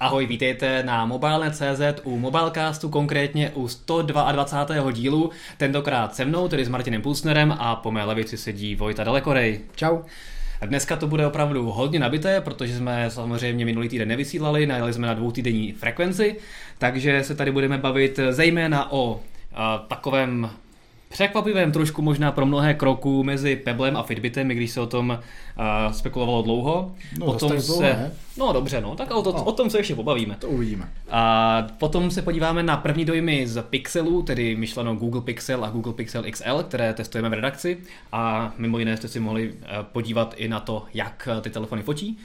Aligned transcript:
Ahoj, 0.00 0.26
vítejte 0.26 0.82
na 0.82 1.06
Mobile.cz 1.06 1.80
u 2.04 2.18
Mobilecastu, 2.18 2.88
konkrétně 2.88 3.50
u 3.54 3.68
122. 3.68 4.90
dílu, 4.92 5.30
tentokrát 5.56 6.14
se 6.14 6.24
mnou, 6.24 6.48
tedy 6.48 6.64
s 6.64 6.68
Martinem 6.68 7.02
Pulsnerem 7.02 7.56
a 7.58 7.76
po 7.76 7.90
mé 7.90 8.04
levici 8.04 8.36
sedí 8.36 8.76
Vojta 8.76 9.04
Dalekorej. 9.04 9.60
Čau. 9.76 9.98
Dneska 10.66 10.96
to 10.96 11.06
bude 11.06 11.26
opravdu 11.26 11.70
hodně 11.70 11.98
nabité, 11.98 12.40
protože 12.40 12.76
jsme 12.76 13.10
samozřejmě 13.10 13.64
minulý 13.64 13.88
týden 13.88 14.08
nevysílali, 14.08 14.66
najeli 14.66 14.92
jsme 14.92 15.06
na 15.06 15.14
dvoutýdenní 15.14 15.72
frekvenci, 15.72 16.36
takže 16.78 17.24
se 17.24 17.34
tady 17.34 17.52
budeme 17.52 17.78
bavit 17.78 18.20
zejména 18.30 18.92
o 18.92 19.20
takovém 19.88 20.50
překvapivém 21.08 21.72
trošku 21.72 22.02
možná 22.02 22.32
pro 22.32 22.46
mnohé 22.46 22.74
kroku 22.74 23.24
mezi 23.24 23.56
Peblem 23.56 23.96
a 23.96 24.02
Fitbitem, 24.02 24.50
i 24.50 24.54
když 24.54 24.70
se 24.70 24.80
o 24.80 24.86
tom 24.86 25.10
uh, 25.18 25.92
spekulovalo 25.92 26.42
dlouho. 26.42 26.94
No, 27.18 27.26
potom 27.26 27.48
dlouho, 27.48 27.80
se... 27.80 27.82
ne? 27.82 28.12
No 28.38 28.52
dobře, 28.52 28.80
no, 28.80 28.96
tak 28.96 29.10
o, 29.10 29.22
to, 29.22 29.32
no. 29.32 29.44
o 29.44 29.52
tom 29.52 29.70
se 29.70 29.78
ještě 29.78 29.94
pobavíme. 29.94 30.36
To 30.40 30.48
uvidíme. 30.48 30.88
A 31.10 31.62
potom 31.78 32.10
se 32.10 32.22
podíváme 32.22 32.62
na 32.62 32.76
první 32.76 33.04
dojmy 33.04 33.46
z 33.48 33.62
Pixelu, 33.62 34.22
tedy 34.22 34.56
myšleno 34.56 34.94
Google 34.94 35.20
Pixel 35.20 35.64
a 35.64 35.70
Google 35.70 35.92
Pixel 35.92 36.24
XL, 36.30 36.62
které 36.62 36.94
testujeme 36.94 37.28
v 37.28 37.32
redakci. 37.32 37.78
A 38.12 38.52
mimo 38.58 38.78
jiné 38.78 38.96
jste 38.96 39.08
si 39.08 39.20
mohli 39.20 39.54
podívat 39.82 40.34
i 40.36 40.48
na 40.48 40.60
to, 40.60 40.84
jak 40.94 41.28
ty 41.40 41.50
telefony 41.50 41.82
fotí. 41.82 42.18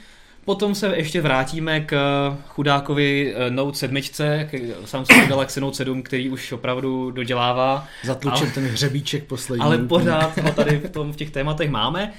Potom 0.44 0.74
se 0.74 0.96
ještě 0.96 1.20
vrátíme 1.20 1.80
k 1.80 1.96
chudákovi 2.48 3.34
eh, 3.36 3.50
Note 3.50 3.78
7, 3.78 3.96
k 4.50 4.60
Samsung 4.84 5.28
Galaxy 5.28 5.60
Note 5.60 5.76
7, 5.76 6.02
který 6.02 6.28
už 6.28 6.52
opravdu 6.52 7.10
dodělává. 7.10 7.86
Zatlučen 8.04 8.50
ten 8.50 8.64
hřebíček 8.64 9.24
poslední. 9.24 9.64
Ale 9.64 9.78
pořád 9.78 10.38
ho 10.38 10.52
tady 10.52 10.78
v, 10.78 10.90
tom, 10.90 11.12
v 11.12 11.16
těch 11.16 11.30
tématech 11.30 11.70
máme. 11.70 12.12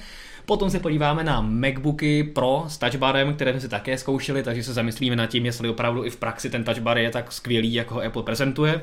Potom 0.46 0.70
se 0.70 0.80
podíváme 0.80 1.24
na 1.24 1.40
MacBooky 1.40 2.24
Pro 2.24 2.64
s 2.68 2.78
touchbarem, 2.78 3.34
které 3.34 3.50
jsme 3.50 3.60
si 3.60 3.68
také 3.68 3.98
zkoušeli, 3.98 4.42
takže 4.42 4.62
se 4.62 4.72
zamyslíme 4.72 5.16
nad 5.16 5.26
tím, 5.26 5.46
jestli 5.46 5.68
opravdu 5.68 6.04
i 6.04 6.10
v 6.10 6.16
praxi 6.16 6.50
ten 6.50 6.64
touchbar 6.64 6.98
je 6.98 7.10
tak 7.10 7.32
skvělý, 7.32 7.74
jako 7.74 7.94
ho 7.94 8.02
Apple 8.02 8.22
prezentuje. 8.22 8.80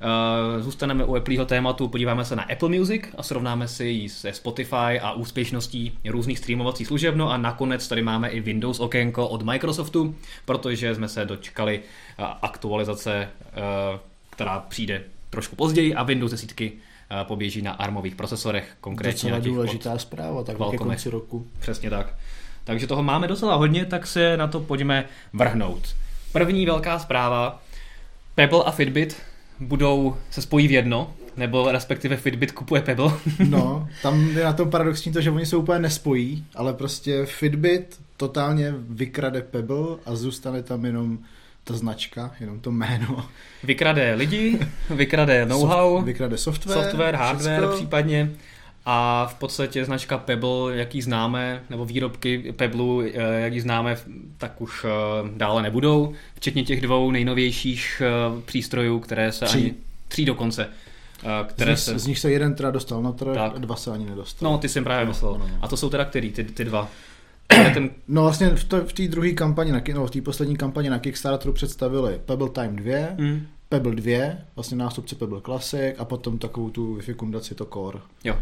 Eh, 0.00 0.62
zůstaneme 0.62 1.04
u 1.04 1.16
Appleho 1.16 1.44
tématu, 1.44 1.88
podíváme 1.88 2.24
se 2.24 2.36
na 2.36 2.42
Apple 2.42 2.68
Music 2.68 3.02
a 3.16 3.22
srovnáme 3.22 3.68
si 3.68 3.84
ji 3.84 4.08
se 4.08 4.32
Spotify 4.32 5.00
a 5.00 5.12
úspěšností 5.12 5.98
různých 6.08 6.38
streamovacích 6.38 6.86
služeb. 6.86 7.14
No 7.14 7.30
a 7.30 7.36
nakonec 7.36 7.88
tady 7.88 8.02
máme 8.02 8.28
i 8.28 8.40
Windows 8.40 8.80
okénko 8.80 9.28
od 9.28 9.42
Microsoftu, 9.42 10.14
protože 10.44 10.94
jsme 10.94 11.08
se 11.08 11.24
dočkali 11.24 11.80
eh, 12.18 12.24
aktualizace, 12.42 13.28
eh, 13.42 13.58
která 14.30 14.60
přijde 14.60 15.02
trošku 15.30 15.56
později 15.56 15.94
a 15.94 16.02
Windows 16.02 16.30
desítky 16.30 16.72
poběží 17.22 17.62
na 17.62 17.72
armových 17.72 18.14
procesorech, 18.14 18.76
konkrétně 18.80 19.30
Docela 19.30 19.44
důležitá 19.44 19.98
zpráva, 19.98 20.44
tak 20.44 20.56
ke 20.70 20.76
konci 20.76 21.10
roku. 21.10 21.46
Přesně 21.60 21.90
tak. 21.90 22.14
Takže 22.64 22.86
toho 22.86 23.02
máme 23.02 23.28
docela 23.28 23.54
hodně, 23.54 23.84
tak 23.84 24.06
se 24.06 24.36
na 24.36 24.46
to 24.46 24.60
pojďme 24.60 25.04
vrhnout. 25.32 25.96
První 26.32 26.66
velká 26.66 26.98
zpráva. 26.98 27.62
Pebble 28.34 28.64
a 28.64 28.70
Fitbit 28.70 29.16
budou, 29.60 30.16
se 30.30 30.42
spojí 30.42 30.68
v 30.68 30.70
jedno, 30.70 31.14
nebo 31.36 31.72
respektive 31.72 32.16
Fitbit 32.16 32.52
kupuje 32.52 32.82
Pebble. 32.82 33.12
no, 33.48 33.88
tam 34.02 34.28
je 34.28 34.44
na 34.44 34.52
tom 34.52 34.70
paradoxní 34.70 35.12
to, 35.12 35.20
že 35.20 35.30
oni 35.30 35.46
se 35.46 35.56
úplně 35.56 35.78
nespojí, 35.78 36.44
ale 36.54 36.72
prostě 36.74 37.26
Fitbit 37.26 38.00
totálně 38.16 38.74
vykrade 38.78 39.42
Pebble 39.42 39.96
a 40.06 40.16
zůstane 40.16 40.62
tam 40.62 40.84
jenom 40.84 41.18
ta 41.64 41.74
značka, 41.74 42.30
jenom 42.40 42.60
to 42.60 42.70
jméno. 42.70 43.26
Vykrade 43.64 44.14
lidi, 44.14 44.58
vykrade 44.90 45.46
know-how, 45.48 45.96
Soft, 45.96 46.06
vykrade 46.06 46.38
software, 46.38 46.82
software 46.82 47.16
hardware 47.16 47.60
všechno. 47.60 47.76
případně 47.76 48.30
a 48.88 49.26
v 49.30 49.34
podstatě 49.34 49.84
značka 49.84 50.18
Pebble, 50.18 50.76
jaký 50.76 51.02
známe, 51.02 51.62
nebo 51.70 51.84
výrobky 51.84 52.52
Pebble, 52.56 53.06
eh, 53.14 53.40
jaký 53.40 53.60
známe, 53.60 53.96
tak 54.38 54.60
už 54.60 54.84
eh, 54.84 54.88
dále 55.36 55.62
nebudou, 55.62 56.14
včetně 56.34 56.64
těch 56.64 56.80
dvou 56.80 57.10
nejnovějších 57.10 58.02
eh, 58.04 58.42
přístrojů, 58.44 59.00
které 59.00 59.32
se 59.32 59.44
tří. 59.44 59.58
ani 59.58 59.74
tří 60.08 60.24
dokonce. 60.24 60.68
Které 61.46 61.76
z, 61.76 61.86
nich, 61.86 61.94
se... 61.94 61.98
z 61.98 62.06
nich 62.06 62.18
se 62.18 62.30
jeden 62.30 62.54
teda 62.54 62.70
dostal 62.70 63.02
na 63.02 63.12
trh 63.12 63.36
a 63.36 63.48
dva 63.48 63.76
se 63.76 63.90
ani 63.90 64.06
nedostal. 64.06 64.52
No, 64.52 64.58
ty 64.58 64.68
jsem 64.68 64.84
právě 64.84 65.04
no, 65.04 65.10
myslel. 65.10 65.32
No, 65.32 65.38
no. 65.38 65.58
A 65.62 65.68
to 65.68 65.76
jsou 65.76 65.90
teda 65.90 66.04
který, 66.04 66.32
ty, 66.32 66.44
ty 66.44 66.64
dva? 66.64 66.88
ten... 67.74 67.90
No 68.08 68.22
vlastně 68.22 68.48
v, 68.86 68.92
té 68.92 69.08
druhé 69.08 69.32
kampani, 69.32 69.72
na, 69.72 69.80
no, 69.94 70.06
v 70.06 70.10
té 70.10 70.20
poslední 70.20 70.56
kampani 70.56 70.90
na 70.90 70.98
Kickstarteru 70.98 71.52
představili 71.52 72.20
Pebble 72.26 72.50
Time 72.50 72.76
2, 72.76 72.94
mm. 73.18 73.46
Pebble 73.68 73.94
2, 73.94 74.32
vlastně 74.54 74.76
nástupce 74.76 75.14
Pebble 75.14 75.40
Classic 75.40 75.94
a 75.98 76.04
potom 76.04 76.38
takovou 76.38 76.70
tu 76.70 76.96
Wi-Fi 76.96 77.14
kundaci 77.14 77.54
to 77.54 77.64
Core. 77.64 77.98
Jo. 78.24 78.36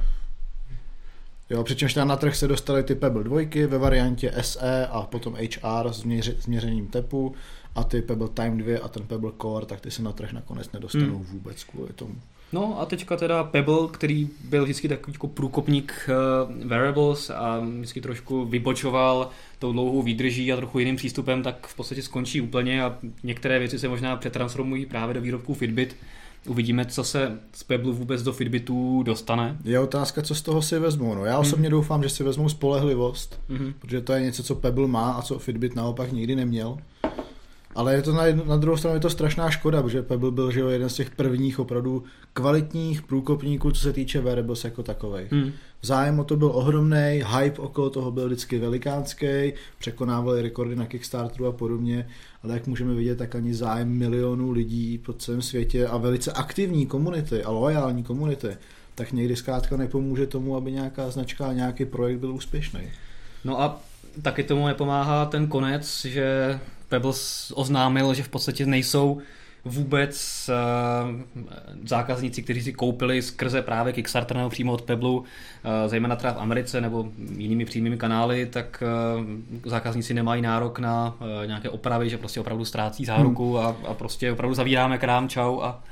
Jo, 1.50 1.64
přičemž 1.64 1.94
tam 1.94 2.08
na 2.08 2.16
trh 2.16 2.36
se 2.36 2.48
dostaly 2.48 2.82
ty 2.82 2.94
Pebble 2.94 3.24
2 3.24 3.66
ve 3.66 3.78
variantě 3.78 4.32
SE 4.40 4.86
a 4.86 5.02
potom 5.02 5.34
HR 5.34 5.92
s, 5.92 6.04
měři, 6.04 6.36
s 6.40 6.46
měřením 6.46 6.86
tepu 6.86 7.34
a 7.74 7.84
ty 7.84 8.02
Pebble 8.02 8.28
Time 8.28 8.58
2 8.58 8.78
a 8.82 8.88
ten 8.88 9.06
Pebble 9.06 9.32
Core, 9.42 9.66
tak 9.66 9.80
ty 9.80 9.90
se 9.90 10.02
na 10.02 10.12
trh 10.12 10.32
nakonec 10.32 10.72
nedostanou 10.72 11.16
hmm. 11.16 11.24
vůbec 11.24 11.64
kvůli 11.64 11.92
tomu. 11.92 12.14
No 12.52 12.80
a 12.80 12.86
teďka 12.86 13.16
teda 13.16 13.44
Pebble, 13.44 13.88
který 13.92 14.28
byl 14.44 14.64
vždycky 14.64 14.88
takový 14.88 15.12
jako 15.12 15.28
průkopník 15.28 16.08
uh, 16.08 16.68
variables 16.68 17.30
a 17.30 17.60
vždycky 17.60 18.00
trošku 18.00 18.44
vybočoval 18.44 19.30
tou 19.58 19.72
dlouhou 19.72 20.02
výdrží 20.02 20.52
a 20.52 20.56
trochu 20.56 20.78
jiným 20.78 20.96
přístupem, 20.96 21.42
tak 21.42 21.66
v 21.66 21.76
podstatě 21.76 22.02
skončí 22.02 22.40
úplně 22.40 22.84
a 22.84 22.98
některé 23.22 23.58
věci 23.58 23.78
se 23.78 23.88
možná 23.88 24.16
přetransformují 24.16 24.86
právě 24.86 25.14
do 25.14 25.20
výrobků 25.20 25.54
Fitbit. 25.54 25.96
Uvidíme, 26.48 26.84
co 26.84 27.04
se 27.04 27.38
z 27.52 27.62
Pebble 27.62 27.92
vůbec 27.92 28.22
do 28.22 28.32
Fitbitu 28.32 29.02
dostane. 29.02 29.56
Je 29.64 29.80
otázka, 29.80 30.22
co 30.22 30.34
z 30.34 30.42
toho 30.42 30.62
si 30.62 30.78
vezmou. 30.78 31.14
No, 31.14 31.24
já 31.24 31.38
osobně 31.38 31.68
hmm. 31.68 31.70
doufám, 31.70 32.02
že 32.02 32.08
si 32.08 32.24
vezmou 32.24 32.48
spolehlivost, 32.48 33.40
hmm. 33.48 33.74
protože 33.78 34.00
to 34.00 34.12
je 34.12 34.20
něco, 34.20 34.42
co 34.42 34.54
Pebble 34.54 34.88
má 34.88 35.12
a 35.12 35.22
co 35.22 35.38
Fitbit 35.38 35.76
naopak 35.76 36.12
nikdy 36.12 36.36
neměl. 36.36 36.78
Ale 37.74 37.94
je 37.94 38.02
to 38.02 38.12
na, 38.12 38.24
jednu, 38.24 38.44
na 38.44 38.56
druhou 38.56 38.76
stranu 38.76 38.96
je 38.96 39.00
to 39.00 39.10
strašná 39.10 39.50
škoda, 39.50 39.82
protože 39.82 40.02
Pebble 40.02 40.30
byl 40.30 40.50
že 40.50 40.60
jeden 40.60 40.88
z 40.88 40.94
těch 40.94 41.10
prvních 41.10 41.58
opravdu 41.58 42.04
kvalitních 42.32 43.02
průkopníků, 43.02 43.70
co 43.70 43.80
se 43.80 43.92
týče 43.92 44.20
wearables 44.20 44.64
jako 44.64 44.82
takových. 44.82 45.32
Hmm. 45.32 45.52
Zájem 45.82 46.20
o 46.20 46.24
to 46.24 46.36
byl 46.36 46.50
ohromný, 46.54 47.22
hype 47.38 47.62
okolo 47.62 47.90
toho 47.90 48.10
byl 48.10 48.26
vždycky 48.26 48.58
velikánský, 48.58 49.52
překonávali 49.78 50.42
rekordy 50.42 50.76
na 50.76 50.86
Kickstarteru 50.86 51.46
a 51.46 51.52
podobně, 51.52 52.08
ale 52.42 52.54
jak 52.54 52.66
můžeme 52.66 52.94
vidět, 52.94 53.18
tak 53.18 53.34
ani 53.34 53.54
zájem 53.54 53.88
milionů 53.88 54.50
lidí 54.50 54.98
po 54.98 55.12
celém 55.12 55.42
světě 55.42 55.86
a 55.86 55.96
velice 55.96 56.32
aktivní 56.32 56.86
komunity 56.86 57.42
a 57.42 57.50
loajální 57.50 58.02
komunity, 58.02 58.56
tak 58.94 59.12
někdy 59.12 59.36
zkrátka 59.36 59.76
nepomůže 59.76 60.26
tomu, 60.26 60.56
aby 60.56 60.72
nějaká 60.72 61.10
značka 61.10 61.46
a 61.46 61.52
nějaký 61.52 61.84
projekt 61.84 62.18
byl 62.18 62.34
úspěšný. 62.34 62.80
No 63.44 63.60
a 63.60 63.80
taky 64.22 64.42
tomu 64.42 64.66
nepomáhá 64.66 65.26
ten 65.26 65.46
konec, 65.46 66.04
že 66.04 66.60
Pebble 66.88 67.12
oznámil, 67.54 68.14
že 68.14 68.22
v 68.22 68.28
podstatě 68.28 68.66
nejsou 68.66 69.20
vůbec 69.64 70.50
uh, 70.50 71.20
zákazníci, 71.84 72.42
kteří 72.42 72.62
si 72.62 72.72
koupili 72.72 73.22
skrze 73.22 73.62
právě 73.62 73.92
Kickstarter 73.92 74.36
nebo 74.36 74.50
přímo 74.50 74.72
od 74.72 74.82
Pebble, 74.82 75.10
uh, 75.10 75.24
zejména 75.86 76.16
třeba 76.16 76.32
v 76.32 76.38
Americe 76.38 76.80
nebo 76.80 77.08
jinými 77.36 77.64
přímými 77.64 77.96
kanály, 77.96 78.46
tak 78.46 78.82
uh, 79.16 79.24
zákazníci 79.70 80.14
nemají 80.14 80.42
nárok 80.42 80.78
na 80.78 81.16
uh, 81.20 81.46
nějaké 81.46 81.70
opravy, 81.70 82.10
že 82.10 82.18
prostě 82.18 82.40
opravdu 82.40 82.64
ztrácí 82.64 83.04
záruku 83.04 83.56
hmm. 83.56 83.66
a, 83.66 83.76
a 83.88 83.94
prostě 83.94 84.32
opravdu 84.32 84.54
zavíráme 84.54 84.98
krám, 84.98 85.28
čau 85.28 85.60
a 85.60 85.82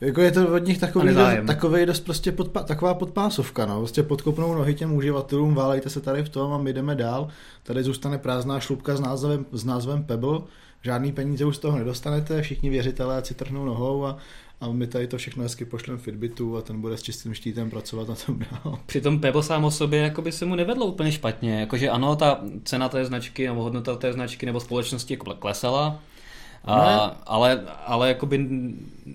jako 0.00 0.20
je 0.20 0.32
to 0.32 0.54
od 0.54 0.66
nich 0.66 0.78
takový, 0.78 1.14
dost, 1.14 1.46
takový 1.46 1.86
dost 1.86 2.00
prostě 2.00 2.32
podpa, 2.32 2.62
taková 2.62 2.94
podpásovka, 2.94 3.66
no. 3.66 3.78
Prostě 3.78 4.02
podkopnou 4.02 4.54
nohy 4.54 4.74
těm 4.74 4.92
uživatelům, 4.92 5.54
válejte 5.54 5.90
se 5.90 6.00
tady 6.00 6.22
v 6.22 6.28
tom 6.28 6.52
a 6.52 6.58
my 6.58 6.72
jdeme 6.72 6.94
dál. 6.94 7.28
Tady 7.62 7.82
zůstane 7.82 8.18
prázdná 8.18 8.60
šlupka 8.60 8.96
s 8.96 9.00
názvem, 9.00 9.46
s 9.52 9.64
názvem 9.64 10.04
Pebble, 10.04 10.40
žádný 10.82 11.12
peníze 11.12 11.44
už 11.44 11.56
z 11.56 11.58
toho 11.58 11.78
nedostanete, 11.78 12.42
všichni 12.42 12.70
věřitelé 12.70 13.24
si 13.24 13.34
trhnou 13.34 13.64
nohou 13.64 14.04
a, 14.04 14.16
a 14.60 14.68
my 14.68 14.86
tady 14.86 15.06
to 15.06 15.18
všechno 15.18 15.42
hezky 15.42 15.64
pošlem 15.64 15.98
Fitbitu 15.98 16.56
a 16.56 16.62
ten 16.62 16.80
bude 16.80 16.96
s 16.96 17.02
čistým 17.02 17.34
štítem 17.34 17.70
pracovat 17.70 18.08
na 18.08 18.14
tom 18.14 18.38
dál. 18.38 18.78
Přitom 18.86 19.20
Pebble 19.20 19.42
sám 19.42 19.64
o 19.64 19.70
sobě 19.70 20.00
jako 20.00 20.22
by 20.22 20.32
se 20.32 20.46
mu 20.46 20.54
nevedlo 20.54 20.86
úplně 20.86 21.12
špatně, 21.12 21.60
jakože 21.60 21.90
ano, 21.90 22.16
ta 22.16 22.40
cena 22.64 22.88
té 22.88 23.04
značky 23.04 23.46
nebo 23.46 23.62
hodnota 23.62 23.96
té 23.96 24.12
značky 24.12 24.46
nebo 24.46 24.60
společnosti 24.60 25.14
jako 25.14 25.34
klesala, 25.34 25.98
a, 26.64 26.98
ale, 27.26 27.60
ale 27.86 28.08
jakoby 28.08 28.48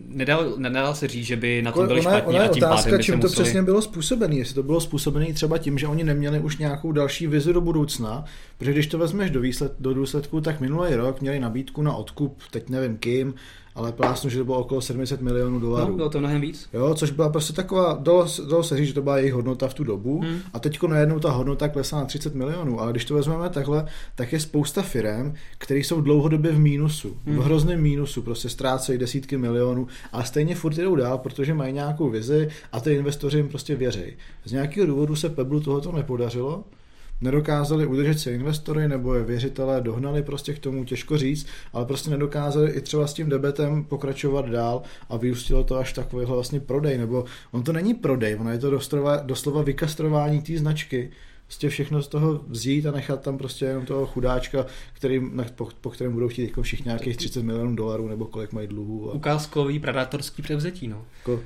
nedal, 0.07 0.53
nedal 0.57 0.95
se 0.95 1.07
říct, 1.07 1.25
že 1.25 1.35
by 1.35 1.61
na 1.61 1.71
tom 1.71 1.87
byli 1.87 2.01
ona, 2.01 2.11
špatně 2.11 2.39
ona 2.39 2.45
a 2.45 2.47
tím 2.47 2.63
otázka, 2.63 2.89
pádem 2.89 3.03
čím 3.03 3.19
to 3.19 3.27
museli... 3.27 3.43
přesně 3.43 3.63
bylo 3.63 3.81
způsobené. 3.81 4.35
Jestli 4.35 4.55
to 4.55 4.63
bylo 4.63 4.81
způsobené 4.81 5.33
třeba 5.33 5.57
tím, 5.57 5.77
že 5.77 5.87
oni 5.87 6.03
neměli 6.03 6.39
už 6.39 6.57
nějakou 6.57 6.91
další 6.91 7.27
vizi 7.27 7.53
do 7.53 7.61
budoucna, 7.61 8.25
protože 8.57 8.71
když 8.71 8.87
to 8.87 8.97
vezmeš 8.97 9.31
do, 9.31 9.41
výsled, 9.41 9.73
do 9.79 9.93
důsledku, 9.93 10.41
tak 10.41 10.59
minulý 10.59 10.95
rok 10.95 11.21
měli 11.21 11.39
nabídku 11.39 11.81
na 11.81 11.95
odkup, 11.95 12.41
teď 12.51 12.69
nevím 12.69 12.97
kým, 12.97 13.33
ale 13.75 13.91
plásnu, 13.91 14.29
že 14.29 14.37
to 14.37 14.45
bylo 14.45 14.59
okolo 14.59 14.81
700 14.81 15.21
milionů 15.21 15.59
dolarů. 15.59 15.89
No, 15.89 15.95
bylo 15.95 16.09
to 16.09 16.19
mnohem 16.19 16.41
víc. 16.41 16.69
Jo, 16.73 16.95
což 16.95 17.11
byla 17.11 17.29
prostě 17.29 17.53
taková, 17.53 17.97
dalo, 18.01 18.27
dalo 18.49 18.63
se 18.63 18.77
říct, 18.77 18.87
že 18.87 18.93
to 18.93 19.01
byla 19.01 19.17
jejich 19.17 19.33
hodnota 19.33 19.67
v 19.67 19.73
tu 19.73 19.83
dobu 19.83 20.21
hmm. 20.21 20.39
a 20.53 20.59
teď 20.59 20.83
najednou 20.83 21.19
ta 21.19 21.31
hodnota 21.31 21.67
klesá 21.67 21.97
na 21.97 22.05
30 22.05 22.35
milionů, 22.35 22.81
ale 22.81 22.91
když 22.91 23.05
to 23.05 23.13
vezmeme 23.13 23.49
takhle, 23.49 23.85
tak 24.15 24.33
je 24.33 24.39
spousta 24.39 24.81
firm, 24.81 25.33
které 25.57 25.79
jsou 25.79 26.01
dlouhodobě 26.01 26.51
v 26.51 26.59
mínusu, 26.59 27.17
hmm. 27.25 27.37
v 27.37 27.41
hrozném 27.41 27.81
mínusu, 27.81 28.21
prostě 28.21 28.49
ztrácejí 28.49 28.97
desítky 28.97 29.37
milionů 29.37 29.87
a 30.11 30.23
stejně 30.23 30.55
furt 30.55 30.75
jdou 30.75 30.95
dál, 30.95 31.17
protože 31.17 31.53
mají 31.53 31.73
nějakou 31.73 32.09
vizi 32.09 32.49
a 32.71 32.79
ty 32.79 32.93
investoři 32.93 33.37
jim 33.37 33.49
prostě 33.49 33.75
věří. 33.75 34.13
Z 34.45 34.51
nějakého 34.51 34.87
důvodu 34.87 35.15
se 35.15 35.29
Pebble 35.29 35.61
tohoto 35.61 35.91
nepodařilo, 35.91 36.63
nedokázali 37.21 37.85
udržet 37.85 38.19
si 38.19 38.31
investory 38.31 38.87
nebo 38.87 39.13
je 39.13 39.23
věřitelé 39.23 39.81
dohnali 39.81 40.23
prostě 40.23 40.53
k 40.53 40.59
tomu, 40.59 40.85
těžko 40.85 41.17
říct, 41.17 41.47
ale 41.73 41.85
prostě 41.85 42.09
nedokázali 42.09 42.71
i 42.71 42.81
třeba 42.81 43.07
s 43.07 43.13
tím 43.13 43.29
debetem 43.29 43.83
pokračovat 43.83 44.49
dál 44.49 44.81
a 45.09 45.17
vyústilo 45.17 45.63
to 45.63 45.75
až 45.75 45.93
takovýhle 45.93 46.35
vlastně 46.35 46.59
prodej, 46.59 46.97
nebo 46.97 47.25
on 47.51 47.63
to 47.63 47.73
není 47.73 47.93
prodej, 47.93 48.35
ono 48.39 48.51
je 48.51 48.57
to 48.57 48.69
doslova, 48.69 49.15
doslova 49.15 49.61
vykastrování 49.61 50.41
té 50.41 50.57
značky, 50.57 51.11
prostě 51.45 51.69
všechno 51.69 52.01
z 52.01 52.07
toho 52.07 52.41
vzít 52.47 52.85
a 52.85 52.91
nechat 52.91 53.21
tam 53.21 53.37
prostě 53.37 53.65
jenom 53.65 53.85
toho 53.85 54.05
chudáčka, 54.05 54.65
který, 54.93 55.21
po, 55.55 55.69
po 55.81 55.89
kterém 55.89 56.13
budou 56.13 56.27
chtít 56.27 56.43
jako 56.43 56.61
všichni 56.61 56.89
nějakých 56.89 57.17
30 57.17 57.43
milionů 57.43 57.75
dolarů 57.75 58.07
nebo 58.07 58.25
kolik 58.25 58.53
mají 58.53 58.67
dluhů. 58.67 59.11
A... 59.11 59.13
Ukázkový 59.13 59.79
predátorský 59.79 60.41
převzetí, 60.41 60.87
no. 60.87 61.05
Jako, 61.17 61.39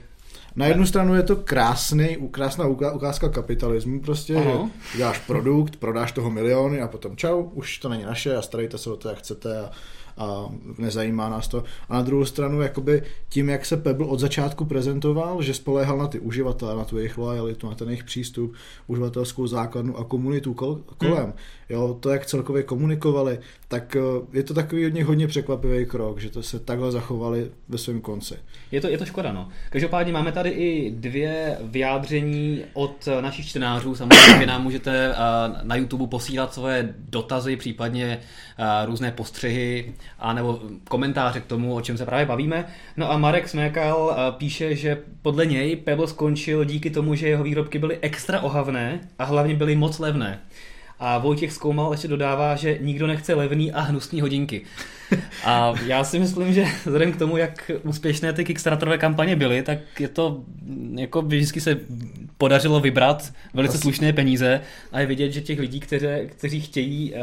na 0.60 0.66
jednu 0.66 0.86
stranu 0.86 1.16
je 1.16 1.24
to 1.24 1.36
krásný, 1.36 2.18
krásná 2.32 2.66
ukázka 2.68 3.30
kapitalismu, 3.30 4.00
prostě, 4.02 4.36
Aha. 4.36 4.70
že 4.92 4.98
děláš 4.98 5.20
produkt, 5.20 5.76
prodáš 5.76 6.12
toho 6.12 6.30
miliony 6.30 6.82
a 6.82 6.88
potom 6.88 7.16
čau, 7.16 7.42
už 7.42 7.78
to 7.78 7.90
není 7.90 8.04
naše 8.04 8.36
a 8.36 8.42
starejte 8.42 8.78
se 8.78 8.90
o 8.90 8.98
to, 8.98 9.10
jak 9.10 9.18
chcete 9.18 9.60
a 9.60 9.72
a 10.20 10.50
nezajímá 10.78 11.30
nás 11.30 11.48
to. 11.48 11.64
A 11.90 11.94
na 11.94 12.02
druhou 12.02 12.26
stranu, 12.26 12.62
jakoby 12.62 13.04
tím, 13.30 13.50
jak 13.50 13.66
se 13.66 13.78
Pebble 13.78 14.08
od 14.08 14.20
začátku 14.20 14.66
prezentoval, 14.66 15.42
že 15.42 15.54
spoléhal 15.54 15.98
na 15.98 16.08
ty 16.08 16.20
uživatele, 16.20 16.76
na 16.76 16.86
tu 16.86 16.98
jejich 16.98 17.18
lojalitu, 17.18 17.70
na 17.70 17.76
ten 17.76 17.90
jejich 17.90 18.04
přístup, 18.04 18.54
uživatelskou 18.88 19.48
základnu 19.48 19.98
a 19.98 20.04
komunitu 20.04 20.54
kol- 20.54 20.82
kolem, 20.98 21.24
hmm. 21.24 21.34
jo, 21.70 21.98
to, 22.00 22.10
jak 22.10 22.26
celkově 22.26 22.64
komunikovali, 22.64 23.40
tak 23.68 23.96
eh, 23.96 24.02
je 24.34 24.44
to 24.44 24.54
takový 24.54 24.84
hodně, 24.84 25.04
hodně 25.04 25.28
překvapivý 25.28 25.86
krok, 25.86 26.20
že 26.20 26.30
to 26.30 26.44
se 26.44 26.60
takhle 26.60 26.92
zachovali 26.92 27.52
ve 27.70 27.78
svém 27.78 28.02
konci. 28.02 28.36
Je 28.72 28.82
to, 28.82 28.88
je 28.88 28.98
to 28.98 29.06
škoda, 29.06 29.32
no. 29.32 29.50
Každopádně 29.70 30.14
máme 30.14 30.32
tady 30.32 30.50
i 30.50 30.92
dvě 30.92 31.58
vyjádření 31.62 32.62
od 32.74 33.08
našich 33.22 33.48
čtenářů. 33.48 33.96
Samozřejmě 33.96 34.46
nám 34.46 34.64
můžete 34.64 35.14
eh, 35.14 35.16
na 35.64 35.76
YouTube 35.76 36.08
posílat 36.08 36.54
svoje 36.54 36.94
dotazy, 36.98 37.56
případně 37.56 38.20
eh, 38.58 38.86
různé 38.86 39.12
postřehy 39.12 39.94
a 40.20 40.34
nebo 40.34 40.60
komentáře 40.90 41.40
k 41.40 41.46
tomu, 41.46 41.76
o 41.76 41.82
čem 41.82 41.98
se 41.98 42.06
právě 42.06 42.26
bavíme. 42.26 42.66
No 42.98 43.12
a 43.12 43.18
Marek 43.18 43.50
Smékal 43.50 44.16
píše, 44.38 44.76
že 44.76 44.98
podle 45.22 45.46
něj 45.46 45.76
Pebble 45.76 46.08
skončil 46.08 46.66
díky 46.66 46.90
tomu, 46.90 47.16
že 47.16 47.28
jeho 47.28 47.44
výrobky 47.44 47.80
byly 47.80 47.98
extra 48.02 48.40
ohavné 48.42 49.00
a 49.20 49.24
hlavně 49.24 49.56
byly 49.56 49.76
moc 49.76 50.00
levné. 50.00 50.40
A 51.00 51.18
Vojtěch 51.18 51.52
Zkoumal 51.52 51.92
ještě 51.92 52.08
dodává, 52.08 52.56
že 52.56 52.78
nikdo 52.82 53.08
nechce 53.08 53.34
levný 53.34 53.72
a 53.72 53.80
hnusný 53.80 54.22
hodinky. 54.22 54.62
A 55.44 55.74
já 55.86 56.04
si 56.04 56.20
myslím, 56.20 56.54
že 56.54 56.66
vzhledem 56.86 57.12
k 57.12 57.18
tomu, 57.18 57.38
jak 57.38 57.72
úspěšné 57.84 58.34
ty 58.34 58.46
Kickstarterové 58.46 58.98
kampaně 58.98 59.36
byly, 59.36 59.62
tak 59.62 59.80
je 60.00 60.08
to, 60.08 60.42
jako 60.96 61.22
vždycky 61.22 61.62
se 61.62 61.78
podařilo 62.38 62.80
vybrat 62.80 63.34
velice 63.54 63.78
slušné 63.78 64.14
peníze 64.14 64.62
a 64.92 65.00
je 65.00 65.06
vidět, 65.06 65.32
že 65.32 65.42
těch 65.42 65.60
lidí, 65.60 65.80
kteří, 65.80 66.08
kteří 66.26 66.62
chtějí 66.62 67.14
uh, 67.14 67.20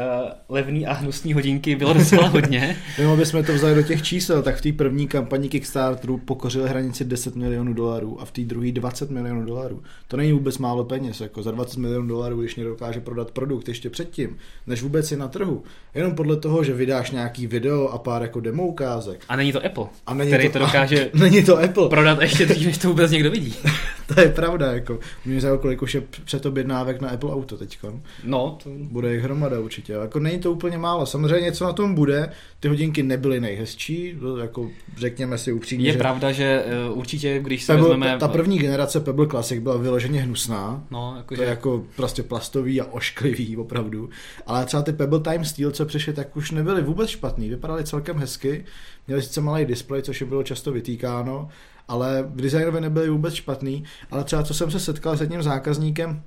levný 0.49 0.87
a 0.87 0.93
hnusný 0.93 1.33
hodinky, 1.33 1.75
bylo 1.75 1.93
docela 1.93 2.27
hodně. 2.27 2.77
Mimo 2.99 3.17
bychom 3.17 3.43
to 3.43 3.53
vzali 3.53 3.75
do 3.75 3.83
těch 3.83 4.01
čísel, 4.01 4.43
tak 4.43 4.55
v 4.55 4.61
té 4.61 4.71
první 4.71 5.07
kampani 5.07 5.49
Kickstarteru 5.49 6.17
pokořili 6.17 6.69
hranici 6.69 7.05
10 7.05 7.35
milionů 7.35 7.73
dolarů 7.73 8.21
a 8.21 8.25
v 8.25 8.31
té 8.31 8.41
druhé 8.41 8.71
20 8.71 9.11
milionů 9.11 9.45
dolarů. 9.45 9.83
To 10.07 10.17
není 10.17 10.31
vůbec 10.31 10.57
málo 10.57 10.85
peněz, 10.85 11.21
jako 11.21 11.43
za 11.43 11.51
20 11.51 11.79
milionů 11.79 12.07
dolarů, 12.07 12.41
když 12.41 12.55
někdo 12.55 12.69
dokáže 12.69 12.99
prodat 12.99 13.31
produkt 13.31 13.67
ještě 13.67 13.89
předtím, 13.89 14.37
než 14.67 14.81
vůbec 14.81 15.11
je 15.11 15.17
na 15.17 15.27
trhu. 15.27 15.63
Jenom 15.95 16.15
podle 16.15 16.37
toho, 16.37 16.63
že 16.63 16.73
vydáš 16.73 17.11
nějaký 17.11 17.47
video 17.47 17.76
a 17.85 17.97
pár 17.97 18.21
jako 18.21 18.39
demo 18.39 18.67
ukázek. 18.67 19.23
A 19.29 19.35
není 19.35 19.51
to 19.51 19.65
Apple, 19.65 19.85
a 20.07 20.13
není 20.13 20.31
který 20.31 20.47
to, 20.47 20.53
to 20.53 20.59
dokáže 20.59 21.05
a, 21.05 21.09
není 21.19 21.43
to 21.43 21.59
Apple. 21.59 21.89
prodat 21.89 22.21
ještě 22.21 22.45
dřív, 22.45 22.67
než 22.67 22.77
to 22.77 22.87
vůbec 22.87 23.11
někdo 23.11 23.31
vidí. 23.31 23.55
to 24.15 24.21
je 24.21 24.29
pravda, 24.29 24.71
jako. 24.73 24.99
Mě 25.25 25.41
za 25.41 25.57
kolik 25.57 25.81
už 25.81 25.95
je 25.95 26.01
předobjednávek 26.25 27.01
na 27.01 27.09
Apple 27.09 27.31
Auto 27.31 27.57
teď. 27.57 27.77
No. 28.23 28.57
To... 28.63 28.69
Bude 28.69 29.13
jich 29.13 29.23
hromada 29.23 29.59
určitě. 29.59 29.93
Jako 29.93 30.19
není 30.19 30.39
to 30.39 30.51
úplně 30.51 30.77
málo. 30.77 31.05
Samozřejmě 31.05 31.45
něco 31.45 31.65
na 31.65 31.73
tom 31.73 31.95
bude. 31.95 32.29
Ty 32.59 32.67
hodinky 32.67 33.03
nebyly 33.03 33.39
nejhezčí, 33.39 34.17
jako 34.41 34.69
řekněme 34.97 35.37
si 35.37 35.51
upřímně. 35.51 35.87
Je 35.87 35.91
že... 35.93 35.97
pravda, 35.97 36.31
že 36.31 36.63
uh, 36.89 36.97
určitě, 36.97 37.39
když 37.39 37.63
se 37.63 37.73
Pebble, 37.73 37.89
vezmeme... 37.89 38.11
Ta, 38.11 38.17
ta 38.17 38.27
první 38.27 38.59
generace 38.59 38.99
Pebble 38.99 39.27
Classic 39.27 39.59
byla 39.59 39.77
vyloženě 39.77 40.21
hnusná. 40.21 40.83
No, 40.91 41.13
jako 41.17 41.35
to 41.35 41.41
že... 41.41 41.43
je 41.43 41.49
jako 41.49 41.83
prostě 41.95 42.23
plastový 42.23 42.81
a 42.81 42.85
ošklivý, 42.85 43.57
opravdu. 43.57 44.09
Ale 44.45 44.65
třeba 44.65 44.83
ty 44.83 44.93
Pebble 44.93 45.19
Time 45.19 45.45
Steel, 45.45 45.71
co 45.71 45.85
přišly, 45.85 46.13
tak 46.13 46.37
už 46.37 46.51
nebyly 46.51 46.81
vůbec 46.81 47.09
špatný. 47.09 47.49
Vypadaly 47.49 47.66
celkem 47.83 48.17
hezky. 48.17 48.65
Měli 49.07 49.21
sice 49.21 49.41
malý 49.41 49.65
displej, 49.65 50.01
což 50.01 50.21
je 50.21 50.27
bylo 50.27 50.43
často 50.43 50.71
vytýkáno, 50.71 51.49
ale 51.87 52.23
v 52.23 52.41
designově 52.41 52.81
nebyly 52.81 53.09
vůbec 53.09 53.33
špatný, 53.33 53.83
ale 54.11 54.23
třeba 54.23 54.43
co 54.43 54.53
jsem 54.53 54.71
se 54.71 54.79
setkal 54.79 55.17
s 55.17 55.21
jedním 55.21 55.43
zákazníkem, 55.43 56.23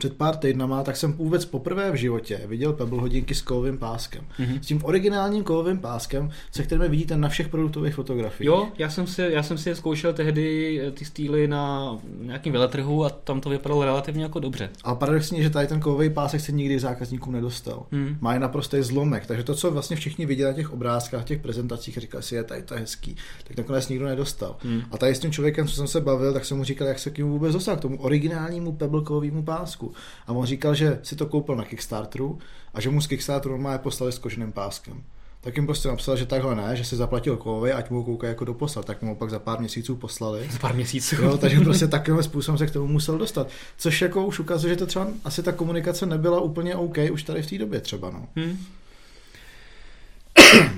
před 0.00 0.16
pár 0.16 0.36
týdnama, 0.36 0.82
tak 0.82 0.96
jsem 0.96 1.12
vůbec 1.12 1.44
poprvé 1.44 1.90
v 1.90 1.94
životě 1.94 2.40
viděl 2.46 2.72
Pebble 2.72 3.00
hodinky 3.00 3.34
s 3.34 3.42
kovovým 3.42 3.78
páskem. 3.78 4.24
Mm-hmm. 4.38 4.60
S 4.60 4.66
tím 4.66 4.84
originálním 4.84 5.44
kovovým 5.44 5.78
páskem, 5.78 6.30
se 6.52 6.62
kterým 6.62 6.90
vidíte 6.90 7.16
na 7.16 7.28
všech 7.28 7.48
produktových 7.48 7.94
fotografiích. 7.94 8.46
Jo, 8.46 8.68
já 8.78 8.90
jsem 8.90 9.06
si, 9.06 9.22
já 9.22 9.42
jsem 9.42 9.58
si 9.58 9.68
je 9.68 9.74
zkoušel 9.74 10.12
tehdy 10.12 10.80
eh, 10.80 10.90
ty 10.90 11.04
stýly 11.04 11.48
na 11.48 11.96
nějakém 12.20 12.52
veletrhu 12.52 13.04
a 13.04 13.10
tam 13.10 13.40
to 13.40 13.50
vypadalo 13.50 13.84
relativně 13.84 14.22
jako 14.22 14.40
dobře. 14.40 14.70
A 14.84 14.94
paradoxně, 14.94 15.42
že 15.42 15.50
tady 15.50 15.66
ten 15.66 15.80
kovový 15.80 16.10
pásek 16.10 16.40
se 16.40 16.52
nikdy 16.52 16.78
zákazníkům 16.78 17.32
nedostal. 17.32 17.86
Mm. 17.90 18.16
Má 18.20 18.32
je 18.32 18.40
naprostý 18.40 18.82
zlomek, 18.82 19.26
takže 19.26 19.44
to, 19.44 19.54
co 19.54 19.70
vlastně 19.70 19.96
všichni 19.96 20.26
viděli 20.26 20.50
na 20.50 20.56
těch 20.56 20.72
obrázkách, 20.72 21.24
těch 21.24 21.40
prezentacích, 21.40 21.96
říkali 21.98 22.22
si, 22.22 22.34
je 22.34 22.44
tady 22.44 22.62
to 22.62 22.74
je 22.74 22.80
hezký, 22.80 23.16
tak 23.44 23.56
nakonec 23.56 23.88
nikdo 23.88 24.06
nedostal. 24.06 24.56
Mm. 24.64 24.82
A 24.90 24.98
tady 24.98 25.14
s 25.14 25.18
tím 25.18 25.32
člověkem, 25.32 25.66
co 25.66 25.74
jsem 25.74 25.86
se 25.86 26.00
bavil, 26.00 26.32
tak 26.32 26.44
jsem 26.44 26.56
mu 26.56 26.64
říkal, 26.64 26.88
jak 26.88 26.98
se 26.98 27.10
k 27.10 27.18
němu 27.18 27.30
vůbec 27.30 27.52
dostal, 27.52 27.76
k 27.76 27.80
tomu 27.80 28.00
originálnímu 28.00 28.72
Pebble 28.72 29.02
kovovému 29.02 29.42
pásku. 29.90 30.02
A 30.26 30.32
on 30.32 30.46
říkal, 30.46 30.74
že 30.74 30.98
si 31.02 31.16
to 31.16 31.26
koupil 31.26 31.56
na 31.56 31.64
Kickstarteru 31.64 32.38
a 32.74 32.80
že 32.80 32.90
mu 32.90 33.00
z 33.00 33.06
Kickstarteru 33.06 33.54
normálně 33.54 33.78
poslali 33.78 34.12
s 34.12 34.18
koženým 34.18 34.52
páskem. 34.52 35.02
Tak 35.42 35.56
jim 35.56 35.66
prostě 35.66 35.88
napsal, 35.88 36.16
že 36.16 36.26
takhle 36.26 36.54
ne, 36.54 36.76
že 36.76 36.84
si 36.84 36.96
zaplatil 36.96 37.36
kovy, 37.36 37.72
ať 37.72 37.90
mu 37.90 38.04
koukají 38.04 38.30
jako 38.30 38.44
doposlat, 38.44 38.84
tak 38.84 39.02
mu 39.02 39.16
pak 39.16 39.30
za 39.30 39.38
pár 39.38 39.60
měsíců 39.60 39.96
poslali. 39.96 40.48
Za 40.50 40.58
pár 40.58 40.74
měsíců. 40.74 41.16
Jo, 41.22 41.38
takže 41.38 41.60
prostě 41.60 41.86
takovým 41.86 42.22
způsobem 42.22 42.58
se 42.58 42.66
k 42.66 42.70
tomu 42.70 42.86
musel 42.86 43.18
dostat. 43.18 43.48
Což 43.78 44.02
jako 44.02 44.26
už 44.26 44.38
ukazuje, 44.38 44.74
že 44.74 44.78
to 44.78 44.86
třeba 44.86 45.08
asi 45.24 45.42
ta 45.42 45.52
komunikace 45.52 46.06
nebyla 46.06 46.40
úplně 46.40 46.76
OK 46.76 46.98
už 47.12 47.22
tady 47.22 47.42
v 47.42 47.46
té 47.46 47.58
době 47.58 47.80
třeba. 47.80 48.10
No. 48.10 48.26
Hmm. 48.36 48.58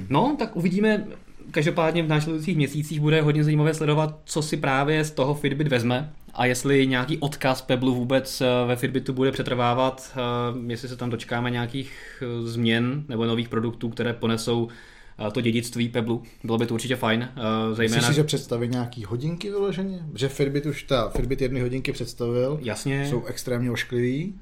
No, 0.08 0.37
tak 0.38 0.56
uvidíme, 0.56 1.06
Každopádně 1.50 2.03
v 2.03 2.08
následujících 2.08 2.56
měsících 2.56 3.00
bude 3.00 3.23
hodně 3.23 3.44
zajímavé 3.44 3.75
sledovat, 3.75 4.19
co 4.25 4.43
si 4.43 4.56
právě 4.56 5.05
z 5.05 5.11
toho 5.11 5.35
Fitbit 5.35 5.69
vezme 5.69 6.12
a 6.34 6.46
jestli 6.46 6.87
nějaký 6.87 7.19
odkaz 7.19 7.62
Pebble 7.62 7.90
vůbec 7.90 8.40
eh, 8.40 8.46
ve 8.67 8.76
Fitbitu 8.76 9.12
bude 9.12 9.32
přetrvávat, 9.32 10.12
eh, 10.17 10.73
jestli 10.73 10.88
se 10.88 10.96
tam 10.96 11.11
dočkáme 11.11 11.50
nějakých 11.50 12.23
eh, 12.23 12.46
změn 12.46 13.05
nebo 13.08 13.26
nových 13.26 13.49
produktů, 13.49 13.88
které 13.88 14.12
ponesou 14.12 14.69
to 15.32 15.40
dědictví 15.40 15.88
Pebble. 15.88 16.19
Bylo 16.44 16.58
by 16.58 16.67
to 16.67 16.75
určitě 16.75 16.96
fajn. 16.96 17.29
Zejména... 17.72 17.96
Myslíš 17.96 18.06
si, 18.06 18.15
že 18.15 18.24
představit 18.24 18.70
nějaký 18.70 19.05
hodinky 19.05 19.51
vyloženě? 19.51 20.06
Že 20.15 20.29
Fitbit 20.29 20.67
už 20.67 20.82
ta 20.82 21.08
Fitbit 21.08 21.41
jedny 21.41 21.60
hodinky 21.60 21.93
představil. 21.93 22.58
Jasně. 22.62 23.06
Jsou 23.10 23.24
extrémně 23.24 23.70
ošklivý. 23.70 24.34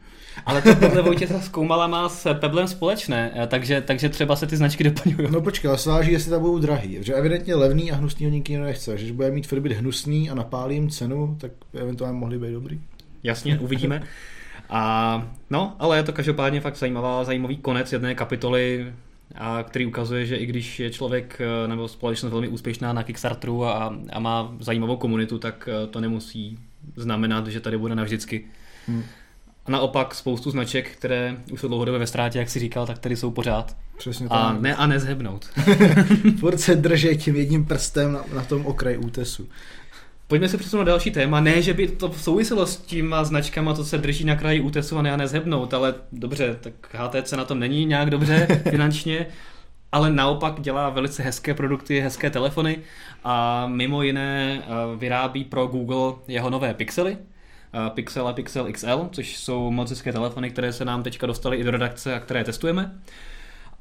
Ale 0.46 0.62
to 0.62 0.74
podle 0.74 1.02
Vojtěcha 1.02 1.40
Zkoumala 1.40 1.86
má 1.86 2.08
s 2.08 2.34
Peblem 2.34 2.68
společné, 2.68 3.32
eh, 3.34 3.46
takže, 3.46 3.80
takže 3.80 4.08
třeba 4.08 4.36
se 4.36 4.46
ty 4.46 4.56
značky 4.56 4.84
doplňují. 4.84 5.28
No 5.30 5.40
počkej, 5.40 5.68
ale 5.68 5.78
sváží, 5.78 6.12
jestli 6.12 6.30
to 6.30 6.40
budou 6.40 6.58
drahý. 6.58 6.98
Že 7.00 7.14
evidentně 7.14 7.54
levný 7.54 7.92
a 7.92 7.96
hnusný 7.96 8.26
ho 8.26 8.32
nikdy 8.32 8.58
nechce. 8.58 8.98
Že 8.98 9.04
když 9.04 9.12
bude 9.12 9.30
mít 9.30 9.46
Fitbit 9.46 9.72
hnusný 9.72 10.30
a 10.30 10.34
napálí 10.34 10.74
jim 10.74 10.90
cenu, 10.90 11.36
tak 11.40 11.50
eventuálně 11.74 12.18
mohli 12.18 12.38
být 12.38 12.52
dobrý. 12.52 12.80
Jasně, 13.22 13.58
uvidíme. 13.58 14.02
A 14.70 15.32
no, 15.50 15.76
ale 15.78 15.96
je 15.96 16.02
to 16.02 16.12
každopádně 16.12 16.60
fakt 16.60 16.76
zajímavá, 16.76 17.24
zajímavý 17.24 17.56
konec 17.56 17.92
jedné 17.92 18.14
kapitoly, 18.14 18.92
a 19.34 19.62
který 19.62 19.86
ukazuje, 19.86 20.26
že 20.26 20.36
i 20.36 20.46
když 20.46 20.80
je 20.80 20.90
člověk 20.90 21.40
eh, 21.40 21.68
nebo 21.68 21.88
společnost 21.88 22.32
velmi 22.32 22.48
úspěšná 22.48 22.92
na 22.92 23.02
Kickstarteru 23.02 23.64
a, 23.64 23.96
a 24.12 24.20
má 24.20 24.54
zajímavou 24.60 24.96
komunitu, 24.96 25.38
tak 25.38 25.68
eh, 25.72 25.86
to 25.86 26.00
nemusí 26.00 26.58
znamenat, 26.96 27.46
že 27.46 27.60
tady 27.60 27.78
bude 27.78 27.94
navždycky. 27.94 28.44
Hmm. 28.86 29.04
A 29.66 29.70
naopak 29.70 30.14
spoustu 30.14 30.50
značek, 30.50 30.90
které 30.90 31.36
už 31.52 31.60
jsou 31.60 31.68
dlouhodobě 31.68 31.98
ve 31.98 32.06
ztrátě, 32.06 32.38
jak 32.38 32.50
si 32.50 32.58
říkal, 32.58 32.86
tak 32.86 32.98
tady 32.98 33.16
jsou 33.16 33.30
pořád. 33.30 33.76
Přesně 33.98 34.26
a 34.30 34.52
ne 34.52 34.76
a 34.76 34.86
nezhebnout. 34.86 35.50
Furt 36.38 36.60
se 36.60 36.74
drží 36.76 37.18
tím 37.18 37.36
jedním 37.36 37.64
prstem 37.64 38.12
na, 38.12 38.24
na 38.34 38.44
tom 38.44 38.66
okraji 38.66 38.96
útesu. 38.96 39.48
Pojďme 40.30 40.48
se 40.48 40.58
přesunout 40.58 40.82
na 40.82 40.92
další 40.92 41.10
téma. 41.10 41.40
Ne, 41.40 41.62
že 41.62 41.74
by 41.74 41.88
to 41.88 42.12
souviselo 42.12 42.66
s 42.66 42.76
těma 42.76 43.24
značkama, 43.24 43.74
to 43.74 43.84
se 43.84 43.98
drží 43.98 44.24
na 44.24 44.36
kraji 44.36 44.60
útesu 44.60 44.98
a 44.98 45.02
ne 45.02 45.12
a 45.12 45.16
nezhebnout, 45.16 45.74
ale 45.74 45.94
dobře, 46.12 46.56
tak 46.60 46.72
HTC 46.92 47.32
na 47.32 47.44
tom 47.44 47.58
není 47.58 47.84
nějak 47.84 48.10
dobře 48.10 48.46
finančně, 48.70 49.26
ale 49.92 50.12
naopak 50.12 50.60
dělá 50.60 50.90
velice 50.90 51.22
hezké 51.22 51.54
produkty, 51.54 52.00
hezké 52.00 52.30
telefony 52.30 52.78
a 53.24 53.66
mimo 53.66 54.02
jiné 54.02 54.62
eh, 54.62 54.96
vyrábí 54.96 55.44
pro 55.44 55.66
Google 55.66 56.14
jeho 56.28 56.50
nové 56.50 56.74
Pixely, 56.74 57.18
Pixel 57.88 58.28
a 58.28 58.32
Pixel 58.32 58.72
XL, 58.72 59.08
což 59.12 59.36
jsou 59.36 59.70
moc 59.70 59.90
hezké 59.90 60.12
telefony, 60.12 60.50
které 60.50 60.72
se 60.72 60.84
nám 60.84 61.02
teďka 61.02 61.26
dostaly 61.26 61.56
i 61.56 61.64
do 61.64 61.70
redakce 61.70 62.14
a 62.14 62.20
které 62.20 62.44
testujeme. 62.44 62.94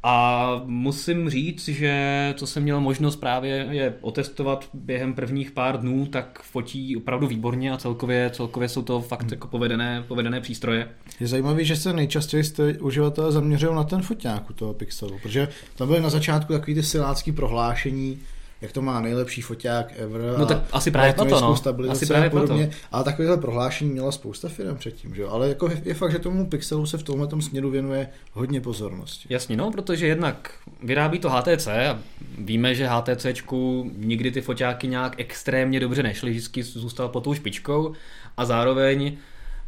A 0.03 0.61
musím 0.65 1.29
říct, 1.29 1.67
že 1.67 2.33
co 2.37 2.47
jsem 2.47 2.63
měl 2.63 2.81
možnost 2.81 3.15
právě 3.15 3.67
je 3.71 3.93
otestovat 4.01 4.69
během 4.73 5.13
prvních 5.13 5.51
pár 5.51 5.79
dnů, 5.79 6.05
tak 6.05 6.41
fotí 6.41 6.97
opravdu 6.97 7.27
výborně 7.27 7.71
a 7.71 7.77
celkově, 7.77 8.29
celkově 8.33 8.69
jsou 8.69 8.81
to 8.81 9.01
fakt 9.01 9.31
jako 9.31 9.47
povedené, 9.47 10.03
povedené 10.07 10.41
přístroje. 10.41 10.89
Je 11.19 11.27
zajímavé, 11.27 11.63
že 11.63 11.75
se 11.75 11.93
nejčastěji 11.93 12.43
uživatelé 12.79 13.31
zaměřují 13.31 13.75
na 13.75 13.83
ten 13.83 14.01
foťák 14.01 14.49
u 14.49 14.53
toho 14.53 14.73
Pixelu, 14.73 15.19
protože 15.21 15.47
tam 15.75 15.87
byly 15.87 16.01
na 16.01 16.09
začátku 16.09 16.53
takový 16.53 16.73
ty 16.73 16.83
silácký 16.83 17.31
prohlášení, 17.31 18.19
jak 18.61 18.71
to 18.71 18.81
má 18.81 19.01
nejlepší 19.01 19.41
foťák 19.41 19.93
ever. 19.97 20.21
No 20.37 20.45
tak 20.45 20.63
asi 20.71 20.91
právě 20.91 21.13
proto, 21.13 21.41
no. 21.41 21.55
Asi 21.89 22.05
právě 22.05 22.27
a 22.27 22.29
podobně. 22.29 22.67
Proto. 22.67 22.87
Ale 22.91 23.03
takovéhle 23.03 23.37
prohlášení 23.37 23.91
měla 23.91 24.11
spousta 24.11 24.49
firm 24.49 24.77
předtím, 24.77 25.15
že 25.15 25.21
jo? 25.21 25.29
Ale 25.29 25.49
jako 25.49 25.69
je, 25.69 25.81
je 25.85 25.93
fakt, 25.93 26.11
že 26.11 26.19
tomu 26.19 26.45
Pixelu 26.45 26.85
se 26.85 26.97
v 26.97 27.03
tomhle 27.03 27.41
směru 27.41 27.69
věnuje 27.69 28.09
hodně 28.33 28.61
pozornosti. 28.61 29.27
Jasně, 29.29 29.57
no, 29.57 29.71
protože 29.71 30.07
jednak 30.07 30.53
vyrábí 30.83 31.19
to 31.19 31.29
HTC 31.29 31.67
a 31.67 31.99
víme, 32.37 32.75
že 32.75 32.87
HTCčku 32.87 33.91
nikdy 33.97 34.31
ty 34.31 34.41
foťáky 34.41 34.87
nějak 34.87 35.19
extrémně 35.19 35.79
dobře 35.79 36.03
nešly, 36.03 36.31
vždycky 36.31 36.63
zůstal 36.63 37.09
pod 37.09 37.23
tou 37.23 37.33
špičkou 37.33 37.93
a 38.37 38.45
zároveň 38.45 39.17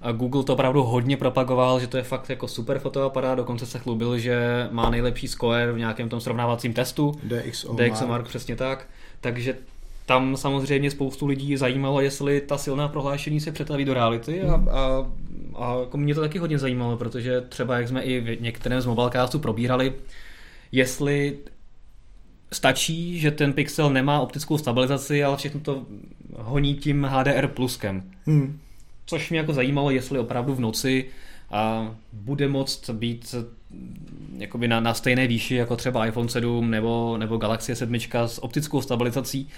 a 0.01 0.11
Google 0.11 0.43
to 0.43 0.53
opravdu 0.53 0.83
hodně 0.83 1.17
propagoval, 1.17 1.79
že 1.79 1.87
to 1.87 1.97
je 1.97 2.03
fakt 2.03 2.29
jako 2.29 2.47
super 2.47 2.79
fotoaparát, 2.79 3.37
dokonce 3.37 3.65
se 3.65 3.79
chlubil, 3.79 4.17
že 4.17 4.67
má 4.71 4.89
nejlepší 4.89 5.27
score 5.27 5.71
v 5.71 5.77
nějakém 5.77 6.09
tom 6.09 6.21
srovnávacím 6.21 6.73
testu. 6.73 7.13
DxO, 7.23 7.75
DxO 7.75 8.07
Mark, 8.07 8.27
přesně 8.27 8.55
tak. 8.55 8.87
Takže 9.21 9.55
tam 10.05 10.37
samozřejmě 10.37 10.91
spoustu 10.91 11.27
lidí 11.27 11.57
zajímalo, 11.57 12.01
jestli 12.01 12.41
ta 12.41 12.57
silná 12.57 12.87
prohlášení 12.87 13.39
se 13.39 13.51
přetaví 13.51 13.85
do 13.85 13.93
reality 13.93 14.41
a, 14.41 14.63
a, 14.71 15.11
a 15.55 15.79
jako 15.79 15.97
mě 15.97 16.15
to 16.15 16.21
taky 16.21 16.39
hodně 16.39 16.59
zajímalo, 16.59 16.97
protože 16.97 17.41
třeba 17.41 17.77
jak 17.77 17.87
jsme 17.87 18.01
i 18.01 18.19
v 18.19 18.41
některém 18.41 18.81
z 18.81 18.85
mobilecastu 18.85 19.39
probírali, 19.39 19.93
jestli 20.71 21.37
stačí, 22.53 23.19
že 23.19 23.31
ten 23.31 23.53
pixel 23.53 23.89
nemá 23.89 24.19
optickou 24.19 24.57
stabilizaci, 24.57 25.23
ale 25.23 25.37
všechno 25.37 25.59
to 25.59 25.85
honí 26.37 26.75
tím 26.75 27.07
HDR 27.11 27.47
pluskem. 27.47 28.03
Hmm 28.25 28.59
což 29.05 29.29
mě 29.29 29.39
jako 29.39 29.53
zajímalo, 29.53 29.89
jestli 29.89 30.19
opravdu 30.19 30.55
v 30.55 30.59
noci 30.59 31.05
a 31.51 31.91
bude 32.13 32.47
moct 32.47 32.89
být 32.89 33.35
jakoby 34.37 34.67
na, 34.67 34.79
na 34.79 34.93
stejné 34.93 35.27
výši 35.27 35.55
jako 35.55 35.75
třeba 35.75 36.05
iPhone 36.05 36.29
7 36.29 36.71
nebo, 36.71 37.17
nebo 37.17 37.37
Galaxy 37.37 37.75
7 37.75 37.95
s 38.13 38.43
optickou 38.43 38.81
stabilizací. 38.81 39.49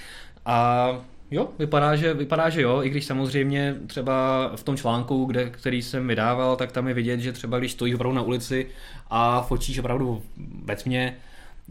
A 0.46 0.88
jo, 1.32 1.50
vypadá 1.60 1.96
že, 1.96 2.14
vypadá, 2.14 2.50
že 2.50 2.62
jo, 2.62 2.84
i 2.84 2.90
když 2.90 3.06
samozřejmě 3.06 3.76
třeba 3.88 4.48
v 4.56 4.64
tom 4.64 4.78
článku, 4.78 5.26
kde, 5.26 5.50
který 5.50 5.82
jsem 5.82 6.08
vydával, 6.08 6.56
tak 6.56 6.72
tam 6.72 6.88
je 6.88 6.94
vidět, 6.94 7.20
že 7.20 7.32
třeba 7.32 7.60
když 7.60 7.72
stojíš 7.72 7.96
opravdu 7.96 8.16
na 8.16 8.22
ulici 8.22 8.68
a 9.10 9.42
fotíš 9.42 9.80
opravdu 9.80 10.22
ve 10.64 10.76
tmě, 10.76 11.18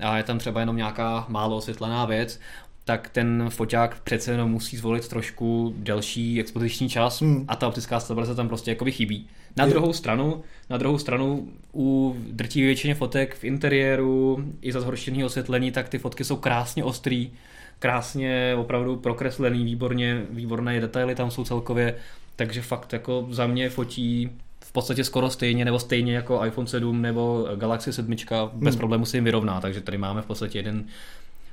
a 0.00 0.16
je 0.16 0.22
tam 0.22 0.38
třeba 0.38 0.60
jenom 0.60 0.76
nějaká 0.76 1.26
málo 1.28 1.56
osvětlená 1.56 2.04
věc, 2.04 2.40
tak 2.84 3.08
ten 3.08 3.46
foťák 3.48 4.00
přece 4.00 4.30
jenom 4.30 4.50
musí 4.50 4.76
zvolit 4.76 5.08
trošku 5.08 5.74
delší 5.76 6.40
expoziční 6.40 6.88
čas 6.88 7.20
hmm. 7.20 7.44
a 7.48 7.56
ta 7.56 7.68
optická 7.68 8.00
stabilizace 8.00 8.36
tam 8.36 8.48
prostě 8.48 8.70
jakoby 8.70 8.92
chybí. 8.92 9.26
Na 9.56 9.64
je. 9.64 9.70
druhou 9.70 9.92
stranu, 9.92 10.42
na 10.70 10.76
druhou 10.76 10.98
stranu 10.98 11.48
u 11.74 12.16
drtivé 12.30 12.66
většině 12.66 12.94
fotek 12.94 13.34
v 13.34 13.44
interiéru 13.44 14.44
i 14.62 14.72
za 14.72 14.80
zhoršeného 14.80 15.26
osvětlení, 15.26 15.70
tak 15.70 15.88
ty 15.88 15.98
fotky 15.98 16.24
jsou 16.24 16.36
krásně 16.36 16.84
ostrý, 16.84 17.30
krásně 17.78 18.54
opravdu 18.58 18.96
prokreslený, 18.96 19.64
výborně, 19.64 20.26
výborné 20.30 20.80
detaily 20.80 21.14
tam 21.14 21.30
jsou 21.30 21.44
celkově, 21.44 21.96
takže 22.36 22.62
fakt 22.62 22.92
jako 22.92 23.26
za 23.30 23.46
mě 23.46 23.70
fotí 23.70 24.30
v 24.64 24.72
podstatě 24.72 25.04
skoro 25.04 25.30
stejně, 25.30 25.64
nebo 25.64 25.78
stejně 25.78 26.14
jako 26.14 26.44
iPhone 26.46 26.68
7 26.68 27.02
nebo 27.02 27.48
Galaxy 27.56 27.92
7, 27.92 28.16
bez 28.52 28.74
hmm. 28.74 28.78
problému 28.78 29.06
se 29.06 29.16
jim 29.16 29.24
vyrovná, 29.24 29.60
takže 29.60 29.80
tady 29.80 29.98
máme 29.98 30.22
v 30.22 30.26
podstatě 30.26 30.58
jeden 30.58 30.84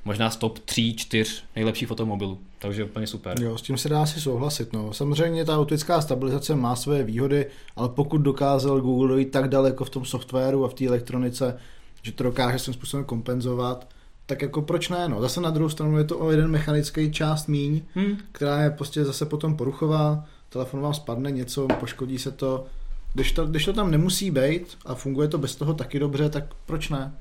možná 0.05 0.29
z 0.29 0.37
top 0.37 0.59
3, 0.59 0.93
4 0.97 1.31
nejlepších 1.55 1.87
fotomobilů. 1.87 2.39
Takže 2.59 2.83
úplně 2.83 3.07
super. 3.07 3.41
Jo, 3.41 3.57
s 3.57 3.61
tím 3.61 3.77
se 3.77 3.89
dá 3.89 4.05
si 4.05 4.21
souhlasit. 4.21 4.73
No. 4.73 4.93
Samozřejmě 4.93 5.45
ta 5.45 5.59
optická 5.59 6.01
stabilizace 6.01 6.55
má 6.55 6.75
své 6.75 7.03
výhody, 7.03 7.45
ale 7.75 7.89
pokud 7.89 8.17
dokázal 8.17 8.81
Google 8.81 9.07
dojít 9.07 9.31
tak 9.31 9.47
daleko 9.47 9.85
v 9.85 9.89
tom 9.89 10.05
softwaru 10.05 10.65
a 10.65 10.67
v 10.67 10.73
té 10.73 10.85
elektronice, 10.85 11.57
že 12.01 12.11
to 12.11 12.23
dokáže 12.23 12.59
svým 12.59 12.73
způsobem 12.73 13.05
kompenzovat, 13.05 13.87
tak 14.25 14.41
jako 14.41 14.61
proč 14.61 14.89
ne? 14.89 15.09
No. 15.09 15.21
Zase 15.21 15.41
na 15.41 15.49
druhou 15.49 15.69
stranu 15.69 15.97
je 15.97 16.03
to 16.03 16.19
o 16.19 16.31
jeden 16.31 16.51
mechanický 16.51 17.11
část 17.11 17.47
míň, 17.47 17.81
hmm. 17.95 18.17
která 18.31 18.61
je 18.61 18.69
prostě 18.69 19.05
zase 19.05 19.25
potom 19.25 19.57
poruchová, 19.57 20.25
telefon 20.49 20.81
vám 20.81 20.93
spadne 20.93 21.31
něco, 21.31 21.67
poškodí 21.79 22.17
se 22.17 22.31
to. 22.31 22.65
Když 23.13 23.31
to, 23.31 23.45
když 23.45 23.65
to 23.65 23.73
tam 23.73 23.91
nemusí 23.91 24.31
být 24.31 24.77
a 24.85 24.95
funguje 24.95 25.27
to 25.27 25.37
bez 25.37 25.55
toho 25.55 25.73
taky 25.73 25.99
dobře, 25.99 26.29
tak 26.29 26.43
proč 26.65 26.89
ne? 26.89 27.11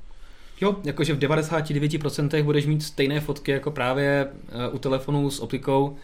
Jo, 0.61 0.75
jakože 0.83 1.13
v 1.13 1.19
99% 1.19 2.43
budeš 2.43 2.65
mít 2.65 2.83
stejné 2.83 3.19
fotky 3.19 3.51
jako 3.51 3.71
právě 3.71 4.27
eh, 4.49 4.69
u 4.69 4.79
telefonu 4.79 5.29
s 5.29 5.39
optikou. 5.39 5.95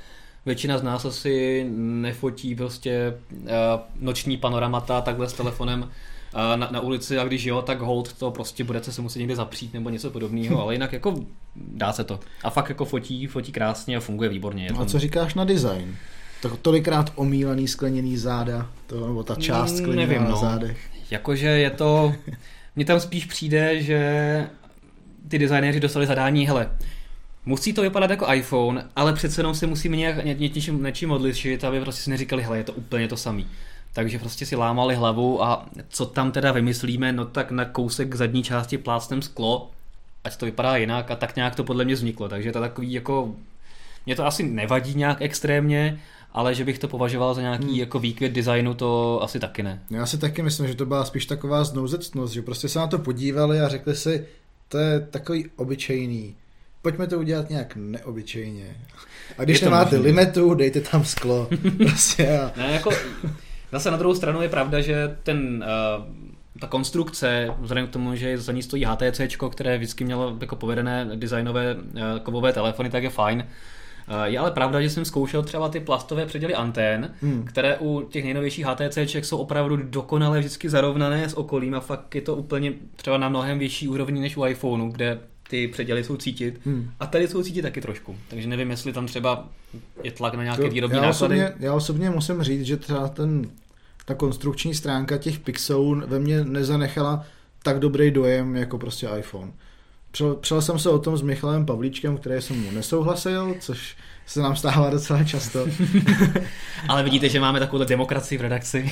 Většina 0.46 0.78
z 0.78 0.84
nás 0.84 1.06
asi 1.06 1.66
nefotí 1.76 2.56
prostě 2.56 3.14
eh, 3.46 3.52
noční 4.00 4.38
panoramata 4.38 5.02
takhle 5.02 5.30
s 5.30 5.34
telefonem 5.34 5.90
eh, 6.34 6.58
na, 6.58 6.70
na 6.72 6.80
ulici 6.80 7.18
a 7.18 7.24
když 7.24 7.46
jo, 7.46 7.62
tak 7.62 7.80
hold 7.80 8.14
to 8.14 8.32
prostě 8.32 8.64
budete 8.64 8.92
se 8.92 9.02
muset 9.02 9.20
někde 9.20 9.36
zapřít 9.36 9.74
nebo 9.74 9.90
něco 9.90 10.10
podobného, 10.10 10.62
ale 10.62 10.74
jinak 10.74 10.94
jako 10.94 11.16
dá 11.56 11.94
se 11.94 12.04
to. 12.04 12.20
A 12.44 12.50
fakt 12.50 12.70
jako 12.70 12.86
fotí, 12.86 13.28
fotí 13.28 13.52
krásně 13.52 13.98
a 13.98 14.00
funguje 14.00 14.30
výborně. 14.30 14.70
A 14.80 14.86
co 14.86 15.00
říkáš 15.00 15.34
na 15.34 15.46
design? 15.46 15.98
Tak 16.42 16.52
tolikrát 16.62 17.12
omílaný 17.16 17.68
skleněný 17.68 18.18
záda, 18.18 18.70
to, 18.88 19.08
nebo 19.08 19.24
ta 19.24 19.36
část 19.36 19.78
skleněná 19.78 20.08
Nevím, 20.08 20.24
no. 20.24 20.30
na 20.30 20.36
zádech. 20.36 20.78
Jakože 21.12 21.48
je 21.48 21.70
to 21.70 22.14
mně 22.76 22.86
tam 22.86 23.00
spíš 23.00 23.26
přijde, 23.26 23.82
že 23.82 24.48
ty 25.28 25.40
designéři 25.40 25.80
dostali 25.80 26.06
zadání, 26.06 26.48
hele, 26.48 26.72
musí 27.46 27.74
to 27.74 27.82
vypadat 27.82 28.10
jako 28.10 28.34
iPhone, 28.34 28.88
ale 28.96 29.14
přece 29.14 29.40
jenom 29.40 29.56
si 29.56 29.68
musíme 29.68 29.98
nějak 29.98 30.26
ně, 30.26 30.34
něčím, 30.34 30.84
něčím 30.84 31.12
odlišit, 31.12 31.64
aby 31.64 31.82
prostě 31.82 32.02
si 32.02 32.10
neříkali, 32.10 32.44
hele, 32.44 32.58
je 32.58 32.64
to 32.64 32.74
úplně 32.74 33.08
to 33.08 33.18
samý. 33.18 33.48
Takže 33.94 34.20
prostě 34.20 34.46
si 34.46 34.56
lámali 34.56 34.96
hlavu 34.96 35.44
a 35.44 35.66
co 35.90 36.06
tam 36.06 36.32
teda 36.32 36.52
vymyslíme, 36.52 37.12
no 37.12 37.26
tak 37.26 37.52
na 37.52 37.66
kousek 37.66 38.16
zadní 38.16 38.44
části 38.44 38.78
plácnem 38.78 39.22
sklo, 39.22 39.72
ať 40.24 40.38
to 40.38 40.46
vypadá 40.46 40.78
jinak 40.78 41.12
a 41.12 41.16
tak 41.16 41.36
nějak 41.36 41.56
to 41.56 41.64
podle 41.64 41.86
mě 41.86 41.94
vzniklo. 41.94 42.30
Takže 42.30 42.52
to 42.52 42.60
takový 42.60 42.94
jako, 42.94 43.36
mě 44.06 44.16
to 44.16 44.26
asi 44.26 44.44
nevadí 44.44 44.96
nějak 44.96 45.22
extrémně, 45.22 46.00
ale 46.36 46.56
že 46.56 46.66
bych 46.66 46.80
to 46.80 46.88
považoval 46.88 47.34
za 47.34 47.42
nějaký 47.42 47.66
hmm. 47.66 47.76
jako 47.76 48.00
výkvět 48.00 48.32
designu, 48.32 48.74
to 48.74 49.20
asi 49.24 49.40
taky 49.40 49.64
ne. 49.64 49.82
Já 49.90 50.06
si 50.06 50.18
taky 50.18 50.42
myslím, 50.42 50.68
že 50.68 50.76
to 50.76 50.86
byla 50.86 51.06
spíš 51.06 51.26
taková 51.26 51.64
znouzectnost, 51.64 52.34
že 52.34 52.42
prostě 52.42 52.70
se 52.70 52.80
na 52.80 52.88
to 52.88 53.00
podívali 53.00 53.62
a 53.62 53.68
řekli 53.68 53.96
si, 53.96 54.26
to 54.70 54.78
je 54.78 55.00
takový 55.00 55.50
obyčejný. 55.56 56.36
Pojďme 56.82 57.08
to 57.08 57.20
udělat 57.20 57.50
nějak 57.50 57.76
neobyčejně. 57.76 58.78
A 59.38 59.44
když 59.44 59.62
nemáte 59.62 59.98
možný. 59.98 60.12
limitu, 60.12 60.54
dejte 60.54 60.82
tam 60.82 61.06
sklo. 61.06 61.48
prostě 61.78 62.40
a... 62.40 62.52
ne, 62.58 62.72
jako, 62.72 62.90
zase 63.72 63.92
na 63.92 63.98
druhou 63.98 64.16
stranu 64.16 64.42
je 64.42 64.50
pravda, 64.50 64.82
že 64.82 65.18
ten 65.24 65.66
uh, 65.98 66.06
ta 66.60 66.68
konstrukce, 66.68 67.50
vzhledem 67.60 67.88
k 67.88 67.90
tomu, 67.90 68.16
že 68.16 68.38
za 68.38 68.52
ní 68.52 68.64
stojí 68.64 68.86
HTC, 68.86 69.22
které 69.52 69.78
vždycky 69.78 70.04
mělo 70.04 70.38
jako 70.42 70.56
povedené 70.56 71.06
designové 71.16 71.76
uh, 71.76 71.82
kovové 72.24 72.54
telefony, 72.54 72.90
tak 72.90 73.04
je 73.04 73.10
fajn. 73.10 73.46
Eh, 74.08 74.30
je 74.30 74.40
ale 74.40 74.52
pravda, 74.52 74.82
že 74.82 74.90
jsem 74.90 75.06
zkoušel 75.06 75.44
třeba 75.44 75.70
ty 75.70 75.80
plastové 75.80 76.26
předěly 76.26 76.54
antén, 76.54 77.14
hmm. 77.22 77.46
které 77.46 77.78
u 77.78 78.02
těch 78.02 78.24
nejnovějších 78.24 78.66
HTC 78.66 78.98
jsou 79.16 79.38
opravdu 79.38 79.78
dokonale 79.78 80.40
vždycky 80.40 80.70
zarovnané 80.70 81.30
s 81.30 81.38
okolím 81.38 81.76
a 81.76 81.80
fakt 81.80 82.16
je 82.16 82.22
to 82.22 82.36
úplně 82.36 82.74
třeba 82.96 83.18
na 83.18 83.30
mnohem 83.30 83.60
vyšší 83.60 83.88
úrovni 83.88 84.22
než 84.22 84.38
u 84.38 84.46
iPhoneu, 84.46 84.90
kde 84.90 85.20
ty 85.50 85.68
předěly 85.68 86.04
jsou 86.04 86.18
cítit. 86.18 86.60
Hmm. 86.66 86.90
A 87.00 87.06
tady 87.08 87.28
jsou 87.28 87.44
cítit 87.44 87.62
taky 87.62 87.82
trošku. 87.82 88.16
Takže 88.28 88.48
nevím, 88.48 88.70
jestli 88.70 88.94
tam 88.94 89.08
třeba 89.08 89.50
je 90.04 90.12
tlak 90.12 90.34
na 90.34 90.44
nějaké 90.44 90.70
výrobní 90.70 90.96
já 90.98 91.02
náklady. 91.02 91.36
Osobně, 91.36 91.54
já 91.60 91.74
osobně 91.74 92.10
musím 92.10 92.44
říct, 92.44 92.66
že 92.66 92.78
třeba 92.78 93.08
ten, 93.08 93.50
ta 94.06 94.14
konstrukční 94.14 94.76
stránka 94.76 95.18
těch 95.18 95.40
pixelů 95.40 96.02
ve 96.08 96.20
mně 96.20 96.44
nezanechala 96.44 97.26
tak 97.64 97.80
dobrý 97.80 98.12
dojem 98.12 98.56
jako 98.56 98.78
prostě 98.78 99.08
iPhone. 99.20 99.54
Přel, 100.16 100.36
přel 100.36 100.62
jsem 100.62 100.80
se 100.80 100.90
o 100.90 101.00
tom 101.00 101.18
s 101.18 101.22
Michalem 101.22 101.66
Pavlíčkem, 101.66 102.18
který 102.18 102.42
jsem 102.42 102.62
mu 102.62 102.72
nesouhlasil, 102.72 103.56
což 103.60 103.98
se 104.26 104.40
nám 104.40 104.56
stává 104.56 104.90
docela 104.90 105.24
často. 105.24 105.68
ale 106.90 107.04
vidíte, 107.04 107.30
že 107.30 107.40
máme 107.40 107.60
takovou 107.60 107.84
demokracii 107.84 108.38
v 108.38 108.42
redakci. 108.42 108.92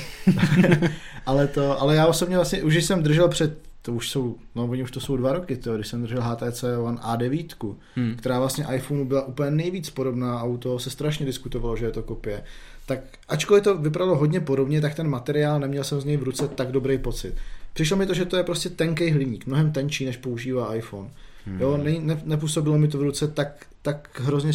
ale 1.26 1.46
to, 1.46 1.80
ale 1.80 1.96
já 1.96 2.06
osobně 2.06 2.36
vlastně, 2.36 2.62
už 2.62 2.84
jsem 2.84 3.02
držel 3.02 3.28
před, 3.28 3.58
to 3.82 3.92
už 3.92 4.10
jsou, 4.10 4.36
no 4.54 4.64
oni 4.64 4.82
už 4.82 4.90
to 4.90 5.00
jsou 5.00 5.16
dva 5.16 5.32
roky, 5.32 5.56
to, 5.56 5.74
když 5.74 5.88
jsem 5.88 6.02
držel 6.02 6.22
HTC 6.22 6.64
One 6.82 7.00
A9, 7.00 7.74
hmm. 7.96 8.14
která 8.16 8.38
vlastně 8.38 8.66
iPhoneu 8.74 9.04
byla 9.04 9.26
úplně 9.26 9.50
nejvíc 9.50 9.90
podobná 9.90 10.38
a 10.38 10.44
u 10.44 10.56
toho 10.56 10.78
se 10.78 10.90
strašně 10.90 11.26
diskutovalo, 11.26 11.76
že 11.76 11.86
je 11.86 11.92
to 11.92 12.02
kopie. 12.02 12.42
Tak 12.86 13.00
ačkoliv 13.28 13.64
to 13.64 13.78
vypadalo 13.78 14.16
hodně 14.16 14.40
podobně, 14.40 14.80
tak 14.80 14.94
ten 14.94 15.08
materiál 15.08 15.60
neměl 15.60 15.84
jsem 15.84 16.00
z 16.00 16.04
něj 16.04 16.16
v 16.16 16.22
ruce 16.22 16.48
tak 16.48 16.72
dobrý 16.72 16.98
pocit. 16.98 17.34
Přišlo 17.74 17.96
mi 17.96 18.06
to, 18.06 18.14
že 18.14 18.24
to 18.24 18.36
je 18.36 18.42
prostě 18.42 18.68
tenký 18.68 19.10
hliník, 19.10 19.46
mnohem 19.46 19.72
tenčí, 19.72 20.04
než 20.04 20.16
používá 20.16 20.74
iPhone. 20.74 21.10
Hmm. 21.46 21.60
Jo, 21.60 21.76
ne, 21.76 21.92
ne, 22.00 22.20
nepůsobilo 22.24 22.78
mi 22.78 22.88
to 22.88 22.98
v 22.98 23.02
ruce 23.02 23.28
tak, 23.28 23.66
tak 23.82 24.20
hrozně 24.22 24.52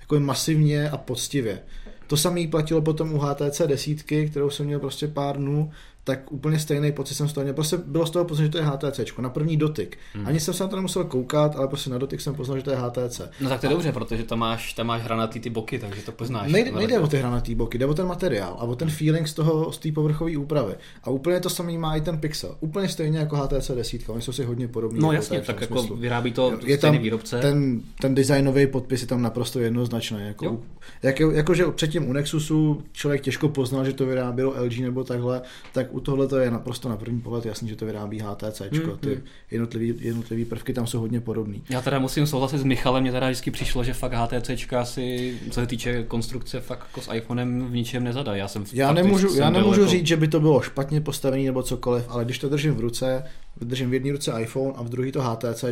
jako 0.00 0.20
masivně 0.20 0.90
a 0.90 0.96
poctivě. 0.96 1.58
To 2.06 2.16
samé 2.16 2.48
platilo 2.50 2.82
potom 2.82 3.14
u 3.14 3.18
HTC 3.18 3.60
desítky, 3.66 4.30
kterou 4.30 4.50
jsem 4.50 4.66
měl 4.66 4.80
prostě 4.80 5.08
pár 5.08 5.36
dnů, 5.36 5.72
tak 6.06 6.32
úplně 6.32 6.58
stejný 6.58 6.92
pocit 6.92 7.14
jsem 7.14 7.28
z 7.28 7.32
toho 7.32 7.42
měl. 7.42 7.54
Prostě 7.54 7.76
bylo 7.76 8.06
z 8.06 8.10
toho 8.10 8.24
pocit, 8.24 8.42
že 8.42 8.48
to 8.48 8.58
je 8.58 8.64
HTC. 8.64 9.18
Na 9.18 9.30
první 9.30 9.56
dotyk. 9.56 9.98
Hmm. 10.14 10.26
Ani 10.26 10.40
jsem 10.40 10.54
se 10.54 10.64
na 10.64 10.68
to 10.68 10.76
nemusel 10.76 11.04
koukat, 11.04 11.56
ale 11.56 11.68
prostě 11.68 11.90
na 11.90 11.98
dotyk 11.98 12.20
jsem 12.20 12.34
poznal, 12.34 12.58
že 12.58 12.64
to 12.64 12.70
je 12.70 12.76
HTC. 12.76 13.20
No 13.40 13.48
tak 13.48 13.60
to 13.60 13.66
je 13.66 13.70
a... 13.70 13.72
dobře, 13.72 13.92
protože 13.92 14.24
tam 14.24 14.38
máš, 14.38 14.72
tam 14.72 14.86
máš 14.86 15.02
hranatý 15.02 15.40
ty 15.40 15.50
boky, 15.50 15.78
takže 15.78 16.02
to 16.02 16.12
poznáš. 16.12 16.52
Nejde, 16.52 16.72
nejde 16.72 16.98
o 16.98 17.06
ty 17.06 17.16
hranatý 17.16 17.54
boky, 17.54 17.78
jde 17.78 17.86
o 17.86 17.94
ten 17.94 18.06
materiál 18.06 18.56
a 18.58 18.62
o 18.62 18.76
ten 18.76 18.90
feeling 18.90 19.28
z 19.28 19.34
toho, 19.34 19.72
z 19.72 19.78
té 19.78 19.92
povrchové 19.92 20.36
úpravy. 20.36 20.74
A 21.02 21.10
úplně 21.10 21.40
to 21.40 21.50
samý 21.50 21.78
má 21.78 21.96
i 21.96 22.00
ten 22.00 22.18
Pixel. 22.18 22.56
Úplně 22.60 22.88
stejně 22.88 23.18
jako 23.18 23.36
HTC 23.36 23.70
10. 23.70 24.08
Oni 24.08 24.22
jsou 24.22 24.32
si 24.32 24.44
hodně 24.44 24.68
podobní. 24.68 25.00
No 25.00 25.12
jasně, 25.12 25.40
tak 25.40 25.60
jako 25.60 25.78
smyslu. 25.78 25.96
vyrábí 25.96 26.32
to 26.32 26.58
je 26.64 26.78
tam 26.78 26.98
výrobce. 26.98 27.40
Ten, 27.40 27.80
ten 28.00 28.14
designový 28.14 28.66
podpis 28.66 29.00
je 29.00 29.06
tam 29.06 29.22
naprosto 29.22 29.60
jednoznačný. 29.60 30.18
Jako, 30.26 30.60
jak, 31.02 31.20
jako, 31.20 31.54
že 31.54 31.64
předtím 31.66 32.08
u 32.08 32.12
Nexusu 32.12 32.82
člověk 32.92 33.20
těžko 33.20 33.48
poznal, 33.48 33.84
že 33.84 33.92
to 33.92 34.06
vyrábělo 34.06 34.54
LG 34.64 34.78
nebo 34.78 35.04
takhle, 35.04 35.42
tak 35.72 35.95
u 35.96 36.00
tohle 36.00 36.28
to 36.28 36.38
je 36.38 36.50
naprosto 36.50 36.88
na 36.88 36.96
první 36.96 37.20
pohled 37.20 37.46
jasný, 37.46 37.68
že 37.68 37.76
to 37.76 37.86
vyrábí 37.86 38.18
HTC. 38.18 38.60
Hmm, 38.60 38.98
ty 39.00 39.14
hmm. 39.14 39.22
jednotlivý, 39.50 39.94
jednotlivý 39.98 40.44
prvky 40.44 40.72
tam 40.72 40.86
jsou 40.86 41.00
hodně 41.00 41.20
podobný. 41.20 41.62
Já 41.70 41.82
teda 41.82 41.98
musím 41.98 42.26
souhlasit 42.26 42.58
s 42.58 42.64
Michalem, 42.64 43.02
mě 43.02 43.12
teda 43.12 43.26
vždycky 43.26 43.50
přišlo, 43.50 43.84
že 43.84 43.92
fakt 43.92 44.12
HTC 44.12 44.50
si, 44.84 45.38
co 45.50 45.60
se 45.60 45.66
týče 45.66 46.02
konstrukce, 46.02 46.60
fakt 46.60 46.80
jako 46.88 47.00
s 47.00 47.14
iPhonem 47.14 47.66
v 47.66 47.74
ničem 47.74 48.04
nezadá. 48.04 48.36
Já 48.36 48.48
jsem 48.48 48.64
já 48.72 48.92
nemůžu, 48.92 49.36
já 49.36 49.50
nemůžu 49.50 49.80
jako... 49.80 49.90
říct, 49.90 50.06
že 50.06 50.16
by 50.16 50.28
to 50.28 50.40
bylo 50.40 50.60
špatně 50.60 51.00
postavený 51.00 51.46
nebo 51.46 51.62
cokoliv, 51.62 52.04
ale 52.08 52.24
když 52.24 52.38
to 52.38 52.48
držím 52.48 52.74
v 52.74 52.80
ruce, 52.80 53.24
držím 53.60 53.90
v 53.90 53.94
jedné 53.94 54.12
ruce 54.12 54.42
iPhone 54.42 54.72
a 54.76 54.82
v 54.82 54.88
druhé 54.88 55.12
to 55.12 55.22
HTC, 55.22 55.64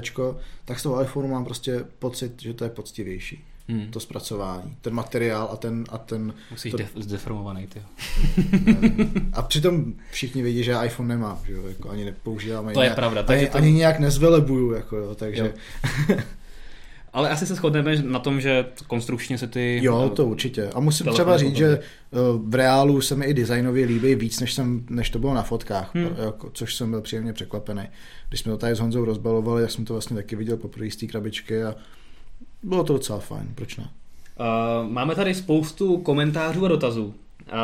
tak 0.64 0.80
z 0.80 0.82
toho 0.82 1.02
iPhoneu 1.02 1.28
mám 1.28 1.44
prostě 1.44 1.84
pocit, 1.98 2.42
že 2.42 2.54
to 2.54 2.64
je 2.64 2.70
poctivější 2.70 3.44
hmm. 3.68 3.90
to 3.90 4.00
zpracování, 4.00 4.76
ten 4.80 4.94
materiál 4.94 5.48
a 5.52 5.56
ten... 5.56 5.84
A 5.88 5.98
ten 5.98 6.34
Musíš 6.50 6.70
to... 6.70 6.76
def- 6.76 7.00
zdeformovaný, 7.00 7.66
ty. 7.66 7.82
a 9.32 9.42
přitom 9.42 9.94
všichni 10.10 10.42
vědí, 10.42 10.64
že 10.64 10.76
iPhone 10.84 11.08
nemá, 11.08 11.40
že 11.46 11.52
jo, 11.52 11.66
jako 11.66 11.90
ani 11.90 12.04
nepoužívám. 12.04 12.64
To 12.64 12.80
je 12.80 12.84
nějak, 12.84 12.96
pravda. 12.96 13.22
Takže 13.22 13.44
ani, 13.44 13.50
to... 13.50 13.58
ani 13.58 13.72
nějak 13.72 13.98
nezvelebuju, 13.98 14.72
jako 14.72 14.96
jo, 14.96 15.14
takže... 15.14 15.52
Jo. 16.08 16.16
Ale 17.14 17.30
asi 17.30 17.46
se 17.46 17.54
shodneme 17.54 18.02
na 18.02 18.18
tom, 18.18 18.40
že 18.40 18.66
konstrukčně 18.86 19.38
se 19.38 19.46
ty... 19.46 19.80
Jo, 19.82 20.08
to 20.08 20.26
určitě. 20.26 20.70
A 20.74 20.80
musím 20.80 21.12
třeba 21.12 21.38
říct, 21.38 21.56
že 21.56 21.66
eh, 21.66 22.16
v 22.44 22.54
reálu 22.54 23.00
se 23.00 23.16
mi 23.16 23.26
i 23.26 23.34
designově 23.34 23.86
líbí 23.86 24.14
víc, 24.14 24.40
než, 24.40 24.54
jsem, 24.54 24.86
než 24.90 25.10
to 25.10 25.18
bylo 25.18 25.34
na 25.34 25.42
fotkách, 25.42 25.94
hmm. 25.94 26.16
jako, 26.24 26.50
což 26.50 26.74
jsem 26.74 26.90
byl 26.90 27.00
příjemně 27.00 27.32
překvapený. 27.32 27.82
Když 28.28 28.40
jsme 28.40 28.52
to 28.52 28.58
tady 28.58 28.76
s 28.76 28.80
Honzou 28.80 29.04
rozbalovali, 29.04 29.62
jak 29.62 29.70
jsem 29.70 29.84
to 29.84 29.94
vlastně 29.94 30.16
taky 30.16 30.36
viděl 30.36 30.56
poprvé 30.56 30.90
z 30.90 30.96
té 30.96 31.06
krabičky 31.06 31.62
a 31.62 31.74
bylo 32.64 32.84
to 32.84 32.92
docela 32.92 33.18
fajn, 33.18 33.48
proč 33.54 33.76
ne? 33.76 33.84
Uh, 34.40 34.90
máme 34.90 35.14
tady 35.14 35.34
spoustu 35.34 35.98
komentářů 35.98 36.64
a 36.64 36.68
dotazů. 36.68 37.04
Uh, 37.04 37.54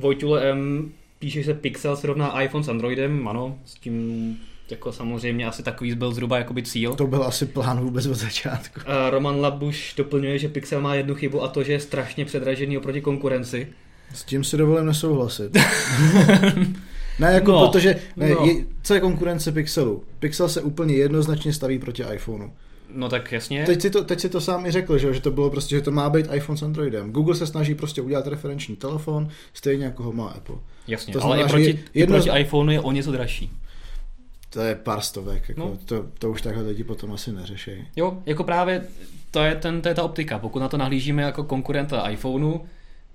Vojtule 0.00 0.50
M 0.50 0.92
píše, 1.18 1.42
že 1.42 1.54
Pixel 1.54 1.96
se 1.96 2.06
rovná 2.06 2.42
iPhone 2.42 2.64
s 2.64 2.68
Androidem, 2.68 3.28
ano, 3.28 3.58
s 3.64 3.74
tím 3.74 4.36
jako 4.70 4.92
samozřejmě 4.92 5.46
asi 5.46 5.62
takový 5.62 5.94
byl 5.94 6.12
zhruba 6.12 6.38
jakoby 6.38 6.62
cíl. 6.62 6.94
To 6.94 7.06
byl 7.06 7.22
asi 7.22 7.46
plán 7.46 7.80
vůbec 7.80 8.06
od 8.06 8.14
začátku. 8.14 8.80
Uh, 8.80 9.10
Roman 9.10 9.40
Labuš 9.40 9.94
doplňuje, 9.96 10.38
že 10.38 10.48
Pixel 10.48 10.80
má 10.80 10.94
jednu 10.94 11.14
chybu 11.14 11.42
a 11.42 11.48
to, 11.48 11.62
že 11.62 11.72
je 11.72 11.80
strašně 11.80 12.24
předražený 12.24 12.78
oproti 12.78 13.00
konkurenci. 13.00 13.68
S 14.14 14.24
tím 14.24 14.44
si 14.44 14.56
dovolím 14.56 14.86
nesouhlasit. 14.86 15.56
ne, 17.18 17.32
jako 17.32 17.52
no, 17.52 17.68
protože, 17.68 17.96
ne, 18.16 18.30
no. 18.30 18.46
je, 18.46 18.64
co 18.82 18.94
je 18.94 19.00
konkurence 19.00 19.52
Pixelu? 19.52 20.04
Pixel 20.18 20.48
se 20.48 20.62
úplně 20.62 20.94
jednoznačně 20.94 21.52
staví 21.52 21.78
proti 21.78 22.04
iPhoneu. 22.14 22.48
No 22.92 23.08
tak 23.08 23.32
jasně. 23.32 23.66
Teď 23.66 23.82
si 23.82 23.90
to, 23.90 24.04
teď 24.04 24.20
si 24.20 24.28
to 24.28 24.40
sám 24.40 24.66
i 24.66 24.70
řekl, 24.70 24.98
že, 24.98 25.14
že 25.14 25.20
to 25.20 25.30
bylo 25.30 25.50
prostě, 25.50 25.76
že 25.76 25.82
to 25.82 25.90
má 25.90 26.10
být 26.10 26.26
iPhone 26.32 26.58
s 26.58 26.62
Androidem. 26.62 27.12
Google 27.12 27.34
se 27.34 27.46
snaží 27.46 27.74
prostě 27.74 28.02
udělat 28.02 28.26
referenční 28.26 28.76
telefon, 28.76 29.28
stejně 29.54 29.84
jako 29.84 30.02
ho 30.02 30.12
má 30.12 30.28
Apple. 30.28 30.56
Jasně, 30.86 31.12
to 31.12 31.20
znamená, 31.20 31.42
ale 31.42 31.48
i 31.48 31.52
proti, 31.52 31.84
jedno... 31.94 32.16
proti 32.16 32.40
iPhoneu 32.40 32.72
je 32.72 32.80
o 32.80 32.92
něco 32.92 33.12
dražší. 33.12 33.50
To 34.50 34.60
je 34.60 34.74
pár 34.74 35.00
stovek, 35.00 35.48
jako, 35.48 35.60
no. 35.60 35.78
to, 35.84 36.06
to, 36.18 36.30
už 36.30 36.42
takhle 36.42 36.62
lidi 36.62 36.84
potom 36.84 37.12
asi 37.12 37.32
neřeší. 37.32 37.70
Jo, 37.96 38.18
jako 38.26 38.44
právě 38.44 38.82
to 39.30 39.40
je, 39.40 39.54
ten, 39.54 39.82
to 39.82 39.88
je 39.88 39.94
ta 39.94 40.02
optika. 40.02 40.38
Pokud 40.38 40.58
na 40.58 40.68
to 40.68 40.76
nahlížíme 40.76 41.22
jako 41.22 41.44
konkurenta 41.44 42.08
iPhoneu 42.08 42.60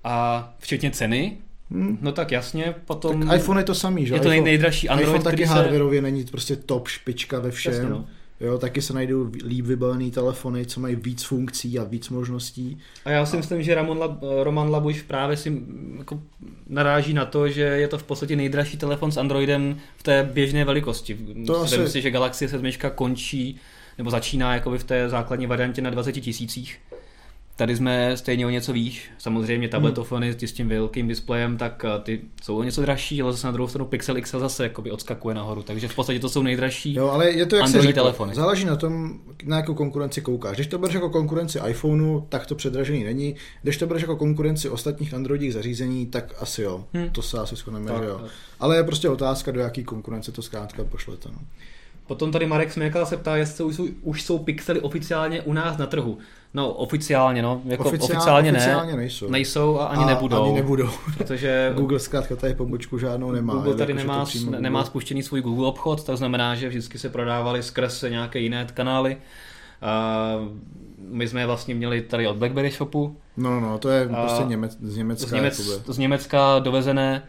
a 0.03 0.53
včetně 0.60 0.92
ceny, 0.92 1.38
Hmm. 1.72 1.98
No 2.01 2.12
tak 2.12 2.32
jasně, 2.32 2.75
potom... 2.86 3.27
Tak 3.27 3.39
iPhone 3.39 3.62
je 3.62 3.65
to 3.65 3.75
samý, 3.75 4.06
že? 4.06 4.13
Je 4.13 4.20
to 4.20 4.30
nej, 4.30 4.42
nejdražší 4.42 4.89
Android, 4.89 5.08
iPhone 5.08 5.24
taky 5.24 5.48
se... 5.48 5.53
hardwareově 5.53 6.01
není 6.01 6.24
prostě 6.24 6.56
top 6.56 6.88
špička 6.88 7.39
ve 7.39 7.51
všem. 7.51 7.74
Jasně, 7.74 7.89
no. 7.89 8.06
Jo, 8.43 8.57
taky 8.57 8.81
se 8.81 8.93
najdou 8.93 9.31
líp 9.45 9.65
vybavené 9.65 10.12
telefony, 10.12 10.65
co 10.65 10.79
mají 10.79 10.95
víc 10.95 11.23
funkcí 11.23 11.79
a 11.79 11.83
víc 11.83 12.09
možností. 12.09 12.77
A 13.05 13.12
já 13.12 13.25
si 13.25 13.38
a... 13.38 13.39
myslím, 13.39 13.63
že 13.63 13.75
Ramon 13.75 13.97
Lab, 13.97 14.23
Roman 14.43 14.69
Labuš 14.69 15.01
právě 15.01 15.38
si 15.38 15.62
jako 15.97 16.19
naráží 16.67 17.13
na 17.13 17.25
to, 17.25 17.49
že 17.49 17.62
je 17.62 17.88
to 17.88 17.97
v 17.97 18.03
podstatě 18.03 18.36
nejdražší 18.36 18.77
telefon 18.77 19.12
s 19.12 19.17
Androidem 19.17 19.77
v 19.97 20.03
té 20.03 20.29
běžné 20.34 20.65
velikosti. 20.65 21.17
To 21.47 21.62
asi... 21.62 21.88
si, 21.88 22.01
že 22.01 22.12
Galaxy 22.12 22.47
7 22.47 22.71
končí 22.95 23.60
nebo 23.97 24.10
začíná 24.10 24.53
jakoby 24.53 24.77
v 24.77 24.84
té 24.84 25.10
základní 25.10 25.47
variantě 25.47 25.82
na 25.82 25.89
20 25.89 26.12
tisících. 26.12 26.79
Tady 27.63 27.76
jsme 27.76 28.17
stejně 28.17 28.45
o 28.45 28.49
něco 28.49 28.73
výš. 28.73 29.12
Samozřejmě 29.17 29.67
tabletofony 29.67 30.30
hmm. 30.30 30.47
s 30.47 30.52
tím 30.52 30.69
velkým 30.69 31.08
displejem, 31.08 31.58
tak 31.58 31.86
eh, 31.86 32.02
ty 32.04 32.21
jsou 32.43 32.58
o 32.58 32.63
něco 32.63 32.82
dražší, 32.82 33.21
ale 33.21 33.32
zase 33.32 33.47
na 33.47 33.52
druhou 33.52 33.67
stranu 33.67 33.86
Pixel 33.86 34.21
XL 34.21 34.39
zase 34.39 34.63
jakoby 34.63 34.91
odskakuje 34.91 35.36
nahoru. 35.36 35.63
Takže 35.63 35.88
v 35.88 35.95
podstatě 35.95 36.19
to 36.19 36.30
jsou 36.30 36.43
nejdražší 36.43 36.93
jo, 36.93 37.10
ale 37.10 37.32
je 37.32 37.45
to, 37.45 37.56
jak 37.56 37.65
Android 37.65 37.84
řekl, 37.84 37.99
telefony. 37.99 38.36
Záleží 38.36 38.65
na 38.65 38.76
tom, 38.76 39.19
na 39.45 39.58
jakou 39.58 39.73
konkurenci 39.73 40.21
koukáš. 40.21 40.56
Když 40.56 40.67
to 40.67 40.78
bereš 40.78 40.93
jako 40.93 41.10
konkurenci 41.10 41.60
iPhoneu, 41.67 42.21
tak 42.30 42.45
to 42.45 42.56
předražený 42.56 43.04
není. 43.04 43.36
Když 43.62 43.78
to 43.78 43.88
bereš 43.88 44.02
jako 44.02 44.15
konkurenci 44.15 44.69
ostatních 44.69 45.13
Androidích 45.13 45.54
zařízení, 45.54 46.06
tak 46.06 46.36
asi 46.39 46.62
jo. 46.62 46.86
Hmm. 46.93 47.10
To 47.10 47.21
se 47.21 47.39
asi 47.39 47.56
shodneme, 47.56 47.91
že 47.99 48.06
jo. 48.06 48.21
Ale 48.60 48.76
je 48.76 48.84
prostě 48.84 49.10
otázka, 49.10 49.52
do 49.52 49.60
jaký 49.60 49.84
konkurence 49.84 50.32
to 50.32 50.41
zkrátka 50.41 50.84
pošlete. 50.84 51.30
No. 51.32 51.39
Potom 52.08 52.32
tady 52.32 52.46
Marek 52.46 52.72
Směkal 52.72 53.06
se 53.06 53.18
ptá, 53.18 53.36
jestli 53.36 53.74
jsou, 53.74 53.88
už 54.02 54.24
jsou 54.24 54.38
pixely 54.38 54.82
oficiálně 54.82 55.42
u 55.42 55.54
nás 55.54 55.78
na 55.78 55.86
trhu. 55.86 56.18
No 56.54 56.74
oficiálně, 56.74 57.42
no. 57.42 57.62
Jako 57.66 57.84
oficiálně, 57.84 58.13
oficiálně, 58.13 58.52
ne. 58.52 58.58
Oficiálně 58.58 58.96
nejsou. 58.96 59.30
Nejsou 59.30 59.80
a 59.80 59.86
ani 59.86 60.04
a, 60.04 60.08
nebudou. 60.08 60.44
Ani 60.44 60.54
nebudou. 60.54 60.89
Protože 61.18 61.74
Google 61.76 62.00
zkrátka 62.00 62.36
tady 62.36 62.54
pobočku 62.54 63.00
žádnou 63.00 63.32
nemá. 63.32 63.54
Google 63.54 63.76
tady 63.76 63.94
jako, 63.94 64.02
nemá, 64.02 64.26
nemá 64.60 64.80
Google. 64.80 64.86
spuštěný 64.86 65.24
svůj 65.24 65.42
Google 65.42 65.68
obchod, 65.68 66.04
to 66.04 66.18
znamená, 66.18 66.56
že 66.56 66.70
vždycky 66.70 67.00
se 67.00 67.10
prodávali 67.10 67.63
skrz 67.63 68.02
nějaké 68.10 68.39
jiné 68.39 68.68
kanály. 68.74 69.18
Uh, 69.18 70.48
my 71.10 71.28
jsme 71.28 71.42
je 71.42 71.46
vlastně 71.46 71.76
měli 71.76 72.02
tady 72.02 72.28
od 72.28 72.38
BlackBerry 72.38 72.72
shopu. 72.72 73.18
No, 73.38 73.60
no, 73.60 73.78
to 73.78 73.89
je 73.89 74.08
prostě 74.08 74.44
Němec, 74.44 74.78
z 74.82 74.98
Německa. 74.98 75.28
Z, 75.28 75.32
Němec, 75.32 75.60
z 75.88 75.98
Německa 75.98 76.60
dovezené. 76.60 77.24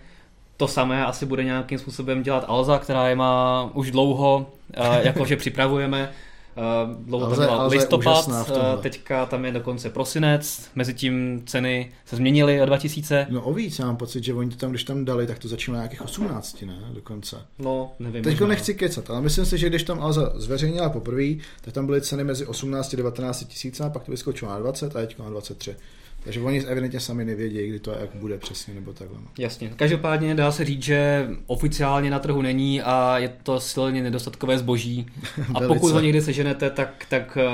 To 0.57 0.69
samé 0.69 1.07
asi 1.07 1.27
bude 1.27 1.45
nějakým 1.45 1.79
způsobem 1.79 2.23
dělat 2.23 2.45
Alza, 2.49 2.79
která 2.79 3.09
je 3.09 3.17
má 3.17 3.71
už 3.75 3.91
dlouho, 3.91 4.47
uh, 4.79 4.97
jakože 4.97 5.37
připravujeme. 5.37 6.13
Uh, 6.57 7.05
dlouho 7.07 7.31
to 7.31 7.37
byl 7.37 7.67
listopad, 7.67 8.29
uh, 8.29 8.83
teďka 8.83 9.27
tam 9.27 9.45
je 9.45 9.53
dokonce 9.53 9.91
prosinec, 9.91 10.71
mezi 10.75 10.95
tím 10.95 11.43
ceny 11.47 11.93
se 12.07 12.17
změnily 12.17 12.63
o 12.63 12.67
2000. 12.67 13.27
No 13.31 13.43
o 13.43 13.53
víc, 13.53 13.79
já 13.79 13.87
mám 13.87 13.97
pocit, 13.97 14.25
že 14.25 14.35
oni 14.35 14.51
to 14.51 14.57
tam, 14.57 14.71
když 14.71 14.85
tam 14.85 15.05
dali, 15.05 15.27
tak 15.27 15.39
to 15.39 15.49
začíná 15.49 15.77
nějakých 15.77 16.03
18, 16.03 16.63
ne, 16.63 16.79
dokonce. 16.93 17.37
No, 17.59 17.93
nevím. 17.99 18.25
Teďko 18.25 18.47
nechci 18.47 18.75
kecat, 18.75 19.11
ale 19.11 19.21
myslím 19.21 19.47
si, 19.47 19.59
že 19.59 19.69
když 19.69 19.83
tam 19.83 20.01
Alza 20.01 20.33
zveřejnila 20.35 20.91
poprvé, 20.91 21.35
tak 21.61 21.75
tam 21.75 21.87
byly 21.87 22.01
ceny 22.01 22.25
mezi 22.25 22.47
18 22.47 22.95
a 22.95 22.97
19 22.97 23.45
tisíc 23.45 23.81
a 23.81 23.91
pak 23.91 24.05
to 24.05 24.11
vyskočilo 24.11 24.51
na 24.51 24.59
20 24.59 24.97
a 24.97 25.01
teďko 25.01 25.23
na 25.23 25.31
23. 25.31 25.77
Takže 26.25 26.41
oni 26.41 26.67
evidentně 26.67 27.01
sami 27.01 27.25
nevědí, 27.25 27.69
kdy 27.69 27.81
to 27.81 27.91
jak 28.01 28.11
bude 28.15 28.39
přesně 28.39 28.75
nebo 28.75 28.93
takhle. 28.93 29.19
No. 29.21 29.27
Jasně. 29.39 29.73
Každopádně 29.77 30.35
dá 30.35 30.53
se 30.53 30.65
říct, 30.65 30.83
že 30.83 31.29
oficiálně 31.47 32.11
na 32.11 32.19
trhu 32.19 32.43
není 32.43 32.83
a 32.83 33.19
je 33.19 33.33
to 33.43 33.61
silně 33.61 34.03
nedostatkové 34.03 34.59
zboží. 34.59 35.07
A 35.55 35.61
pokud 35.61 35.93
ho 35.93 36.01
někdy 36.01 36.23
seženete, 36.23 36.71
tak, 36.71 37.07
tak 37.09 37.39
eh, 37.41 37.47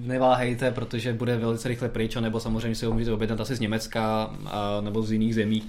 neváhejte, 0.00 0.70
protože 0.70 1.12
bude 1.12 1.36
velice 1.36 1.68
rychle 1.68 1.88
pryč, 1.88 2.16
nebo 2.16 2.40
samozřejmě 2.40 2.74
si 2.74 2.86
ho 2.86 2.92
můžete 2.92 3.12
objednat 3.12 3.40
asi 3.40 3.56
z 3.56 3.60
Německa 3.60 4.30
a, 4.46 4.80
nebo 4.80 5.02
z 5.02 5.12
jiných 5.12 5.34
zemí. 5.34 5.62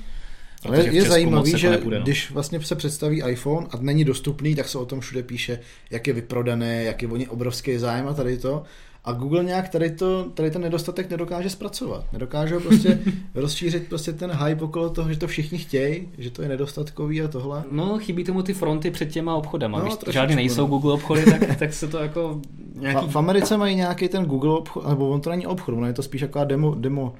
Ale 0.65 0.87
je 0.87 1.09
zajímavý, 1.09 1.57
že 1.57 1.69
nepůjde, 1.69 1.97
no. 1.97 2.03
když 2.03 2.31
vlastně 2.31 2.61
se 2.61 2.75
představí 2.75 3.23
iPhone 3.29 3.67
a 3.71 3.77
není 3.79 4.05
dostupný, 4.05 4.55
tak 4.55 4.67
se 4.67 4.77
o 4.77 4.85
tom 4.85 4.99
všude 4.99 5.23
píše, 5.23 5.59
jak 5.91 6.07
je 6.07 6.13
vyprodané, 6.13 6.83
jak 6.83 7.01
je 7.01 7.07
o 7.07 7.15
ně 7.17 7.29
obrovský 7.29 7.77
zájem 7.77 8.07
a 8.07 8.13
tady 8.13 8.37
to. 8.37 8.63
A 9.05 9.11
Google 9.11 9.43
nějak 9.43 9.69
tady, 9.69 9.89
to, 9.89 10.23
tady 10.33 10.51
ten 10.51 10.61
nedostatek 10.61 11.09
nedokáže 11.09 11.49
zpracovat. 11.49 12.05
Nedokáže 12.13 12.59
prostě 12.59 12.99
rozšířit 13.35 13.89
prostě 13.89 14.13
ten 14.13 14.31
hype 14.31 14.63
okolo 14.63 14.89
toho, 14.89 15.09
že 15.09 15.19
to 15.19 15.27
všichni 15.27 15.57
chtějí, 15.57 16.09
že 16.17 16.31
to 16.31 16.41
je 16.41 16.47
nedostatkový 16.47 17.21
a 17.21 17.27
tohle. 17.27 17.63
No, 17.71 17.97
chybí 17.99 18.23
tomu 18.23 18.41
ty 18.41 18.53
fronty 18.53 18.91
před 18.91 19.05
těma 19.05 19.35
obchodama. 19.35 19.79
No, 19.79 19.85
Víš, 19.85 19.93
žádný 20.09 20.35
nejsou 20.35 20.61
no. 20.61 20.67
Google 20.67 20.93
obchody, 20.93 21.25
tak, 21.25 21.55
tak 21.59 21.73
se 21.73 21.87
to 21.87 21.97
jako 21.97 22.41
nějaký... 22.75 23.07
V, 23.07 23.11
v 23.11 23.15
Americe 23.15 23.57
mají 23.57 23.75
nějaký 23.75 24.07
ten 24.07 24.25
Google 24.25 24.57
obchod, 24.57 24.87
nebo 24.87 25.09
on 25.09 25.21
to 25.21 25.29
není 25.29 25.47
obchod, 25.47 25.75
ono 25.75 25.87
je 25.87 25.93
to 25.93 26.03
spíš 26.03 26.21
jako 26.21 26.43
demo, 26.43 26.75
demo 26.75 27.13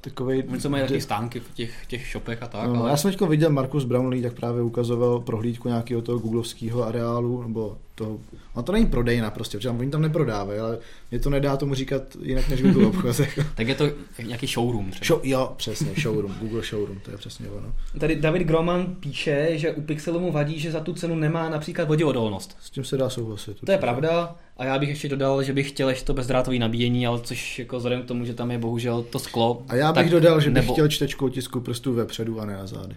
takový. 0.00 0.42
Oni 0.42 0.68
mají 0.68 0.82
taky 0.82 1.00
stánky 1.00 1.40
v 1.40 1.54
těch, 1.54 1.86
těch 1.86 2.06
shopech 2.12 2.42
a 2.42 2.46
tak. 2.46 2.68
No, 2.68 2.80
ale... 2.80 2.90
Já 2.90 2.96
jsem 2.96 3.12
teď 3.12 3.28
viděl 3.28 3.50
Markus 3.50 3.84
Brownlee, 3.84 4.22
tak 4.22 4.32
právě 4.32 4.62
ukazoval 4.62 5.20
prohlídku 5.20 5.68
nějakého 5.68 6.02
toho 6.02 6.18
googlovského 6.18 6.86
areálu, 6.86 7.42
nebo 7.42 7.76
toho, 8.00 8.18
no 8.56 8.62
to 8.62 8.72
není 8.72 8.86
prodejna 8.86 9.30
prostě, 9.30 9.58
protože 9.58 9.70
oni 9.70 9.90
tam 9.90 10.02
neprodávají, 10.02 10.60
ale 10.60 10.78
mě 11.10 11.20
to 11.20 11.30
nedá 11.30 11.56
tomu 11.56 11.74
říkat 11.74 12.02
jinak 12.22 12.48
než 12.48 12.62
Google 12.62 12.86
obchod. 12.86 13.20
Jako. 13.20 13.42
tak 13.54 13.68
je 13.68 13.74
to 13.74 13.90
nějaký 14.22 14.46
showroom 14.46 14.90
třeba. 14.90 15.06
Show, 15.06 15.20
jo, 15.22 15.52
přesně, 15.56 15.92
showroom, 16.00 16.34
Google 16.40 16.62
showroom, 16.62 17.00
to 17.00 17.10
je 17.10 17.16
přesně 17.16 17.48
ono. 17.48 17.72
Tady 17.98 18.16
David 18.16 18.42
Groman 18.42 18.86
píše, 19.00 19.48
že 19.52 19.72
u 19.72 19.80
Pixelu 19.80 20.20
mu 20.20 20.32
vadí, 20.32 20.58
že 20.58 20.72
za 20.72 20.80
tu 20.80 20.92
cenu 20.94 21.14
nemá 21.14 21.48
například 21.48 21.88
voděodolnost. 21.88 22.56
S 22.60 22.70
tím 22.70 22.84
se 22.84 22.96
dá 22.96 23.10
souhlasit. 23.10 23.56
To 23.64 23.72
je 23.72 23.78
pravda 23.78 24.36
a 24.56 24.64
já 24.64 24.78
bych 24.78 24.88
ještě 24.88 25.08
dodal, 25.08 25.42
že 25.42 25.52
bych 25.52 25.68
chtěl 25.68 25.88
ještě 25.88 26.04
to 26.04 26.14
bezdrátové 26.14 26.58
nabíjení, 26.58 27.06
ale 27.06 27.20
což 27.20 27.58
jako 27.58 27.76
vzhledem 27.76 28.02
k 28.02 28.06
tomu, 28.06 28.24
že 28.24 28.34
tam 28.34 28.50
je 28.50 28.58
bohužel 28.58 29.02
to 29.02 29.18
sklo. 29.18 29.62
A 29.68 29.74
já 29.74 29.92
bych 29.92 30.02
tak, 30.02 30.10
dodal, 30.10 30.40
že 30.40 30.50
bych 30.50 30.62
nebo... 30.62 30.72
chtěl 30.72 30.88
čtečku 30.88 31.26
otisku 31.26 31.60
prstů 31.60 31.94
vepředu 31.94 32.40
a 32.40 32.44
ne 32.44 32.56
na 32.56 32.66
zádech. 32.66 32.96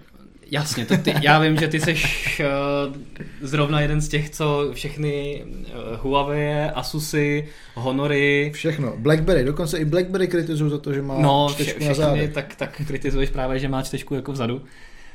Jasně, 0.51 0.86
to 0.86 0.97
ty, 0.97 1.13
já 1.21 1.39
vím, 1.39 1.58
že 1.58 1.67
ty 1.67 1.79
jsi 1.79 1.93
uh, 1.93 2.95
zrovna 3.41 3.82
jeden 3.82 4.01
z 4.01 4.08
těch, 4.08 4.29
co 4.29 4.69
všechny 4.73 5.43
uh, 5.45 5.99
Huawei, 6.01 6.69
Asusy, 6.69 7.49
Honory... 7.73 8.51
Všechno. 8.53 8.93
Blackberry, 8.97 9.43
dokonce 9.43 9.77
i 9.77 9.86
Blackberry 9.86 10.27
kritizují 10.27 10.71
za 10.71 10.77
to, 10.77 10.93
že 10.93 11.01
má 11.01 11.19
no, 11.19 11.47
čtečku 11.51 11.79
vše, 11.79 11.88
na 11.88 11.93
zádech. 11.93 12.34
tak, 12.34 12.56
tak 12.56 12.82
kritizuješ 12.88 13.29
právě, 13.29 13.60
že 13.60 13.67
má 13.67 13.82
čtečku 13.82 14.15
jako 14.15 14.32
vzadu. 14.32 14.62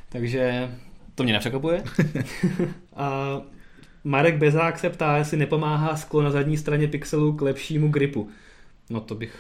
Takže 0.08 0.70
to 1.14 1.22
mě 1.22 1.32
nepřekvapuje. 1.32 1.82
a 2.96 3.40
Marek 4.04 4.36
Bezák 4.36 4.78
se 4.78 4.90
ptá, 4.90 5.16
jestli 5.16 5.36
nepomáhá 5.36 5.96
sklo 5.96 6.22
na 6.22 6.30
zadní 6.30 6.56
straně 6.56 6.88
pixelu 6.88 7.32
k 7.32 7.42
lepšímu 7.42 7.88
gripu. 7.88 8.28
No 8.90 9.00
to 9.00 9.14
bych 9.14 9.34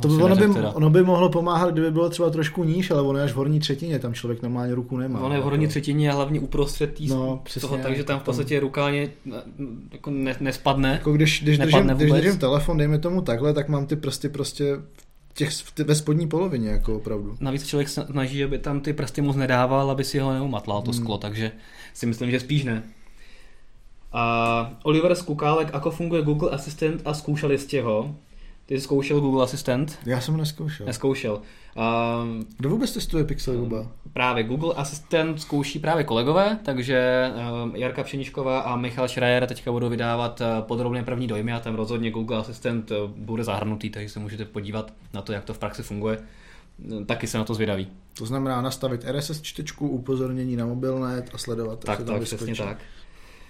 to 0.00 0.08
by, 0.08 0.22
ono, 0.22 0.36
by, 0.36 0.46
ono 0.74 0.90
by 0.90 1.02
mohlo 1.02 1.28
pomáhat, 1.28 1.72
kdyby 1.72 1.90
bylo 1.90 2.08
třeba 2.08 2.30
trošku 2.30 2.64
níž, 2.64 2.90
ale 2.90 3.02
ono 3.02 3.18
je 3.18 3.24
až 3.24 3.32
v 3.32 3.36
horní 3.36 3.60
třetině, 3.60 3.98
tam 3.98 4.14
člověk 4.14 4.42
normálně 4.42 4.74
ruku 4.74 4.96
nemá. 4.96 5.20
Ono 5.20 5.34
je 5.34 5.40
v 5.40 5.44
horní 5.44 5.64
jako. 5.64 5.70
třetině 5.70 6.10
a 6.10 6.14
hlavně 6.14 6.40
uprostřed 6.40 6.94
tý, 6.94 7.06
no, 7.06 7.40
přesně, 7.44 7.68
toho, 7.68 7.82
takže 7.82 8.04
tam 8.04 8.20
v 8.20 8.22
podstatě 8.22 8.60
ruka 8.60 8.86
ani 8.86 9.10
jako 9.92 10.10
ne, 10.10 10.36
nespadne. 10.40 10.92
Jako 10.92 11.12
když, 11.12 11.42
když, 11.42 11.58
držím, 11.58 11.86
když 11.86 12.12
držím 12.12 12.38
telefon, 12.38 12.76
dejme 12.76 12.98
tomu 12.98 13.22
takhle, 13.22 13.54
tak 13.54 13.68
mám 13.68 13.86
ty 13.86 13.96
prsty 13.96 14.28
prostě 14.28 14.76
těch, 15.34 15.50
ve 15.84 15.94
spodní 15.94 16.28
polovině, 16.28 16.68
jako 16.68 16.96
opravdu. 16.96 17.36
Navíc 17.40 17.66
člověk 17.66 17.88
snaží, 17.88 18.44
aby 18.44 18.58
tam 18.58 18.80
ty 18.80 18.92
prsty 18.92 19.22
moc 19.22 19.36
nedával, 19.36 19.90
aby 19.90 20.04
si 20.04 20.18
ho 20.18 20.32
neumatlal 20.32 20.82
to 20.82 20.90
hmm. 20.90 21.00
sklo, 21.00 21.18
takže 21.18 21.52
si 21.94 22.06
myslím, 22.06 22.30
že 22.30 22.40
spíš 22.40 22.64
ne. 22.64 22.82
A 24.12 24.78
Oliver 24.82 25.14
Skukálek, 25.14 25.70
ako 25.72 25.90
funguje 25.90 26.22
Google 26.22 26.50
Assistant 26.50 27.02
a 27.04 27.14
zkoušeli 27.14 27.58
jste 27.58 27.82
ho. 27.82 28.14
Ty 28.70 28.76
jsi 28.76 28.84
zkoušel 28.84 29.20
Google 29.20 29.44
Assistant? 29.44 29.98
Já 30.06 30.20
jsem 30.20 30.36
neskoušel. 30.36 30.86
Neskoušel. 30.86 31.42
Um, 32.22 32.46
Kdo 32.56 32.70
vůbec 32.70 32.92
testuje 32.92 33.24
Pixel 33.24 33.56
Google? 33.56 33.86
Právě 34.12 34.44
Google 34.44 34.74
Assistant 34.74 35.40
zkouší 35.40 35.78
právě 35.78 36.04
kolegové, 36.04 36.58
takže 36.64 37.30
um, 37.64 37.76
Jarka 37.76 38.02
Pšeničková 38.02 38.60
a 38.60 38.76
Michal 38.76 39.08
Schreier 39.08 39.46
teďka 39.46 39.72
budou 39.72 39.88
vydávat 39.88 40.40
uh, 40.40 40.46
podrobně 40.66 41.02
první 41.02 41.26
dojmy 41.26 41.52
a 41.52 41.60
tam 41.60 41.74
rozhodně 41.74 42.10
Google 42.10 42.38
Assistant 42.38 42.90
uh, 42.90 42.96
bude 43.10 43.44
zahrnutý, 43.44 43.90
takže 43.90 44.08
se 44.08 44.18
můžete 44.18 44.44
podívat 44.44 44.92
na 45.14 45.22
to, 45.22 45.32
jak 45.32 45.44
to 45.44 45.54
v 45.54 45.58
praxi 45.58 45.82
funguje. 45.82 46.18
Taky 47.06 47.26
se 47.26 47.38
na 47.38 47.44
to 47.44 47.54
zvědaví. 47.54 47.86
To 48.18 48.26
znamená 48.26 48.62
nastavit 48.62 49.04
RSS 49.04 49.42
čtečku, 49.42 49.88
upozornění 49.88 50.56
na 50.56 50.66
mobilnet 50.66 51.30
a 51.32 51.38
sledovat. 51.38 51.84
Tak, 51.84 52.02
tak, 52.04 52.22
přesně 52.22 52.54
tak. 52.54 52.78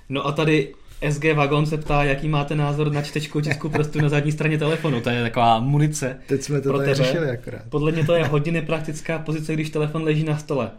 No 0.09 0.27
a 0.27 0.33
tady 0.33 0.75
SG 1.09 1.25
Vagon 1.35 1.67
se 1.67 1.77
ptá, 1.77 2.05
jaký 2.05 2.29
máte 2.29 2.55
názor 2.55 2.93
na 2.93 3.03
čtečku 3.03 3.41
tisku 3.41 3.69
prstu 3.69 4.01
na 4.01 4.09
zadní 4.09 4.33
straně 4.33 4.59
telefonu. 4.59 5.01
To 5.01 5.11
je 5.11 5.23
taková 5.23 5.61
munice. 5.61 6.17
Teď 6.27 6.43
jsme 6.43 6.61
to 6.61 6.79
tady 6.79 6.95
řešili 6.95 7.31
akorát. 7.31 7.63
Podle 7.69 7.93
mě 7.93 8.05
to 8.05 8.15
je 8.15 8.25
hodně 8.25 8.53
nepraktická 8.53 9.19
pozice, 9.19 9.55
když 9.55 9.71
telefon 9.71 10.03
leží 10.03 10.25
na 10.25 10.39
stole. 10.39 10.71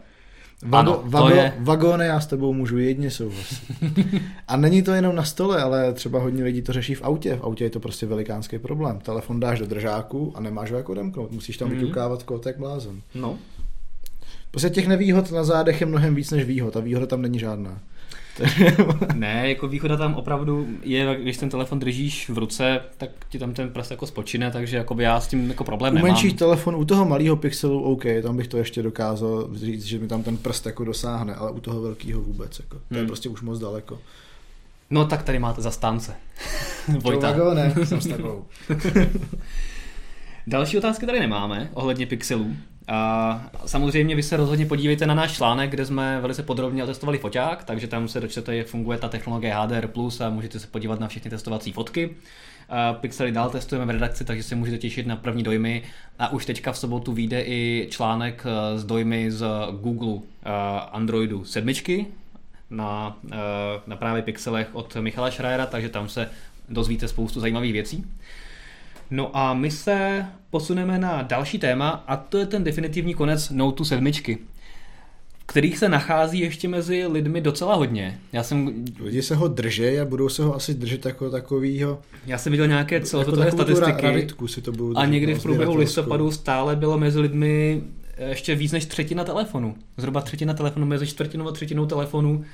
Vago, 0.64 0.92
ano, 0.92 1.02
vago, 1.04 1.34
je... 1.34 1.52
Vagóny 1.58 2.06
já 2.06 2.20
s 2.20 2.26
tebou 2.26 2.52
můžu 2.52 2.78
jedně 2.78 3.10
souhlasit. 3.10 3.58
A 4.48 4.56
není 4.56 4.82
to 4.82 4.92
jenom 4.92 5.16
na 5.16 5.24
stole, 5.24 5.62
ale 5.62 5.92
třeba 5.92 6.18
hodně 6.18 6.44
lidí 6.44 6.62
to 6.62 6.72
řeší 6.72 6.94
v 6.94 7.02
autě. 7.02 7.36
V 7.36 7.44
autě 7.44 7.64
je 7.64 7.70
to 7.70 7.80
prostě 7.80 8.06
velikánský 8.06 8.58
problém. 8.58 8.98
Telefon 8.98 9.40
dáš 9.40 9.58
do 9.58 9.66
držáku 9.66 10.32
a 10.34 10.40
nemáš 10.40 10.70
ho 10.70 10.76
jako 10.76 10.92
odemknout. 10.92 11.32
Musíš 11.32 11.56
tam 11.56 11.68
mm. 11.68 11.74
vyťukávat 11.74 12.22
kód 12.22 12.46
jak 12.46 12.58
blázen. 12.58 13.02
No. 13.14 13.38
Prostě 14.50 14.70
těch 14.70 14.86
nevýhod 14.86 15.32
na 15.32 15.44
zádech 15.44 15.80
je 15.80 15.86
mnohem 15.86 16.14
víc 16.14 16.30
než 16.30 16.44
výhod 16.44 16.76
a 16.76 16.80
výhoda 16.80 17.06
tam 17.06 17.22
není 17.22 17.38
žádná. 17.38 17.80
ne, 19.14 19.48
jako 19.48 19.68
výhoda 19.68 19.96
tam 19.96 20.14
opravdu 20.14 20.66
je, 20.82 21.18
když 21.22 21.36
ten 21.36 21.50
telefon 21.50 21.78
držíš 21.78 22.30
v 22.30 22.38
ruce, 22.38 22.80
tak 22.96 23.10
ti 23.28 23.38
tam 23.38 23.52
ten 23.52 23.70
prst 23.70 23.90
jako 23.90 24.06
spočine, 24.06 24.50
takže 24.50 24.76
jako 24.76 25.00
já 25.00 25.20
s 25.20 25.28
tím 25.28 25.48
jako 25.48 25.64
problém 25.64 25.94
nemám. 25.94 26.10
U 26.10 26.12
menších 26.12 26.36
telefon, 26.36 26.76
u 26.76 26.84
toho 26.84 27.04
malého 27.04 27.36
pixelu, 27.36 27.82
OK, 27.82 28.04
tam 28.22 28.36
bych 28.36 28.48
to 28.48 28.56
ještě 28.56 28.82
dokázal 28.82 29.48
říct, 29.54 29.84
že 29.84 29.98
mi 29.98 30.08
tam 30.08 30.22
ten 30.22 30.36
prst 30.36 30.66
jako 30.66 30.84
dosáhne, 30.84 31.34
ale 31.34 31.50
u 31.50 31.60
toho 31.60 31.80
velkého 31.80 32.20
vůbec, 32.20 32.58
jako. 32.58 32.80
To 32.88 32.94
je 32.94 33.00
hmm. 33.00 33.06
prostě 33.06 33.28
už 33.28 33.42
moc 33.42 33.58
daleko. 33.58 33.98
No 34.90 35.04
tak 35.04 35.22
tady 35.22 35.38
máte 35.38 35.62
zastánce. 35.62 36.14
Vojta. 36.88 37.54
ne, 37.54 37.74
jsem 37.84 38.00
s 38.00 38.08
Další 40.46 40.78
otázky 40.78 41.06
tady 41.06 41.20
nemáme 41.20 41.70
ohledně 41.74 42.06
pixelů. 42.06 42.56
A 42.94 43.50
samozřejmě 43.66 44.16
vy 44.16 44.22
se 44.22 44.36
rozhodně 44.36 44.66
podívejte 44.66 45.06
na 45.06 45.14
náš 45.14 45.32
článek, 45.32 45.70
kde 45.70 45.86
jsme 45.86 46.20
velice 46.20 46.42
podrobně 46.42 46.86
testovali 46.86 47.18
foťák, 47.18 47.64
takže 47.64 47.86
tam 47.86 48.08
se 48.08 48.20
dočtete, 48.20 48.56
jak 48.56 48.66
funguje 48.66 48.98
ta 48.98 49.08
technologie 49.08 49.54
HDR+, 49.54 49.88
a 50.24 50.30
můžete 50.30 50.58
se 50.58 50.66
podívat 50.66 51.00
na 51.00 51.08
všechny 51.08 51.30
testovací 51.30 51.72
fotky. 51.72 52.10
A 52.68 52.92
Pixely 52.92 53.32
dál 53.32 53.50
testujeme 53.50 53.86
v 53.86 53.90
redakci, 53.90 54.24
takže 54.24 54.42
se 54.42 54.54
můžete 54.54 54.78
těšit 54.78 55.06
na 55.06 55.16
první 55.16 55.42
dojmy. 55.42 55.82
A 56.18 56.32
už 56.32 56.46
teďka 56.46 56.72
v 56.72 56.78
sobotu 56.78 57.12
vyjde 57.12 57.42
i 57.42 57.88
článek 57.90 58.44
s 58.76 58.84
dojmy 58.84 59.30
z 59.30 59.46
Google 59.80 60.18
Androidu 60.92 61.44
7 61.44 61.72
na, 62.70 63.16
na 63.86 63.96
právě 63.96 64.22
pixelech 64.22 64.68
od 64.72 64.96
Michala 64.96 65.30
Schreiera, 65.30 65.66
takže 65.66 65.88
tam 65.88 66.08
se 66.08 66.30
dozvíte 66.68 67.08
spoustu 67.08 67.40
zajímavých 67.40 67.72
věcí. 67.72 68.06
No 69.14 69.36
a 69.36 69.54
my 69.54 69.70
se 69.70 70.26
posuneme 70.50 70.98
na 70.98 71.22
další 71.22 71.58
téma 71.58 72.04
a 72.06 72.16
to 72.16 72.38
je 72.38 72.46
ten 72.46 72.64
definitivní 72.64 73.14
konec 73.14 73.50
Note 73.50 73.84
7, 73.84 74.10
kterých 75.46 75.78
se 75.78 75.88
nachází 75.88 76.40
ještě 76.40 76.68
mezi 76.68 77.06
lidmi 77.06 77.40
docela 77.40 77.74
hodně. 77.74 78.18
Já 78.32 78.42
jsem... 78.42 78.84
Lidi 79.00 79.22
se 79.22 79.34
ho 79.34 79.48
drží 79.48 80.00
a 80.00 80.04
budou 80.04 80.28
se 80.28 80.42
ho 80.42 80.54
asi 80.54 80.74
držet 80.74 81.06
jako 81.06 81.30
takovýho... 81.30 82.00
Já 82.26 82.38
jsem 82.38 82.50
viděl 82.50 82.66
nějaké 82.66 83.00
celosvětové 83.00 83.46
jako 83.46 83.56
statistiky 83.56 84.28
si 84.46 84.62
to 84.62 84.72
budou 84.72 84.96
a 84.96 85.06
někdy 85.06 85.34
v 85.34 85.42
průběhu 85.42 85.76
listopadu 85.76 86.32
stále 86.32 86.76
bylo 86.76 86.98
mezi 86.98 87.18
lidmi 87.18 87.82
ještě 88.28 88.54
víc 88.54 88.72
než 88.72 88.86
třetina 88.86 89.24
telefonu. 89.24 89.74
Zhruba 89.96 90.20
třetina 90.20 90.54
telefonu 90.54 90.86
mezi 90.86 91.06
čtvrtinou 91.06 91.48
a 91.48 91.52
třetinou 91.52 91.86
telefonu 91.86 92.44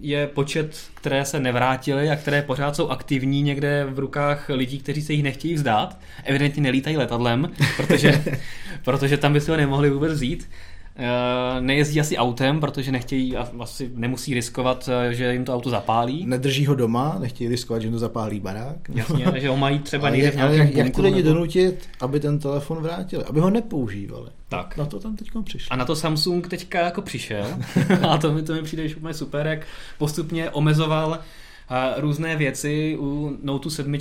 je 0.00 0.26
počet, 0.26 0.76
které 0.94 1.24
se 1.24 1.40
nevrátily 1.40 2.10
a 2.10 2.16
které 2.16 2.42
pořád 2.42 2.76
jsou 2.76 2.88
aktivní 2.88 3.42
někde 3.42 3.86
v 3.90 3.98
rukách 3.98 4.48
lidí, 4.48 4.78
kteří 4.78 5.02
se 5.02 5.12
jich 5.12 5.22
nechtějí 5.22 5.54
vzdát. 5.54 5.98
Evidentně 6.24 6.62
nelítají 6.62 6.96
letadlem, 6.96 7.50
protože, 7.76 8.24
protože 8.84 9.16
tam 9.16 9.32
by 9.32 9.40
si 9.40 9.50
ho 9.50 9.56
nemohli 9.56 9.90
vůbec 9.90 10.12
vzít. 10.12 10.48
Eh, 10.96 11.60
nejezdí 11.60 12.00
asi 12.00 12.16
autem, 12.16 12.60
protože 12.60 12.92
nechtějí, 12.92 13.36
asi 13.36 13.90
nemusí 13.94 14.34
riskovat, 14.34 14.88
eh, 14.92 15.14
že 15.14 15.32
jim 15.32 15.44
to 15.44 15.54
auto 15.54 15.70
zapálí. 15.70 16.26
Nedrží 16.26 16.66
ho 16.66 16.74
doma, 16.74 17.16
nechtějí 17.20 17.48
riskovat, 17.48 17.82
že 17.82 17.86
jim 17.86 17.92
to 17.92 17.98
zapálí 17.98 18.40
barák. 18.40 18.76
Jasně, 18.94 19.26
že 19.36 19.48
ho 19.48 19.56
mají 19.56 19.78
třeba 19.78 20.10
někde 20.10 20.30
v 20.30 20.36
nějakém 20.36 20.58
jak, 20.58 20.74
jak 20.74 20.94
ty 20.94 21.02
lidi 21.02 21.22
nebo... 21.22 21.34
donutit, 21.34 21.88
aby 22.00 22.20
ten 22.20 22.38
telefon 22.38 22.82
vrátili, 22.82 23.24
aby 23.24 23.40
ho 23.40 23.50
nepoužívali. 23.50 24.30
Tak. 24.48 24.76
Na 24.76 24.86
to 24.86 25.00
tam 25.00 25.16
teď 25.16 25.28
přišli. 25.44 25.68
A 25.70 25.76
na 25.76 25.84
to 25.84 25.96
Samsung 25.96 26.48
teďka 26.48 26.80
jako 26.80 27.02
přišel. 27.02 27.46
a 28.08 28.18
to 28.18 28.32
mi, 28.32 28.42
to 28.42 28.54
mi 28.54 28.62
přijde 28.62 28.96
úplně 28.96 29.14
super, 29.14 29.46
jak 29.46 29.66
postupně 29.98 30.50
omezoval 30.50 31.18
různé 31.96 32.36
věci 32.36 32.96
u 33.00 33.38
Note 33.42 33.70
7 33.70 33.94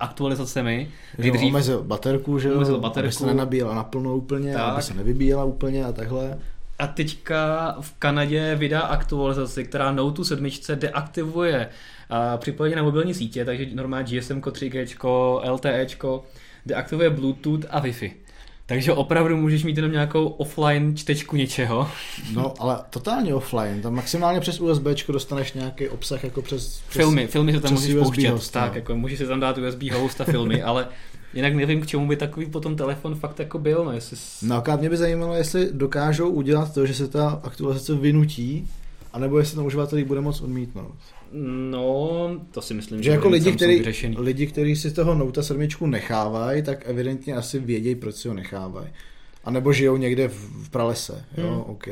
aktualizacemi. 0.00 0.90
Že 1.18 1.30
dřív... 1.30 1.48
omezil 1.48 1.82
baterku, 1.82 2.38
že 2.38 2.48
jo? 2.48 2.54
Omezil 2.54 2.80
baterku. 2.80 3.06
Aby 3.06 3.12
se 3.12 3.26
nenabíjela 3.26 3.74
naplno 3.74 4.16
úplně, 4.16 4.52
tak. 4.52 4.62
aby 4.62 4.82
se 4.82 4.94
nevybíjela 4.94 5.44
úplně 5.44 5.84
a 5.84 5.92
takhle. 5.92 6.38
A 6.78 6.86
teďka 6.86 7.76
v 7.80 7.94
Kanadě 7.98 8.54
vydá 8.54 8.80
aktualizaci, 8.80 9.64
která 9.64 9.92
Note 9.92 10.24
7 10.24 10.48
deaktivuje 10.74 11.68
připojení 12.36 12.76
na 12.76 12.82
mobilní 12.82 13.14
sítě, 13.14 13.44
takže 13.44 13.66
normálně 13.74 14.18
GSM 14.18 14.40
3G, 14.40 15.40
LTE, 15.52 15.86
deaktivuje 16.66 17.10
Bluetooth 17.10 17.66
a 17.70 17.80
Wi-Fi. 17.80 18.12
Takže 18.68 18.92
opravdu 18.92 19.36
můžeš 19.36 19.64
mít 19.64 19.76
jenom 19.76 19.92
nějakou 19.92 20.26
offline 20.26 20.96
čtečku 20.96 21.36
něčeho. 21.36 21.88
No, 22.34 22.54
ale 22.58 22.78
totálně 22.90 23.34
offline. 23.34 23.82
Tam 23.82 23.94
maximálně 23.94 24.40
přes 24.40 24.60
USB 24.60 24.86
dostaneš 25.08 25.52
nějaký 25.52 25.88
obsah 25.88 26.24
jako 26.24 26.42
přes... 26.42 26.66
přes 26.66 26.82
filmy, 26.88 27.26
filmy 27.26 27.52
se 27.52 27.60
tam 27.60 27.72
můžeš 27.72 27.94
USB 27.94 28.04
pouštět. 28.04 28.30
Host, 28.30 28.52
tak, 28.52 28.72
no. 28.72 28.78
jako 28.78 28.96
můžeš 28.96 29.18
si 29.18 29.26
tam 29.26 29.40
dát 29.40 29.58
USB 29.58 29.82
host 29.82 30.20
a 30.20 30.24
filmy, 30.24 30.62
ale 30.62 30.88
jinak 31.34 31.54
nevím, 31.54 31.80
k 31.80 31.86
čemu 31.86 32.08
by 32.08 32.16
takový 32.16 32.46
potom 32.46 32.76
telefon 32.76 33.14
fakt 33.14 33.38
jako 33.38 33.58
byl. 33.58 33.84
No, 33.84 33.92
jestli... 33.92 34.16
no 34.42 34.68
a 34.68 34.76
mě 34.76 34.90
by 34.90 34.96
zajímalo, 34.96 35.34
jestli 35.34 35.68
dokážou 35.72 36.28
udělat 36.28 36.74
to, 36.74 36.86
že 36.86 36.94
se 36.94 37.08
ta 37.08 37.40
aktualizace 37.42 37.94
vynutí, 37.94 38.68
anebo 39.12 39.38
jestli 39.38 39.56
to 39.56 39.64
uživatel 39.64 40.04
bude 40.04 40.20
moc 40.20 40.40
odmítnout. 40.40 40.94
No, 41.70 42.40
to 42.50 42.62
si 42.62 42.74
myslím, 42.74 42.98
že, 42.98 43.04
že 43.04 43.10
jako 43.10 43.28
lidi, 43.28 43.52
který, 43.52 43.84
lidi, 44.16 44.46
kteří 44.46 44.76
si 44.76 44.90
toho 44.90 45.14
Note 45.14 45.42
7 45.42 45.68
nechávají, 45.86 46.62
tak 46.62 46.88
evidentně 46.88 47.34
asi 47.34 47.58
vědějí, 47.58 47.94
proč 47.94 48.14
si 48.14 48.28
ho 48.28 48.34
nechávají. 48.34 48.88
A 49.44 49.50
nebo 49.50 49.72
žijou 49.72 49.96
někde 49.96 50.28
v, 50.28 50.64
v 50.64 50.70
pralese, 50.70 51.24
jo, 51.36 51.48
hmm. 51.48 51.60
OK. 51.60 51.86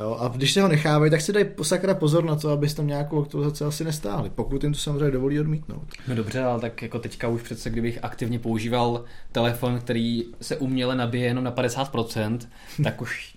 Jo, 0.00 0.16
a 0.20 0.28
když 0.28 0.52
se 0.52 0.62
ho 0.62 0.68
nechávají, 0.68 1.10
tak 1.10 1.20
si 1.20 1.32
dají 1.32 1.46
sakra 1.62 1.94
pozor 1.94 2.24
na 2.24 2.36
to, 2.36 2.50
abyste 2.50 2.76
tam 2.76 2.86
nějakou 2.86 3.22
aktualizaci 3.22 3.64
asi 3.64 3.84
nestáhli, 3.84 4.30
pokud 4.30 4.62
jim 4.62 4.72
to 4.72 4.78
samozřejmě 4.78 5.10
dovolí 5.10 5.40
odmítnout. 5.40 5.82
No 6.08 6.14
dobře, 6.14 6.40
ale 6.40 6.60
tak 6.60 6.82
jako 6.82 6.98
teďka 6.98 7.28
už 7.28 7.42
přece, 7.42 7.70
kdybych 7.70 7.98
aktivně 8.02 8.38
používal 8.38 9.04
telefon, 9.32 9.78
který 9.78 10.24
se 10.40 10.56
uměle 10.56 10.96
nabije 10.96 11.26
jenom 11.26 11.44
na 11.44 11.52
50%, 11.52 12.38
tak 12.84 13.00
už 13.02 13.34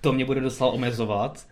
to 0.00 0.12
mě 0.12 0.24
bude 0.24 0.40
dostal 0.40 0.68
omezovat. 0.68 1.46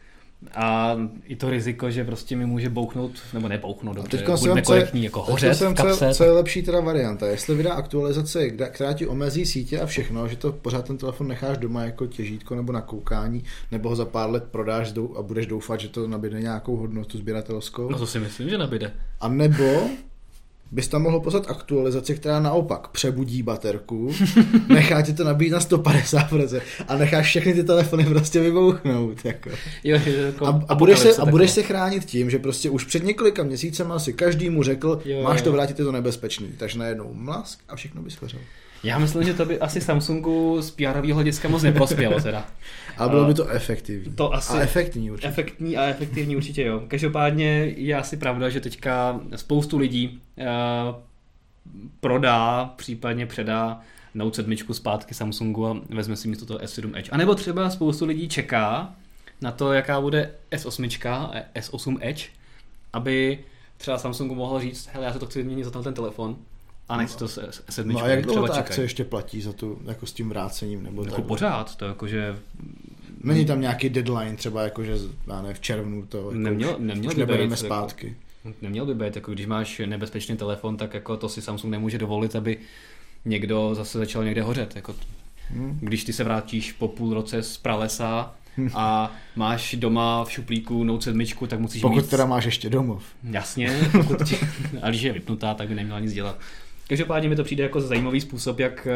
A 0.54 0.96
i 1.24 1.36
to 1.36 1.50
riziko, 1.50 1.90
že 1.90 2.04
prostě 2.04 2.36
mi 2.36 2.46
může 2.46 2.70
bouchnout, 2.70 3.12
nebo 3.32 3.48
nebouchnout, 3.48 3.96
dobře, 3.96 4.16
teďka 4.16 4.36
buďme 4.36 4.62
korektní, 4.62 5.04
jako 5.04 5.22
hořet 5.22 5.54
jsem, 5.54 5.74
v 5.74 5.78
co, 5.78 6.14
co 6.14 6.24
je 6.24 6.30
lepší 6.30 6.62
teda 6.62 6.80
varianta, 6.80 7.26
jestli 7.26 7.54
vydá 7.54 7.72
aktualizaci, 7.74 8.50
kde- 8.50 8.68
která 8.68 8.92
ti 8.92 9.06
omezí 9.06 9.46
sítě 9.46 9.80
a 9.80 9.86
všechno, 9.86 10.28
že 10.28 10.36
to 10.36 10.52
pořád 10.52 10.84
ten 10.86 10.98
telefon 10.98 11.28
necháš 11.28 11.58
doma 11.58 11.84
jako 11.84 12.06
těžítko 12.06 12.54
nebo 12.54 12.72
na 12.72 12.80
koukání, 12.80 13.44
nebo 13.72 13.88
ho 13.88 13.96
za 13.96 14.04
pár 14.04 14.30
let 14.30 14.44
prodáš 14.50 14.92
a 15.18 15.22
budeš 15.22 15.46
doufat, 15.46 15.80
že 15.80 15.88
to 15.88 16.08
nabíde 16.08 16.40
nějakou 16.40 16.76
hodnotu 16.76 17.18
sběratelskou. 17.18 17.90
No 17.90 17.98
to 17.98 18.06
si 18.06 18.20
myslím, 18.20 18.48
že 18.50 18.58
nebyde. 18.58 18.92
A 19.20 19.28
nebo 19.28 19.80
bys 20.70 20.88
tam 20.88 21.02
mohl 21.02 21.20
poslat 21.20 21.50
aktualizaci, 21.50 22.14
která 22.14 22.40
naopak 22.40 22.88
přebudí 22.88 23.42
baterku, 23.42 24.12
nechá 24.68 25.02
ti 25.02 25.12
to 25.12 25.24
nabít 25.24 25.52
na 25.52 25.58
150% 25.58 26.60
a 26.88 26.96
necháš 26.96 27.26
všechny 27.26 27.54
ty 27.54 27.64
telefony 27.64 28.04
prostě 28.04 28.40
vybouchnout. 28.40 29.24
Jako. 29.24 29.50
Jo, 29.84 29.98
jako 30.26 30.46
A, 30.46 30.64
a, 30.68 30.74
budeš 30.74 30.98
se, 30.98 31.16
a 31.16 31.24
budeš 31.24 31.50
se 31.50 31.62
chránit 31.62 32.04
tím, 32.04 32.30
že 32.30 32.38
prostě 32.38 32.70
už 32.70 32.84
před 32.84 33.04
několika 33.04 33.42
měsícema 33.42 33.98
si 33.98 34.12
každý 34.12 34.50
mu 34.50 34.62
řekl, 34.62 35.00
Jo, 35.04 35.22
máš 35.22 35.42
to 35.42 35.48
jo. 35.48 35.52
vrátit, 35.52 35.78
je 35.78 35.84
to 35.84 35.92
nebezpečný. 35.92 36.48
Takže 36.56 36.78
najednou 36.78 37.10
mlask 37.14 37.58
a 37.68 37.76
všechno 37.76 38.02
by 38.02 38.10
schořelo. 38.10 38.42
Já 38.84 38.98
myslím, 38.98 39.24
že 39.24 39.34
to 39.34 39.44
by 39.44 39.60
asi 39.60 39.80
Samsungu 39.80 40.62
z 40.62 40.70
pr 40.70 41.12
hlediska 41.12 41.48
moc 41.48 41.62
neprospělo 41.62 42.20
teda. 42.20 42.46
A 42.98 43.08
bylo 43.08 43.24
by 43.24 43.34
to 43.34 43.48
efektivní. 43.48 44.12
to 44.14 44.34
asi- 44.34 44.52
A 44.52 44.60
efektní 44.60 45.10
určitě. 45.10 45.28
Efektní 45.28 45.76
a 45.76 45.84
efektivní 45.84 46.36
určitě 46.36 46.62
jo. 46.62 46.82
Každopádně 46.88 47.46
je 47.76 47.96
asi 47.96 48.16
pravda, 48.16 48.48
že 48.48 48.60
teďka 48.60 49.20
spoustu 49.36 49.78
lidí 49.78 50.20
uh, 50.38 50.44
prodá, 52.00 52.72
případně 52.76 53.26
předá 53.26 53.80
Note 54.14 54.36
7 54.36 54.56
zpátky 54.72 55.14
Samsungu 55.14 55.66
a 55.66 55.76
vezme 55.90 56.16
si 56.16 56.28
místo 56.28 56.46
toho 56.46 56.58
S7 56.60 56.90
Edge. 56.98 57.10
A 57.10 57.16
nebo 57.16 57.34
třeba 57.34 57.70
spoustu 57.70 58.04
lidí 58.06 58.28
čeká 58.28 58.94
na 59.40 59.50
to, 59.50 59.72
jaká 59.72 60.00
bude 60.00 60.30
S8 60.52 61.10
a 61.10 61.32
S8 61.60 61.98
Edge, 62.00 62.24
aby 62.92 63.38
třeba 63.76 63.98
Samsungu 63.98 64.34
mohl 64.34 64.60
říct, 64.60 64.88
hele, 64.92 65.06
já 65.06 65.12
se 65.12 65.18
to 65.18 65.26
chci 65.26 65.38
vyměnit 65.38 65.64
za 65.64 65.70
ten 65.82 65.94
telefon 65.94 66.36
a 66.88 66.96
nechci 66.96 67.16
to 67.18 67.28
s 67.28 67.38
S7. 67.68 67.84
No 67.84 68.02
a 68.02 68.08
jak 68.08 68.22
dlouho 68.24 68.48
ta 68.48 68.54
akce 68.54 68.82
ještě 68.82 69.04
platí 69.04 69.40
za 69.40 69.52
tu, 69.52 69.78
jako 69.84 70.06
s 70.06 70.12
tím 70.12 70.28
vrácením? 70.28 70.82
Nebo 70.82 71.04
Jako 71.04 71.16
tak? 71.16 71.24
pořád, 71.24 71.76
to 71.76 71.84
jakože 71.84 72.36
Není 73.20 73.46
tam 73.46 73.60
nějaký 73.60 73.88
deadline, 73.88 74.36
třeba 74.36 74.62
jako, 74.62 74.84
že 74.84 74.96
já 75.26 75.42
ne, 75.42 75.54
v 75.54 75.60
červnu 75.60 76.06
to 76.06 76.16
jako 76.18 76.28
už, 76.28 76.34
nemělo 76.36 76.78
už 77.08 77.14
nebereme 77.16 77.44
být, 77.46 77.50
jako- 77.50 77.64
zpátky. 77.66 78.16
Neměl 78.62 78.86
by 78.86 78.94
být, 78.94 79.16
jako 79.16 79.32
když 79.32 79.46
máš 79.46 79.82
nebezpečný 79.86 80.36
telefon, 80.36 80.76
tak 80.76 80.94
jako 80.94 81.16
to 81.16 81.28
si 81.28 81.42
Samsung 81.42 81.70
nemůže 81.70 81.98
dovolit, 81.98 82.36
aby 82.36 82.58
někdo 83.24 83.74
zase 83.74 83.98
začal 83.98 84.24
někde 84.24 84.42
hořet. 84.42 84.76
Jako, 84.76 84.94
Hm. 85.50 85.78
když 85.82 86.04
ty 86.04 86.12
se 86.12 86.24
vrátíš 86.24 86.72
po 86.72 86.88
půl 86.88 87.14
roce 87.14 87.42
z 87.42 87.56
pralesa 87.56 88.34
a 88.74 89.12
máš 89.36 89.74
doma 89.74 90.24
v 90.24 90.30
šuplíku 90.32 90.84
Note 90.84 91.04
7, 91.04 91.46
tak 91.48 91.60
musíš 91.60 91.82
Pokud 91.82 91.96
mít... 91.96 92.10
teda 92.10 92.26
máš 92.26 92.44
ještě 92.44 92.70
domov. 92.70 93.02
Jasně, 93.30 93.78
pokud 93.92 94.22
ti... 94.28 94.38
a 94.82 94.88
když 94.90 95.02
je 95.02 95.12
vypnutá, 95.12 95.54
tak 95.54 95.68
by 95.68 95.74
neměla 95.74 96.00
nic 96.00 96.12
dělat. 96.12 96.38
Každopádně 96.88 97.28
mi 97.28 97.36
to 97.36 97.44
přijde 97.44 97.62
jako 97.62 97.80
zajímavý 97.80 98.20
způsob, 98.20 98.60
jak 98.60 98.86
eh, 98.86 98.92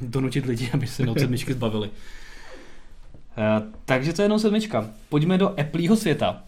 donutit 0.00 0.46
lidi, 0.46 0.70
aby 0.72 0.86
se 0.86 1.06
Note 1.06 1.20
7 1.20 1.36
zbavili. 1.36 1.90
Eh, 3.38 3.62
Takže 3.84 4.12
to 4.12 4.22
je 4.22 4.28
Note 4.28 4.60
7. 4.60 4.60
Pojďme 5.08 5.38
do 5.38 5.60
Appleho 5.60 5.96
světa. 5.96 6.42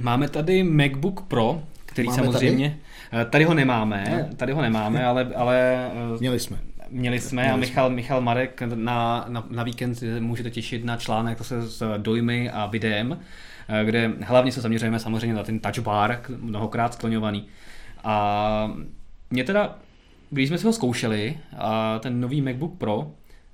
Máme 0.00 0.28
tady 0.28 0.62
MacBook 0.62 1.22
Pro, 1.22 1.62
který 1.86 2.08
Máme 2.08 2.22
samozřejmě... 2.22 2.78
Tady? 3.10 3.30
tady 3.30 3.44
ho 3.44 3.54
nemáme, 3.54 4.28
tady 4.36 4.52
ho 4.52 4.62
nemáme, 4.62 5.04
ale, 5.06 5.30
ale 5.36 5.90
eh, 6.14 6.18
Měli 6.20 6.40
jsme. 6.40 6.58
Měli 6.90 7.20
jsme 7.20 7.42
Měli 7.42 7.52
a 7.52 7.56
jsme. 7.56 7.60
Michal, 7.60 7.90
Michal 7.90 8.20
Marek 8.20 8.62
na, 8.62 9.24
na, 9.28 9.46
na 9.50 9.62
víkend 9.62 10.02
můžete 10.20 10.50
těšit 10.50 10.84
na 10.84 10.96
článek 10.96 11.38
zase 11.38 11.68
s 11.68 11.98
dojmy 11.98 12.50
a 12.50 12.66
videem, 12.66 13.20
eh, 13.68 13.84
kde 13.84 14.12
hlavně 14.20 14.52
se 14.52 14.60
zaměřujeme 14.60 14.98
samozřejmě 14.98 15.36
na 15.36 15.42
ten 15.42 15.58
touch 15.58 15.78
bar, 15.78 16.20
mnohokrát 16.40 16.94
skloňovaný. 16.94 17.46
A 18.04 18.70
mě 19.30 19.44
teda, 19.44 19.78
když 20.30 20.48
jsme 20.48 20.58
si 20.58 20.66
ho 20.66 20.72
zkoušeli, 20.72 21.36
a 21.58 21.98
ten 21.98 22.20
nový 22.20 22.42
MacBook 22.42 22.78
Pro, 22.78 23.10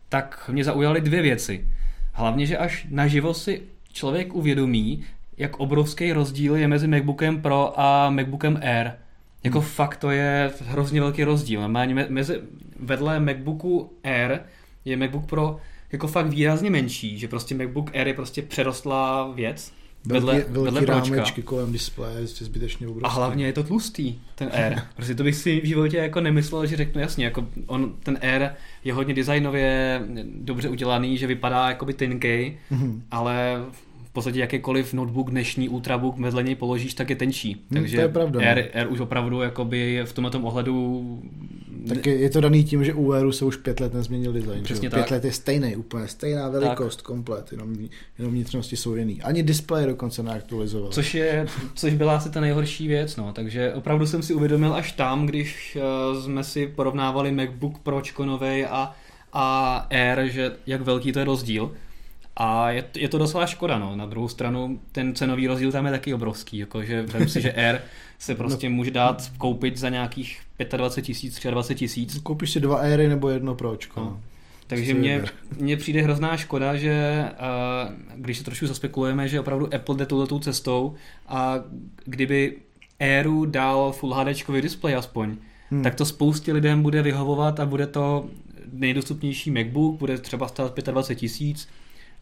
tak 0.08 0.50
mě 0.52 0.64
zaujaly 0.64 1.00
dvě 1.00 1.22
věci. 1.22 1.66
Hlavně, 2.12 2.46
že 2.46 2.58
až 2.58 2.86
naživo 2.90 3.34
si 3.34 3.62
člověk 3.92 4.34
uvědomí, 4.34 5.04
jak 5.36 5.60
obrovský 5.60 6.12
rozdíl 6.12 6.56
je 6.56 6.68
mezi 6.68 6.88
MacBookem 6.88 7.42
Pro 7.42 7.80
a 7.80 8.10
MacBookem 8.10 8.60
Air. 8.62 8.90
Jako 9.44 9.60
hmm. 9.60 9.68
fakt 9.68 9.96
to 9.96 10.10
je 10.10 10.50
hrozně 10.60 11.00
velký 11.00 11.24
rozdíl. 11.24 11.60
Normálně 11.60 11.94
mezi, 12.08 12.40
vedle 12.80 13.20
MacBooku 13.20 13.92
Air 14.04 14.40
je 14.84 14.96
MacBook 14.96 15.26
Pro 15.26 15.56
jako 15.92 16.06
fakt 16.06 16.26
výrazně 16.26 16.70
menší, 16.70 17.18
že 17.18 17.28
prostě 17.28 17.54
MacBook 17.54 17.96
Air 17.96 18.08
je 18.08 18.14
prostě 18.14 18.42
přerostlá 18.42 19.30
věc. 19.32 19.72
Vedle, 20.04 20.32
Velký, 20.34 20.48
vedle 20.52 20.70
velký 20.70 20.86
Pročka. 20.86 21.14
rámečky 21.16 21.42
kolem 21.42 21.72
displeje, 21.72 22.16
prostě 22.16 22.44
zbytečně 22.44 22.86
A 22.86 22.90
obrovský. 22.90 23.16
hlavně 23.16 23.46
je 23.46 23.52
to 23.52 23.62
tlustý, 23.62 24.18
ten 24.34 24.50
Air. 24.52 24.78
Prostě 24.96 25.14
to 25.14 25.22
bych 25.22 25.36
si 25.36 25.60
v 25.60 25.64
životě 25.64 25.96
jako 25.96 26.20
nemyslel, 26.20 26.66
že 26.66 26.76
řeknu 26.76 27.00
jasně, 27.00 27.24
jako 27.24 27.46
on, 27.66 27.94
ten 28.02 28.18
Air 28.22 28.50
je 28.84 28.92
hodně 28.92 29.14
designově 29.14 30.00
dobře 30.34 30.68
udělaný, 30.68 31.18
že 31.18 31.26
vypadá 31.26 31.68
jakoby 31.68 31.94
tenkej, 31.94 32.56
Mhm. 32.70 33.02
ale 33.10 33.64
podstatě 34.12 34.40
jakýkoliv 34.40 34.92
notebook 34.92 35.30
dnešní 35.30 35.68
ultrabook 35.68 36.18
vedle 36.18 36.42
něj 36.42 36.54
položíš, 36.54 36.94
tak 36.94 37.10
je 37.10 37.16
tenčí. 37.16 37.52
Hmm, 37.52 37.80
Takže 37.80 37.96
to 37.96 38.02
je 38.02 38.08
pravda, 38.08 38.40
no. 38.40 38.46
Air, 38.46 38.70
Air 38.74 38.88
už 38.88 39.00
opravdu 39.00 39.40
jakoby 39.40 40.02
v 40.04 40.12
tomhle 40.12 40.30
ohledu 40.42 41.22
Tak 41.88 42.06
je, 42.06 42.16
je 42.16 42.30
to 42.30 42.40
daný 42.40 42.64
tím, 42.64 42.84
že 42.84 42.94
u 42.94 43.12
Airu 43.12 43.32
se 43.32 43.44
už 43.44 43.56
pět 43.56 43.80
let 43.80 43.94
nezměnil 43.94 44.32
design. 44.32 44.62
Přesně 44.62 44.90
tak. 44.90 45.00
Pět 45.00 45.10
let 45.10 45.24
je 45.24 45.32
stejný, 45.32 45.76
úplně 45.76 46.08
stejná 46.08 46.48
velikost, 46.48 46.96
tak. 46.96 47.06
komplet, 47.06 47.52
jenom, 47.52 47.76
jenom 48.18 48.32
vnitřnosti 48.32 48.76
jsou 48.76 48.94
jiný. 48.94 49.22
Ani 49.22 49.42
displej 49.42 49.86
dokonce 49.86 50.22
neaktualizoval. 50.22 50.92
Což, 50.92 51.14
je, 51.14 51.46
což 51.74 51.94
byla 51.94 52.16
asi 52.16 52.30
ta 52.30 52.40
nejhorší 52.40 52.88
věc, 52.88 53.16
no. 53.16 53.32
takže 53.32 53.74
opravdu 53.74 54.06
jsem 54.06 54.22
si 54.22 54.34
uvědomil 54.34 54.74
až 54.74 54.92
tam, 54.92 55.26
když 55.26 55.78
uh, 56.12 56.22
jsme 56.22 56.44
si 56.44 56.66
porovnávali 56.66 57.32
MacBook 57.32 57.78
Pročko 57.78 58.24
novej 58.24 58.66
a, 58.70 58.94
a 59.32 59.76
Air, 59.90 60.30
že 60.30 60.52
jak 60.66 60.80
velký 60.80 61.12
to 61.12 61.18
je 61.18 61.24
rozdíl. 61.24 61.72
A 62.36 62.70
je, 62.70 62.84
je 62.96 63.08
to 63.08 63.18
docela 63.18 63.46
škoda, 63.46 63.78
no. 63.78 63.96
Na 63.96 64.06
druhou 64.06 64.28
stranu 64.28 64.80
ten 64.92 65.14
cenový 65.14 65.46
rozdíl 65.46 65.72
tam 65.72 65.86
je 65.86 65.92
taky 65.92 66.14
obrovský, 66.14 66.58
jakože 66.58 67.02
vem 67.02 67.28
si, 67.28 67.40
že 67.40 67.52
Air 67.56 67.80
se 68.18 68.34
prostě 68.34 68.68
může 68.68 68.90
dát 68.90 69.32
koupit 69.38 69.76
za 69.76 69.88
nějakých 69.88 70.40
25 70.76 71.02
tisíc, 71.02 71.40
23 71.50 71.74
tisíc. 71.74 72.18
Koupíš 72.18 72.50
si 72.50 72.60
dva 72.60 72.76
Airy 72.76 73.08
nebo 73.08 73.28
jedno 73.28 73.54
Pročko. 73.54 74.00
No. 74.00 74.06
No. 74.06 74.20
Takže 74.66 74.86
Si 74.86 74.94
mně, 74.94 75.24
mně 75.58 75.76
přijde 75.76 76.02
hrozná 76.02 76.36
škoda, 76.36 76.76
že 76.76 77.24
uh, 77.32 77.92
když 78.16 78.38
se 78.38 78.44
trošku 78.44 78.66
zaspekulujeme, 78.66 79.28
že 79.28 79.40
opravdu 79.40 79.74
Apple 79.74 79.96
jde 79.96 80.06
touhletou 80.06 80.38
cestou 80.38 80.94
a 81.28 81.54
kdyby 82.04 82.56
Airu 83.00 83.44
dal 83.44 83.92
Full 83.92 84.14
HD 84.14 84.60
display 84.60 84.94
aspoň, 84.94 85.36
hmm. 85.70 85.82
tak 85.82 85.94
to 85.94 86.04
spoustě 86.04 86.52
lidem 86.52 86.82
bude 86.82 87.02
vyhovovat 87.02 87.60
a 87.60 87.66
bude 87.66 87.86
to 87.86 88.26
nejdostupnější 88.72 89.50
MacBook, 89.50 89.98
bude 89.98 90.18
třeba 90.18 90.48
stát 90.48 90.78
25 90.78 91.18
tisíc, 91.18 91.68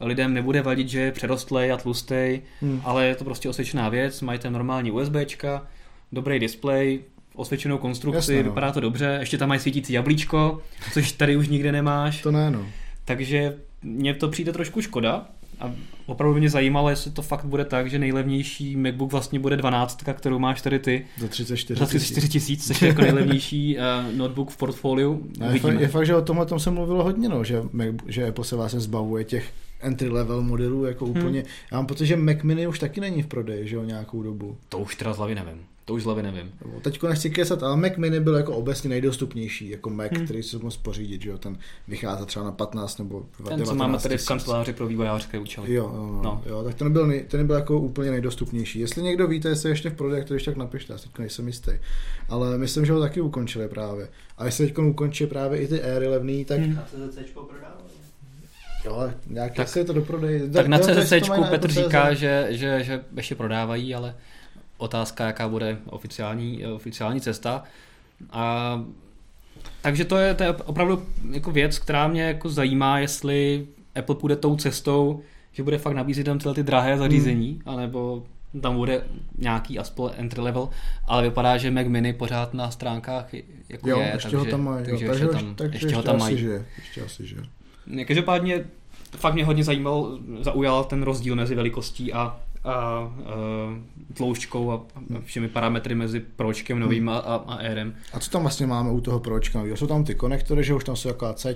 lidem 0.00 0.34
nebude 0.34 0.62
vadit, 0.62 0.88
že 0.88 1.00
je 1.00 1.12
přerostlej 1.12 1.72
a 1.72 1.76
tlustej, 1.76 2.42
hmm. 2.60 2.80
ale 2.84 3.06
je 3.06 3.14
to 3.14 3.24
prostě 3.24 3.48
osvědčená 3.48 3.88
věc, 3.88 4.20
mají 4.20 4.38
tam 4.38 4.52
normální 4.52 4.90
USBčka, 4.90 5.66
dobrý 6.12 6.38
display, 6.38 7.00
osvědčenou 7.34 7.78
konstrukci, 7.78 8.16
Jasně, 8.16 8.36
no. 8.36 8.42
vypadá 8.42 8.72
to 8.72 8.80
dobře, 8.80 9.16
ještě 9.20 9.38
tam 9.38 9.48
mají 9.48 9.60
svítící 9.60 9.92
jablíčko, 9.92 10.62
což 10.92 11.12
tady 11.12 11.36
už 11.36 11.48
nikde 11.48 11.72
nemáš. 11.72 12.22
To 12.22 12.30
ne, 12.30 12.50
no. 12.50 12.66
Takže 13.04 13.56
mně 13.82 14.14
to 14.14 14.28
přijde 14.28 14.52
trošku 14.52 14.82
škoda 14.82 15.26
a 15.60 15.72
opravdu 16.06 16.38
mě 16.38 16.50
zajímalo, 16.50 16.90
jestli 16.90 17.10
to 17.10 17.22
fakt 17.22 17.44
bude 17.44 17.64
tak, 17.64 17.90
že 17.90 17.98
nejlevnější 17.98 18.76
MacBook 18.76 19.12
vlastně 19.12 19.38
bude 19.38 19.56
12, 19.56 20.02
kterou 20.12 20.38
máš 20.38 20.62
tady 20.62 20.78
ty, 20.78 21.06
Za 21.18 21.28
34 21.28 21.80
za 21.80 21.86
34 21.86 22.28
tisíc, 22.28 22.66
což 22.66 22.82
je 22.82 22.88
jako 22.88 23.02
nejlevnější 23.02 23.76
uh, 23.76 23.82
notebook 24.16 24.50
v 24.50 24.56
portfoliu. 24.56 25.28
Je, 25.52 25.60
fakt, 25.60 25.80
je 25.80 25.88
fakt, 25.88 26.06
že 26.06 26.16
o 26.16 26.22
tomhle 26.22 26.46
tom 26.46 26.60
se 26.60 26.70
mluvilo 26.70 27.04
hodně, 27.04 27.28
no, 27.28 27.44
že, 27.44 27.62
Mac, 27.72 27.94
že 28.06 28.28
Apple 28.28 28.44
se 28.44 28.56
vlastně 28.56 28.80
zbavuje 28.80 29.24
těch 29.24 29.52
entry 29.80 30.08
level 30.08 30.42
modelů 30.42 30.84
jako 30.84 31.04
Hmm. 31.06 31.16
úplně. 31.16 31.44
Já 31.72 31.76
mám 31.76 31.86
pocit, 31.86 32.06
že 32.06 32.16
Mac 32.16 32.36
Mini 32.42 32.66
už 32.66 32.78
taky 32.78 33.00
není 33.00 33.22
v 33.22 33.26
prodeji, 33.26 33.68
že 33.68 33.76
jo, 33.76 33.84
nějakou 33.84 34.22
dobu. 34.22 34.56
To 34.68 34.78
už 34.78 34.96
teda 34.96 35.12
z 35.12 35.16
hlavy 35.16 35.34
nevím. 35.34 35.60
To 35.84 35.94
už 35.94 36.02
z 36.02 36.04
hlavy 36.04 36.22
nevím. 36.22 36.52
Teďko 36.82 37.08
nechci 37.08 37.30
kesat, 37.30 37.62
ale 37.62 37.76
Mac 37.76 37.92
Mini 37.96 38.20
byl 38.20 38.34
jako 38.34 38.56
obecně 38.56 38.90
nejdostupnější, 38.90 39.68
jako 39.70 39.90
Mac, 39.90 40.10
hmm. 40.12 40.24
který 40.24 40.42
si 40.42 40.56
mohl 40.58 40.76
pořídit, 40.82 41.22
že 41.22 41.30
jo, 41.30 41.38
ten 41.38 41.58
vychází 41.88 42.26
třeba 42.26 42.44
na 42.44 42.52
15 42.52 42.98
nebo 42.98 43.26
19 43.38 43.58
Ten, 43.58 43.66
co 43.66 43.74
máme 43.74 43.98
tady 43.98 44.18
v 44.18 44.26
kanceláři 44.26 44.72
pro 44.72 44.86
vývojářské 44.86 45.38
účely. 45.38 45.74
Jo, 45.74 45.84
jo, 45.94 46.06
no, 46.12 46.22
No. 46.22 46.42
jo, 46.46 46.62
tak 46.64 46.74
ten 46.74 46.92
byl, 46.92 47.06
nej, 47.06 47.24
ten 47.28 47.46
byl 47.46 47.56
jako 47.56 47.80
úplně 47.80 48.10
nejdostupnější. 48.10 48.80
Jestli 48.80 49.02
někdo 49.02 49.26
víte, 49.28 49.48
jestli 49.48 49.68
je 49.68 49.72
ještě 49.72 49.90
v 49.90 49.94
prodeji, 49.94 50.20
tak 50.20 50.28
to 50.28 50.34
ještě 50.34 50.50
tak 50.50 50.58
napište, 50.58 50.92
já 50.92 50.98
teď 50.98 51.18
nejsem 51.18 51.46
jistý. 51.46 51.70
Ale 52.28 52.58
myslím, 52.58 52.86
že 52.86 52.92
ho 52.92 53.00
taky 53.00 53.20
ukončili 53.20 53.68
právě. 53.68 54.08
A 54.38 54.44
jestli 54.44 54.66
teď 54.66 54.78
ukončí 54.78 55.26
právě 55.26 55.60
i 55.60 55.68
ty 55.68 55.80
éry 55.80 56.08
levný, 56.08 56.44
tak 56.44 56.60
Hmm. 56.60 56.78
A 56.78 56.82
CZCčko 57.10 57.42
prodávali. 57.42 57.79
Jo, 58.84 59.10
nějak 59.26 59.54
tak, 59.54 59.68
se 59.68 59.84
to 59.84 59.92
doprodej. 59.92 60.50
Tak 60.50 60.66
na 60.66 60.78
CZCčku 60.78 61.44
Petr 61.44 61.70
říká, 61.70 62.14
že, 62.14 62.46
že, 62.50 62.84
že 62.84 63.00
ještě 63.16 63.34
prodávají, 63.34 63.94
ale 63.94 64.14
otázka, 64.78 65.26
jaká 65.26 65.48
bude 65.48 65.78
oficiální, 65.86 66.66
oficiální 66.66 67.20
cesta. 67.20 67.62
A, 68.30 68.84
takže 69.82 70.04
to 70.04 70.16
je, 70.16 70.34
to 70.34 70.42
je 70.42 70.52
opravdu 70.52 71.06
jako 71.30 71.50
věc, 71.50 71.78
která 71.78 72.08
mě 72.08 72.22
jako 72.22 72.48
zajímá, 72.48 72.98
jestli 72.98 73.66
Apple 73.94 74.14
půjde 74.14 74.36
tou 74.36 74.56
cestou, 74.56 75.22
že 75.52 75.62
bude 75.62 75.78
fakt 75.78 75.94
nabízet 75.94 76.24
tam 76.24 76.38
tyhle 76.38 76.54
ty 76.54 76.62
drahé 76.62 76.98
zařízení, 76.98 77.50
hmm. 77.50 77.74
anebo 77.74 78.22
tam 78.62 78.76
bude 78.76 79.04
nějaký 79.38 79.78
aspoň 79.78 80.10
entry 80.16 80.40
level, 80.40 80.68
ale 81.06 81.22
vypadá, 81.22 81.56
že 81.56 81.70
Mac 81.70 81.86
Mini 81.86 82.12
pořád 82.12 82.54
na 82.54 82.70
stránkách 82.70 83.34
jako 83.68 83.88
jo, 83.88 84.00
je. 84.00 84.10
ještě 84.14 84.22
takže, 84.22 84.36
ho 84.36 84.44
tam 84.44 84.64
mají. 84.64 84.84
Takže, 84.84 85.06
takže, 85.06 85.24
ještě, 85.24 85.38
tam, 85.38 85.54
takže 85.54 85.74
ještě, 85.74 85.86
ještě 85.86 85.96
ho 85.96 86.02
tam 86.02 86.18
mají. 86.18 86.38
Že, 86.38 86.64
ještě 86.78 87.02
asi, 87.02 87.26
že. 87.26 87.36
Každopádně 88.06 88.64
fakt 89.16 89.34
mě 89.34 89.44
hodně 89.44 89.64
zajímal, 89.64 90.18
zaujal 90.40 90.84
ten 90.84 91.02
rozdíl 91.02 91.36
mezi 91.36 91.54
velikostí 91.54 92.12
a 92.12 92.40
a, 92.64 92.72
a 92.72 93.10
tloušťkou 94.14 94.70
a 94.70 94.80
všemi 95.24 95.48
parametry 95.48 95.94
mezi 95.94 96.20
pročkem 96.20 96.78
novým 96.80 97.08
a, 97.08 97.18
a, 97.18 97.34
a 97.34 97.54
Airem. 97.54 97.94
A 98.12 98.20
co 98.20 98.30
tam 98.30 98.42
vlastně 98.42 98.66
máme 98.66 98.90
u 98.90 99.00
toho 99.00 99.20
pročka 99.20 99.58
nového? 99.58 99.76
Jsou 99.76 99.86
tam 99.86 100.04
ty 100.04 100.14
konektory, 100.14 100.64
že 100.64 100.74
už 100.74 100.84
tam 100.84 100.96
jsou 100.96 101.08
jako 101.08 101.32
C 101.32 101.54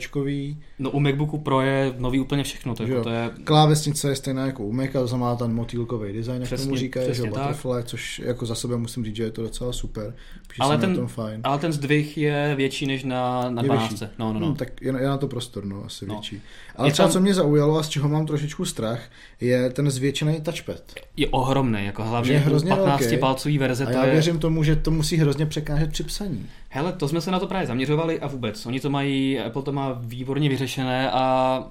No 0.79 0.91
u 0.91 1.01
MacBooku 1.01 1.39
Pro 1.39 1.61
je 1.61 1.95
nový 1.99 2.21
úplně 2.21 2.45
všechno. 2.45 2.75
To, 2.75 2.83
jako 2.83 3.03
to 3.03 3.11
je... 3.11 3.31
Klávesnice 3.45 4.09
je 4.09 4.17
stejná 4.17 4.47
jako 4.47 4.65
u 4.65 4.73
Mac, 4.73 4.95
ale 4.95 5.19
má 5.19 5.37
ten 5.37 5.55
motýlkový 5.55 6.13
design, 6.13 6.43
jak 6.43 6.61
tomu 6.61 6.77
říkají, 6.77 7.15
že 7.15 7.23
Butterfly, 7.23 7.83
což 7.85 8.19
jako 8.19 8.47
za 8.47 8.55
sebe 8.55 8.77
musím 8.77 9.05
říct, 9.05 9.17
že 9.17 9.23
je 9.23 9.31
to 9.31 9.43
docela 9.43 9.73
super. 9.73 10.15
Ale, 10.61 10.79
ten, 10.79 10.97
tom 10.97 11.07
fajn. 11.07 11.41
ale 11.45 11.59
ten 11.59 11.73
zdvih 11.73 12.17
je 12.17 12.55
větší 12.57 12.87
než 12.87 13.05
na, 13.05 13.51
na 13.51 13.63
12. 13.63 14.03
No, 14.19 14.33
no, 14.33 14.41
no. 14.41 14.47
Hmm, 14.47 14.57
tak 14.57 14.83
je, 14.83 14.89
je, 14.89 15.09
na 15.09 15.19
to 15.19 15.29
prostor, 15.29 15.65
no, 15.65 15.85
asi 15.85 16.07
no. 16.07 16.15
větší. 16.15 16.43
Ale 16.77 16.89
je 16.89 16.93
třeba, 16.93 17.09
tam... 17.09 17.13
co 17.13 17.21
mě 17.21 17.35
zaujalo 17.35 17.79
a 17.79 17.83
z 17.83 17.89
čeho 17.89 18.09
mám 18.09 18.27
trošičku 18.27 18.65
strach, 18.65 19.01
je 19.41 19.71
ten 19.71 19.91
zvětšený 19.91 20.41
touchpad. 20.41 20.83
Je 21.17 21.29
ohromný, 21.29 21.85
jako 21.85 22.05
hlavně 22.05 22.33
je 22.33 22.39
hrozně 22.39 22.71
15 22.71 23.01
velký. 23.01 23.17
palcový 23.17 23.59
verze. 23.59 23.87
A 23.87 23.91
já 23.91 24.05
je... 24.05 24.13
věřím 24.13 24.39
tomu, 24.39 24.63
že 24.63 24.77
to 24.77 24.91
musí 24.91 25.17
hrozně 25.17 25.47
překážet 25.47 25.91
při 25.91 26.03
psaní. 26.03 26.47
Hele, 26.69 26.93
to 26.93 27.09
jsme 27.09 27.21
se 27.21 27.31
na 27.31 27.39
to 27.39 27.47
právě 27.47 27.67
zaměřovali 27.67 28.21
a 28.21 28.27
vůbec. 28.27 28.67
Oni 28.67 28.81
to 28.81 28.91
mají, 28.91 29.39
Apple 29.39 29.63
to 29.63 29.73
má 29.73 29.99
výborně 30.01 30.49
vyřešené 30.49 31.11
a, 31.11 31.65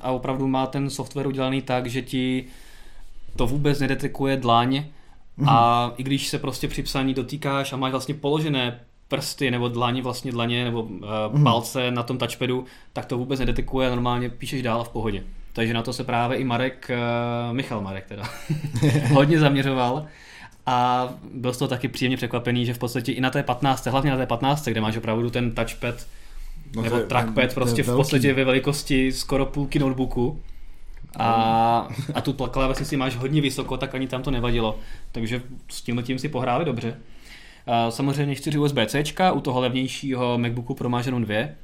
a 0.00 0.10
opravdu 0.10 0.48
má 0.48 0.66
ten 0.66 0.90
software 0.90 1.26
udělaný 1.26 1.62
tak, 1.62 1.86
že 1.86 2.02
ti 2.02 2.44
to 3.36 3.46
vůbec 3.46 3.80
nedetekuje 3.80 4.36
dlaň 4.36 4.84
mm. 5.36 5.48
a 5.48 5.92
i 5.96 6.02
když 6.02 6.28
se 6.28 6.38
prostě 6.38 6.68
při 6.68 6.82
psaní 6.82 7.14
dotýkáš 7.14 7.72
a 7.72 7.76
máš 7.76 7.90
vlastně 7.90 8.14
položené 8.14 8.80
prsty 9.08 9.50
nebo 9.50 9.68
dlaně, 9.68 10.02
vlastně 10.02 10.32
dlaně 10.32 10.64
nebo 10.64 10.82
uh, 10.82 10.98
mm. 11.32 11.44
palce 11.44 11.90
na 11.90 12.02
tom 12.02 12.18
touchpadu, 12.18 12.64
tak 12.92 13.06
to 13.06 13.18
vůbec 13.18 13.40
nedetekuje 13.40 13.86
a 13.86 13.90
normálně 13.90 14.30
píšeš 14.30 14.62
dál 14.62 14.84
v 14.84 14.88
pohodě. 14.88 15.22
Takže 15.52 15.74
na 15.74 15.82
to 15.82 15.92
se 15.92 16.04
právě 16.04 16.38
i 16.38 16.44
Marek, 16.44 16.90
uh, 17.48 17.56
Michal 17.56 17.80
Marek 17.80 18.06
teda, 18.06 18.22
hodně 19.12 19.38
zaměřoval. 19.38 20.06
A 20.66 21.08
byl 21.34 21.52
z 21.52 21.58
toho 21.58 21.68
taky 21.68 21.88
příjemně 21.88 22.16
překvapený, 22.16 22.66
že 22.66 22.74
v 22.74 22.78
podstatě 22.78 23.12
i 23.12 23.20
na 23.20 23.30
té 23.30 23.42
15, 23.42 23.86
hlavně 23.86 24.10
na 24.10 24.16
té 24.16 24.26
15, 24.26 24.68
kde 24.68 24.80
máš 24.80 24.96
opravdu 24.96 25.30
ten 25.30 25.52
touchpad 25.52 25.94
no 26.76 26.82
nebo 26.82 26.96
je, 26.96 27.04
trackpad 27.04 27.54
prostě 27.54 27.82
v 27.82 27.96
podstatě 27.96 28.34
ve 28.34 28.44
velikosti 28.44 29.12
skoro 29.12 29.46
půlky 29.46 29.78
notebooku, 29.78 30.40
a, 31.16 31.88
a 32.14 32.20
tu 32.20 32.32
klávesnici 32.32 32.88
si 32.88 32.96
máš 32.96 33.16
hodně 33.16 33.40
vysoko, 33.40 33.76
tak 33.76 33.94
ani 33.94 34.08
tam 34.08 34.22
to 34.22 34.30
nevadilo. 34.30 34.78
Takže 35.12 35.42
s 35.68 35.82
tím 35.82 36.02
tím 36.02 36.18
si 36.18 36.28
pohráli 36.28 36.64
dobře. 36.64 36.96
Samozřejmě 37.88 38.34
4 38.34 38.58
USB-C, 38.58 39.02
u 39.32 39.40
toho 39.40 39.60
levnějšího 39.60 40.38
MacBooku 40.38 40.74
Pro 40.74 40.88
máš 40.88 41.06
jenom 41.06 41.22
dvě. 41.22 41.56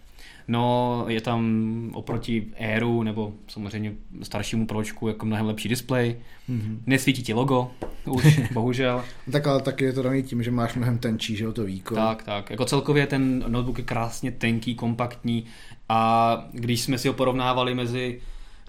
No, 0.49 1.05
je 1.09 1.21
tam 1.21 1.91
oproti 1.95 2.47
Airu 2.59 3.03
nebo 3.03 3.33
samozřejmě 3.49 3.93
staršímu 4.23 4.67
pročku 4.67 5.09
jako 5.09 5.27
mnohem 5.27 5.47
lepší 5.47 5.69
displej. 5.69 6.17
Mm-hmm. 6.51 6.79
Nesvítí 6.87 7.23
ti 7.23 7.35
logo, 7.35 7.71
už, 8.05 8.41
bohužel. 8.53 9.05
tak 9.33 9.47
ale 9.47 9.63
taky 9.63 9.85
je 9.85 9.93
to 9.93 10.03
daný 10.03 10.23
tím, 10.23 10.43
že 10.43 10.51
máš 10.51 10.75
mnohem 10.75 10.99
tenčí, 10.99 11.37
že 11.37 11.53
to 11.53 11.65
výkon. 11.65 11.97
Tak, 11.97 12.23
tak. 12.23 12.51
Jako 12.51 12.65
celkově 12.65 13.07
ten 13.07 13.45
notebook 13.49 13.79
je 13.79 13.85
krásně 13.85 14.31
tenký, 14.33 14.75
kompaktní 14.75 15.45
a 15.89 16.49
když 16.53 16.81
jsme 16.81 16.99
si 16.99 17.09
ho 17.09 17.15
porovnávali 17.15 17.75
mezi 17.75 18.21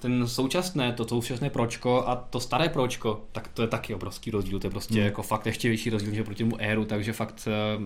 ten 0.02 0.28
současné, 0.28 0.94
to 0.94 1.08
současné 1.08 1.50
pročko 1.50 2.04
a 2.08 2.16
to 2.16 2.40
staré 2.40 2.70
pročko, 2.70 3.22
tak 3.32 3.48
to 3.48 3.62
je 3.62 3.68
taky 3.68 3.96
obrovský 3.96 4.32
rozdíl, 4.32 4.60
to 4.60 4.68
je 4.68 4.72
prostě 4.72 4.94
hmm. 4.94 5.04
jako 5.04 5.24
fakt 5.24 5.46
ještě 5.46 5.68
větší 5.68 5.90
rozdíl, 5.90 6.14
že 6.14 6.24
proti 6.24 6.44
tomu 6.44 6.56
Airu, 6.62 6.86
takže 6.86 7.14
fakt 7.14 7.48
uh, 7.78 7.84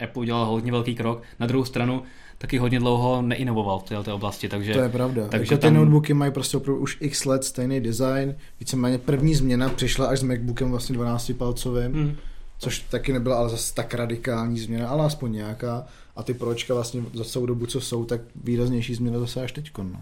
Apple 0.00 0.20
udělal 0.20 0.46
hodně 0.46 0.72
velký 0.72 0.94
krok. 0.94 1.22
Na 1.40 1.46
druhou 1.46 1.64
stranu 1.64 2.02
taky 2.38 2.58
hodně 2.58 2.78
dlouho 2.78 3.22
neinovoval 3.22 3.78
v 3.78 3.82
této 3.82 4.14
oblasti, 4.14 4.48
takže... 4.48 4.72
To 4.72 4.80
je 4.80 4.88
pravda, 4.88 5.28
takže 5.28 5.54
jako 5.54 5.62
tam... 5.62 5.72
ty 5.72 5.78
notebooky 5.78 6.14
mají 6.14 6.32
prostě 6.32 6.56
opravdu 6.56 6.82
už 6.82 6.98
x 7.00 7.24
let 7.24 7.44
stejný 7.44 7.80
design, 7.80 8.34
víceméně 8.60 8.98
první 8.98 9.34
změna 9.34 9.68
přišla 9.68 10.06
až 10.06 10.18
s 10.18 10.22
MacBookem 10.22 10.70
vlastně 10.70 10.94
12 10.94 11.32
palcovým, 11.38 11.92
hmm. 11.92 12.16
což 12.58 12.78
taky 12.78 13.12
nebyla 13.12 13.36
ale 13.36 13.48
zase 13.48 13.74
tak 13.74 13.94
radikální 13.94 14.58
změna, 14.58 14.88
ale 14.88 15.04
aspoň 15.04 15.32
nějaká 15.32 15.86
a 16.16 16.22
ty 16.22 16.34
pročka 16.34 16.74
vlastně 16.74 17.02
za 17.14 17.24
celou 17.24 17.46
dobu, 17.46 17.66
co 17.66 17.80
jsou, 17.80 18.04
tak 18.04 18.20
výraznější 18.44 18.94
změna 18.94 19.18
zase 19.18 19.42
až 19.42 19.52
teď. 19.52 19.70
No. 19.78 20.00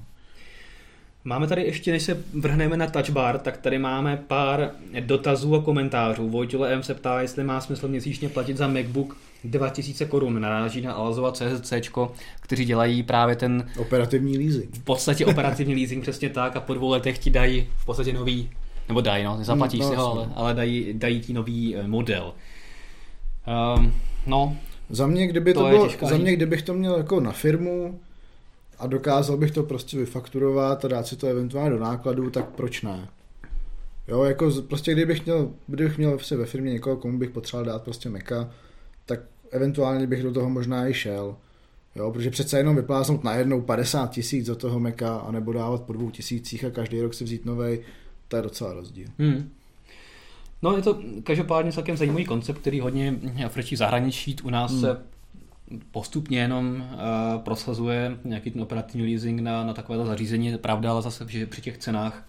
Máme 1.24 1.46
tady 1.46 1.62
ještě, 1.62 1.92
než 1.92 2.02
se 2.02 2.24
vrhneme 2.35 2.76
na 2.76 2.87
touch 2.87 3.11
bar, 3.11 3.38
tak 3.38 3.56
tady 3.56 3.78
máme 3.78 4.22
pár 4.26 4.70
dotazů 5.00 5.54
a 5.54 5.62
komentářů. 5.62 6.28
Vojtile 6.28 6.72
M 6.72 6.83
se 6.83 6.94
ptá, 6.94 7.20
jestli 7.20 7.44
má 7.44 7.61
smysl 7.61 7.88
měsíčně 7.88 8.28
platit 8.28 8.56
za 8.56 8.68
MacBook 8.68 9.16
2000 9.44 10.04
korun. 10.04 10.40
Naráží 10.40 10.80
na 10.80 10.92
Alazova 10.92 11.33
CZC, 11.33 11.72
kteří 12.40 12.64
dělají 12.64 13.02
právě 13.02 13.37
ten... 13.37 13.66
Operativní 13.78 14.38
leasing. 14.38 14.76
V 14.76 14.85
podstatě 14.85 15.26
operativní 15.26 15.74
leasing, 15.74 16.02
přesně 16.02 16.30
tak. 16.30 16.56
A 16.56 16.61
po 16.61 16.74
dvou 16.74 16.90
letech 16.90 17.18
ti 17.18 17.30
dají 17.30 17.68
v 17.76 17.85
podstatě 17.85 18.12
nový, 18.12 18.50
nebo 18.88 19.00
dají, 19.00 19.24
no, 19.24 19.38
nezaplatíš 19.38 19.80
no, 19.80 19.88
si 19.88 19.96
ho, 19.96 20.12
ale, 20.12 20.28
ale 20.35 20.54
dají, 20.54 20.92
dají 20.92 21.20
ti 21.20 21.33
nový 21.33 21.76
eh, 21.76 21.88
model. 21.88 22.35
Um, 23.76 23.94
no, 24.26 24.56
za 24.90 25.06
mě, 25.06 25.26
kdyby 25.26 25.54
to, 25.54 25.61
to 25.61 25.68
bylo, 25.68 25.88
za 26.02 26.16
mě, 26.16 26.33
kdybych 26.33 26.62
to 26.62 26.74
měl 26.74 26.96
jako 26.96 27.20
na 27.20 27.33
firmu, 27.33 28.00
a 28.80 28.86
dokázal 28.86 29.36
bych 29.36 29.50
to 29.50 29.62
prostě 29.62 29.98
vyfakturovat 29.98 30.84
a 30.84 30.88
dát 30.88 31.06
si 31.06 31.16
to 31.16 31.26
eventuálně 31.26 31.70
do 31.70 31.78
nákladů, 31.78 32.30
tak 32.30 32.48
proč 32.48 32.82
ne? 32.82 33.08
Jo, 34.08 34.24
jako 34.24 34.50
prostě 34.68 34.92
kdybych 34.92 35.24
měl, 35.24 35.50
kdybych 35.66 35.98
měl 35.98 36.10
prostě 36.12 36.36
ve 36.36 36.46
firmě 36.46 36.72
někoho, 36.72 36.96
komu 36.96 37.18
bych 37.18 37.30
potřeboval 37.30 37.72
dát 37.72 37.82
prostě 37.82 38.08
meka, 38.08 38.50
tak 39.06 39.20
eventuálně 39.50 40.06
bych 40.06 40.22
do 40.22 40.32
toho 40.32 40.50
možná 40.50 40.88
i 40.88 40.94
šel. 40.94 41.36
Jo, 41.96 42.12
protože 42.12 42.30
přece 42.30 42.58
jenom 42.58 42.76
vypláznout 42.76 43.24
najednou 43.24 43.60
50 43.60 44.10
tisíc 44.10 44.46
do 44.46 44.56
toho 44.56 44.80
meka, 44.80 45.16
anebo 45.16 45.52
dávat 45.52 45.82
po 45.82 45.92
dvou 45.92 46.10
tisících 46.10 46.64
a 46.64 46.70
každý 46.70 47.00
rok 47.00 47.14
si 47.14 47.24
vzít 47.24 47.44
novej, 47.44 47.84
to 48.28 48.36
je 48.36 48.42
docela 48.42 48.72
rozdíl. 48.72 49.08
Hmm. 49.18 49.50
No 50.62 50.76
je 50.76 50.82
to 50.82 50.98
každopádně 51.24 51.72
celkem 51.72 51.96
zajímavý 51.96 52.24
koncept, 52.24 52.58
který 52.58 52.80
hodně 52.80 53.20
frčí 53.48 53.76
zahraničí. 53.76 54.36
U 54.42 54.50
nás 54.50 54.70
hmm. 54.70 54.80
se 54.80 54.96
postupně 55.90 56.38
jenom 56.38 56.85
uh, 56.92 57.42
prosazuje 57.42 58.18
nějaký 58.24 58.50
ten 58.50 58.62
operativní 58.62 59.06
leasing 59.06 59.40
na, 59.40 59.64
na 59.64 59.74
takovéto 59.74 60.06
zařízení. 60.06 60.59
Pravda, 60.59 60.90
ale 60.90 61.02
zase 61.02 61.26
že 61.28 61.46
při 61.46 61.62
těch 61.62 61.78
cenách 61.78 62.24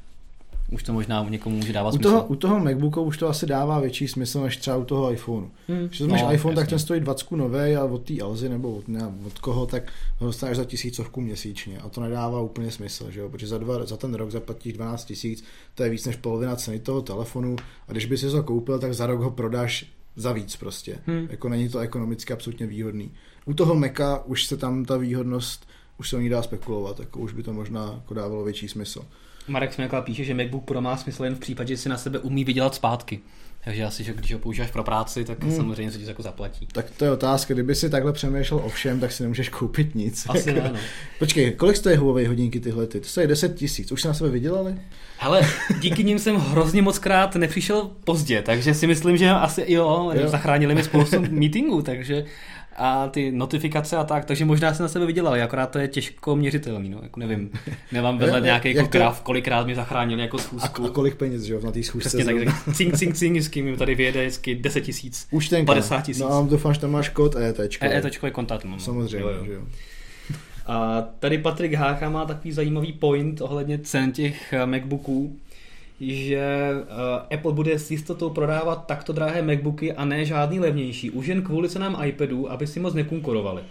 už 0.72 0.84
to 0.84 0.94
možná 0.94 1.26
někomu 1.30 1.56
může 1.56 1.74
dávat 1.74 1.94
u 1.94 1.98
smysl. 1.98 2.10
Toho, 2.10 2.26
u 2.26 2.36
toho 2.36 2.60
MacBooku 2.60 3.02
už 3.02 3.18
to 3.18 3.28
asi 3.28 3.46
dává 3.46 3.80
větší 3.80 4.08
smysl 4.08 4.42
než 4.42 4.58
třeba 4.58 4.78
u 4.78 4.86
toho 4.86 5.14
iPhoneu. 5.14 5.50
Hmm. 5.68 5.88
Když 5.88 6.00
máš 6.02 6.22
no, 6.22 6.34
iPhone, 6.34 6.54
jasně. 6.54 6.56
tak 6.56 6.70
ten 6.70 6.80
stojí 6.80 7.00
20 7.00 7.32
nové 7.32 7.76
a 7.76 7.86
od 7.86 8.04
té 8.04 8.22
Alzy 8.22 8.50
nebo 8.50 8.76
od, 8.76 8.88
ne, 8.88 9.14
od 9.28 9.40
koho, 9.40 9.66
tak 9.66 9.84
ho 10.18 10.28
dostaneš 10.28 10.58
za 10.58 10.66
tisícovku 10.66 11.22
měsíčně 11.22 11.80
a 11.80 11.90
to 11.90 12.02
nedává 12.02 12.42
úplně 12.42 12.72
smysl, 12.72 13.12
že 13.12 13.20
jo? 13.20 13.30
protože 13.30 13.48
za, 13.48 13.58
dva, 13.58 13.86
za 13.86 13.98
ten 13.98 14.14
rok 14.14 14.32
zaplatíš 14.32 14.74
12 14.74 15.06
tisíc, 15.06 15.44
to 15.76 15.84
je 15.84 15.90
víc 15.90 16.06
než 16.06 16.16
polovina 16.16 16.56
ceny 16.56 16.80
toho 16.80 17.02
telefonu 17.02 17.56
a 17.88 17.92
když 17.92 18.06
by 18.06 18.18
si 18.18 18.28
ho 18.28 18.44
koupil, 18.44 18.80
tak 18.80 18.94
za 18.94 19.06
rok 19.06 19.22
ho 19.22 19.32
prodáš 19.32 19.86
za 20.16 20.32
víc 20.32 20.56
prostě. 20.56 20.98
Hmm. 21.06 21.28
Jako 21.30 21.50
není 21.50 21.70
to 21.70 21.80
ekonomicky 21.80 22.34
absolutně 22.34 22.68
výhodný. 22.68 23.12
U 23.46 23.54
toho 23.54 23.76
Meka 23.76 24.24
už 24.26 24.46
se 24.46 24.58
tam 24.58 24.86
ta 24.86 24.98
výhodnost, 24.98 25.68
už 25.98 26.10
se 26.10 26.16
o 26.16 26.20
ní 26.20 26.30
dá 26.30 26.42
spekulovat, 26.42 27.00
jako 27.00 27.20
už 27.20 27.34
by 27.34 27.44
to 27.44 27.54
možná 27.54 27.92
jako 27.94 28.14
dávalo 28.14 28.44
větší 28.44 28.68
smysl. 28.68 29.06
Marek 29.48 29.74
Směkla 29.74 30.02
píše, 30.02 30.24
že 30.24 30.34
MacBook 30.34 30.66
Pro 30.66 30.82
má 30.82 30.98
smysl 30.98 31.24
jen 31.24 31.36
v 31.36 31.40
případě, 31.40 31.76
že 31.76 31.82
si 31.82 31.90
na 31.90 31.98
sebe 31.98 32.20
umí 32.20 32.44
vydělat 32.44 32.76
zpátky. 32.76 33.20
Takže 33.64 33.86
asi, 33.86 34.04
že 34.04 34.14
když 34.14 34.34
ho 34.34 34.40
používáš 34.40 34.72
pro 34.72 34.84
práci, 34.84 35.26
tak 35.26 35.44
hmm. 35.44 35.56
samozřejmě 35.56 35.92
se 35.92 35.98
ti 35.98 36.06
jako 36.06 36.22
zaplatí. 36.22 36.68
Tak 36.72 36.90
to 36.90 37.06
je 37.06 37.12
otázka, 37.12 37.54
kdyby 37.54 37.76
si 37.76 37.90
takhle 37.90 38.14
přemýšlel 38.14 38.60
o 38.64 38.70
všem, 38.70 39.00
tak 39.00 39.12
si 39.12 39.24
nemůžeš 39.24 39.50
koupit 39.50 39.96
nic. 39.96 40.26
Asi 40.30 40.50
jako... 40.50 40.62
ne, 40.62 40.70
no. 40.74 40.80
Počkej, 41.20 41.52
kolik 41.52 41.78
stojí 41.78 41.96
Huawei 41.96 42.26
hodinky 42.26 42.60
tyhle 42.60 42.88
ty? 42.88 43.00
To 43.00 43.08
stojí 43.08 43.28
10 43.28 43.56
tisíc. 43.56 43.92
Už 43.92 44.02
se 44.02 44.08
na 44.08 44.14
sebe 44.14 44.30
vydělali? 44.30 44.76
Hele, 45.18 45.42
díky 45.80 46.04
nim 46.04 46.20
jsem 46.20 46.36
hrozně 46.36 46.82
moc 46.82 47.00
krát 47.00 47.36
nepřišel 47.36 47.90
pozdě, 48.04 48.42
takže 48.42 48.74
si 48.74 48.88
myslím, 48.88 49.18
že 49.18 49.30
asi 49.30 49.66
jo, 49.68 50.12
jo. 50.14 50.28
zachránili 50.28 50.76
mi 50.76 50.84
spoustu 50.84 51.22
meetingů, 51.30 51.82
takže 51.82 52.26
a 52.76 53.08
ty 53.08 53.32
notifikace 53.32 53.98
a 53.98 54.04
tak, 54.04 54.26
takže 54.26 54.46
možná 54.46 54.74
se 54.74 54.84
na 54.84 54.90
sebe 54.90 55.06
vydělali, 55.06 55.42
akorát 55.42 55.72
to 55.72 55.80
je 55.80 55.88
těžko 55.88 56.36
měřitelný, 56.36 56.90
no, 56.90 57.00
jako 57.04 57.20
nevím, 57.20 57.52
nemám 57.92 58.18
vedle 58.18 58.42
nějaký 58.42 58.76
jako 58.76 58.90
graf, 58.90 59.22
kolikrát 59.22 59.68
mi 59.68 59.76
zachránili 59.76 60.22
jako 60.22 60.38
schůzku. 60.38 60.84
A, 60.84 60.88
a 60.88 60.90
kolik 60.90 61.16
peněz, 61.16 61.44
že 61.44 61.54
jo, 61.54 61.60
na 61.64 61.72
té 61.72 61.84
schůzce. 61.84 62.10
Přesně 62.10 62.26
tak, 62.26 62.36
tak 62.66 62.76
cink, 62.76 62.98
cink, 62.98 63.16
cink, 63.16 63.32
vždycky 63.32 63.62
mi 63.62 63.78
tady 63.78 63.96
vyjede 63.96 64.22
vždycky 64.22 64.56
10 64.56 64.82
tisíc, 64.82 65.28
50 65.66 66.02
tisíc. 66.02 66.22
No 66.22 66.30
a 66.30 66.48
doufám, 66.50 66.74
že 66.74 66.80
tam 66.80 66.92
máš 66.92 67.10
kód 67.10 67.36
EET. 67.36 67.60
EET 67.82 68.24
je 68.24 68.32
kontakt, 68.32 68.66
Samozřejmě, 68.78 69.20
jo, 69.20 69.30
jo. 69.30 69.46
že 69.46 69.54
jo. 69.54 69.62
A 70.66 71.02
tady 71.20 71.38
Patrik 71.38 71.74
Hácha 71.74 72.10
má 72.10 72.26
takový 72.26 72.52
zajímavý 72.52 72.94
point 72.94 73.42
ohledně 73.42 73.78
cen 73.78 74.12
těch 74.12 74.54
eh, 74.54 74.66
MacBooků, 74.66 75.40
že 76.02 76.72
uh, 76.74 77.38
Apple 77.38 77.54
bude 77.54 77.80
s 77.80 77.92
jistotou 77.92 78.30
prodávat 78.30 78.86
takto 78.86 79.14
drahé 79.14 79.42
MacBooky 79.42 79.94
a 79.94 80.06
ne 80.06 80.26
žádný 80.26 80.60
levnější, 80.60 81.12
už 81.12 81.28
jen 81.28 81.42
kvůli 81.42 81.70
cenám 81.70 82.04
iPadů, 82.06 82.52
aby 82.52 82.68
si 82.68 82.80
moc 82.80 82.94
nekonkurovali. 82.94 83.62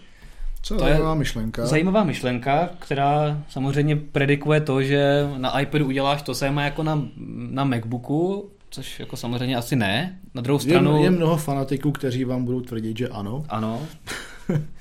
Co 0.63 0.75
to 0.75 0.81
zajímavá 0.81 1.15
myšlenka. 1.15 1.67
Zajímavá 1.67 2.05
myšlenka, 2.05 2.71
která 2.79 3.43
samozřejmě 3.49 3.97
predikuje 3.97 4.61
to, 4.61 4.83
že 4.83 5.29
na 5.37 5.61
iPadu 5.61 5.87
uděláš 5.87 6.23
to 6.23 6.35
samé 6.35 6.65
jako 6.65 6.83
na, 6.83 7.03
na 7.51 7.65
MacBooku, 7.65 8.51
což 8.71 9.01
jako 9.01 9.17
samozřejmě 9.17 9.57
asi 9.57 9.77
ne. 9.77 10.19
Na 10.35 10.43
druhou 10.43 10.59
stranu... 10.59 10.97
Je, 10.97 11.03
je 11.03 11.11
mnoho 11.11 11.37
fanatiků, 11.37 11.93
kteří 11.93 12.25
vám 12.25 12.45
budou 12.45 12.61
tvrdit, 12.61 12.99
že 12.99 13.09
ano. 13.09 13.45
Ano. 13.49 13.81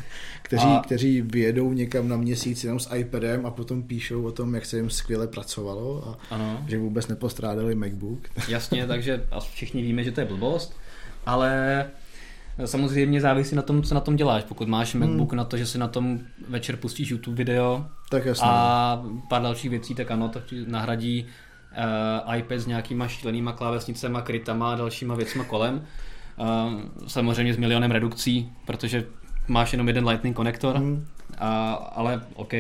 kteří, 0.50 0.68
a... 0.68 0.80
kteří 0.80 1.22
vyjedou 1.22 1.74
někam 1.74 2.08
na 2.08 2.18
měsíc 2.18 2.64
jenom 2.64 2.80
s 2.80 2.96
iPadem 2.96 3.46
a 3.46 3.52
potom 3.52 3.84
píšou 3.84 4.24
o 4.24 4.32
tom, 4.32 4.56
jak 4.56 4.66
se 4.66 4.78
jim 4.78 4.90
skvěle 4.90 5.28
pracovalo 5.28 6.08
a 6.08 6.36
ano. 6.36 6.64
že 6.68 6.78
vůbec 6.78 7.08
nepostrádali 7.08 7.76
MacBook. 7.76 8.20
Jasně, 8.48 8.88
takže 8.88 9.24
všichni 9.54 9.82
víme, 9.82 10.04
že 10.04 10.12
to 10.12 10.20
je 10.20 10.26
blbost, 10.26 10.78
ale 11.26 11.86
samozřejmě 12.66 13.22
závisí 13.22 13.56
na 13.56 13.62
tom, 13.62 13.84
co 13.84 13.96
na 13.96 14.02
tom 14.02 14.16
děláš. 14.16 14.44
Pokud 14.44 14.68
máš 14.68 14.96
hmm. 14.96 15.08
MacBook 15.08 15.34
na 15.34 15.44
to, 15.44 15.58
že 15.58 15.66
si 15.66 15.78
na 15.78 15.88
tom 15.88 16.20
večer 16.48 16.76
pustíš 16.76 17.12
YouTube 17.12 17.38
video 17.38 17.86
tak 18.10 18.26
jasně. 18.26 18.48
a 18.48 19.04
pár 19.30 19.42
dalších 19.42 19.70
věcí, 19.70 19.96
tak 19.96 20.12
ano, 20.12 20.32
ti 20.46 20.66
nahradí 20.68 21.26
uh, 22.26 22.36
iPad 22.36 22.60
s 22.60 22.68
nějakýma 22.68 23.08
šílenýma 23.08 23.52
klávesnicema, 23.52 24.22
krytama 24.22 24.72
a 24.72 24.76
dalšíma 24.76 25.16
věcma 25.16 25.44
kolem. 25.44 25.86
Uh, 26.38 26.82
samozřejmě 27.08 27.54
s 27.54 27.58
milionem 27.58 27.92
redukcí, 27.92 28.52
protože 28.66 29.06
máš 29.50 29.74
jenom 29.74 29.88
jeden 29.88 30.08
lightning 30.08 30.36
konektor, 30.36 30.76
hmm. 30.76 31.06
a, 31.38 31.74
ale 31.74 32.22
OK. 32.36 32.54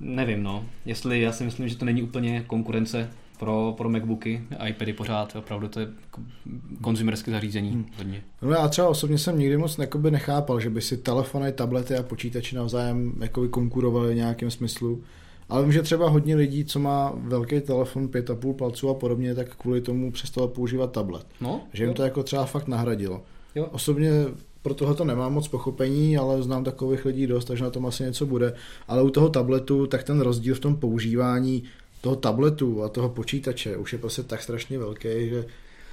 Nevím, 0.00 0.42
no. 0.42 0.66
Jestli 0.84 1.20
já 1.20 1.32
si 1.32 1.44
myslím, 1.44 1.68
že 1.68 1.76
to 1.76 1.84
není 1.84 2.02
úplně 2.02 2.44
konkurence 2.46 3.10
pro, 3.38 3.74
pro 3.76 3.88
MacBooky, 3.90 4.42
iPady 4.66 4.92
pořád, 4.92 5.36
opravdu 5.36 5.68
to 5.68 5.80
je 5.80 5.88
konzumerské 6.80 7.30
zařízení 7.30 7.70
hmm. 7.70 7.86
hodně. 7.96 8.22
No 8.42 8.50
já 8.50 8.68
třeba 8.68 8.88
osobně 8.88 9.18
jsem 9.18 9.38
nikdy 9.38 9.56
moc 9.56 9.78
jakoby 9.78 10.10
nechápal, 10.10 10.60
že 10.60 10.70
by 10.70 10.80
si 10.80 10.96
telefony, 10.96 11.52
tablety 11.52 11.96
a 11.96 12.02
počítače 12.02 12.56
navzájem 12.56 13.12
jakoby 13.20 13.48
konkurovali 13.48 14.12
v 14.12 14.16
nějakém 14.16 14.50
smyslu. 14.50 15.02
Ale 15.48 15.62
vím, 15.62 15.72
že 15.72 15.82
třeba 15.82 16.08
hodně 16.08 16.36
lidí, 16.36 16.64
co 16.64 16.78
má 16.78 17.12
velký 17.16 17.60
telefon, 17.60 18.08
5,5 18.08 18.56
palců 18.56 18.88
a 18.88 18.94
podobně, 18.94 19.34
tak 19.34 19.56
kvůli 19.56 19.80
tomu 19.80 20.12
přestalo 20.12 20.48
používat 20.48 20.92
tablet. 20.92 21.26
No, 21.40 21.60
že 21.72 21.82
jim 21.82 21.88
jo. 21.88 21.94
to 21.94 22.02
jako 22.02 22.22
třeba 22.22 22.44
fakt 22.44 22.68
nahradilo. 22.68 23.22
Jo. 23.54 23.66
Osobně 23.72 24.10
pro 24.62 24.74
tohle 24.74 24.94
to 24.94 25.04
nemám 25.04 25.32
moc 25.32 25.48
pochopení, 25.48 26.16
ale 26.16 26.42
znám 26.42 26.64
takových 26.64 27.04
lidí 27.04 27.26
dost, 27.26 27.44
takže 27.44 27.64
na 27.64 27.70
tom 27.70 27.86
asi 27.86 28.02
něco 28.02 28.26
bude. 28.26 28.54
Ale 28.88 29.02
u 29.02 29.10
toho 29.10 29.28
tabletu, 29.28 29.86
tak 29.86 30.02
ten 30.02 30.20
rozdíl 30.20 30.54
v 30.54 30.60
tom 30.60 30.76
používání 30.76 31.62
toho 32.00 32.16
tabletu 32.16 32.82
a 32.82 32.88
toho 32.88 33.08
počítače 33.08 33.76
už 33.76 33.92
je 33.92 33.98
prostě 33.98 34.22
tak 34.22 34.42
strašně 34.42 34.78
velký, 34.78 35.28
že 35.28 35.44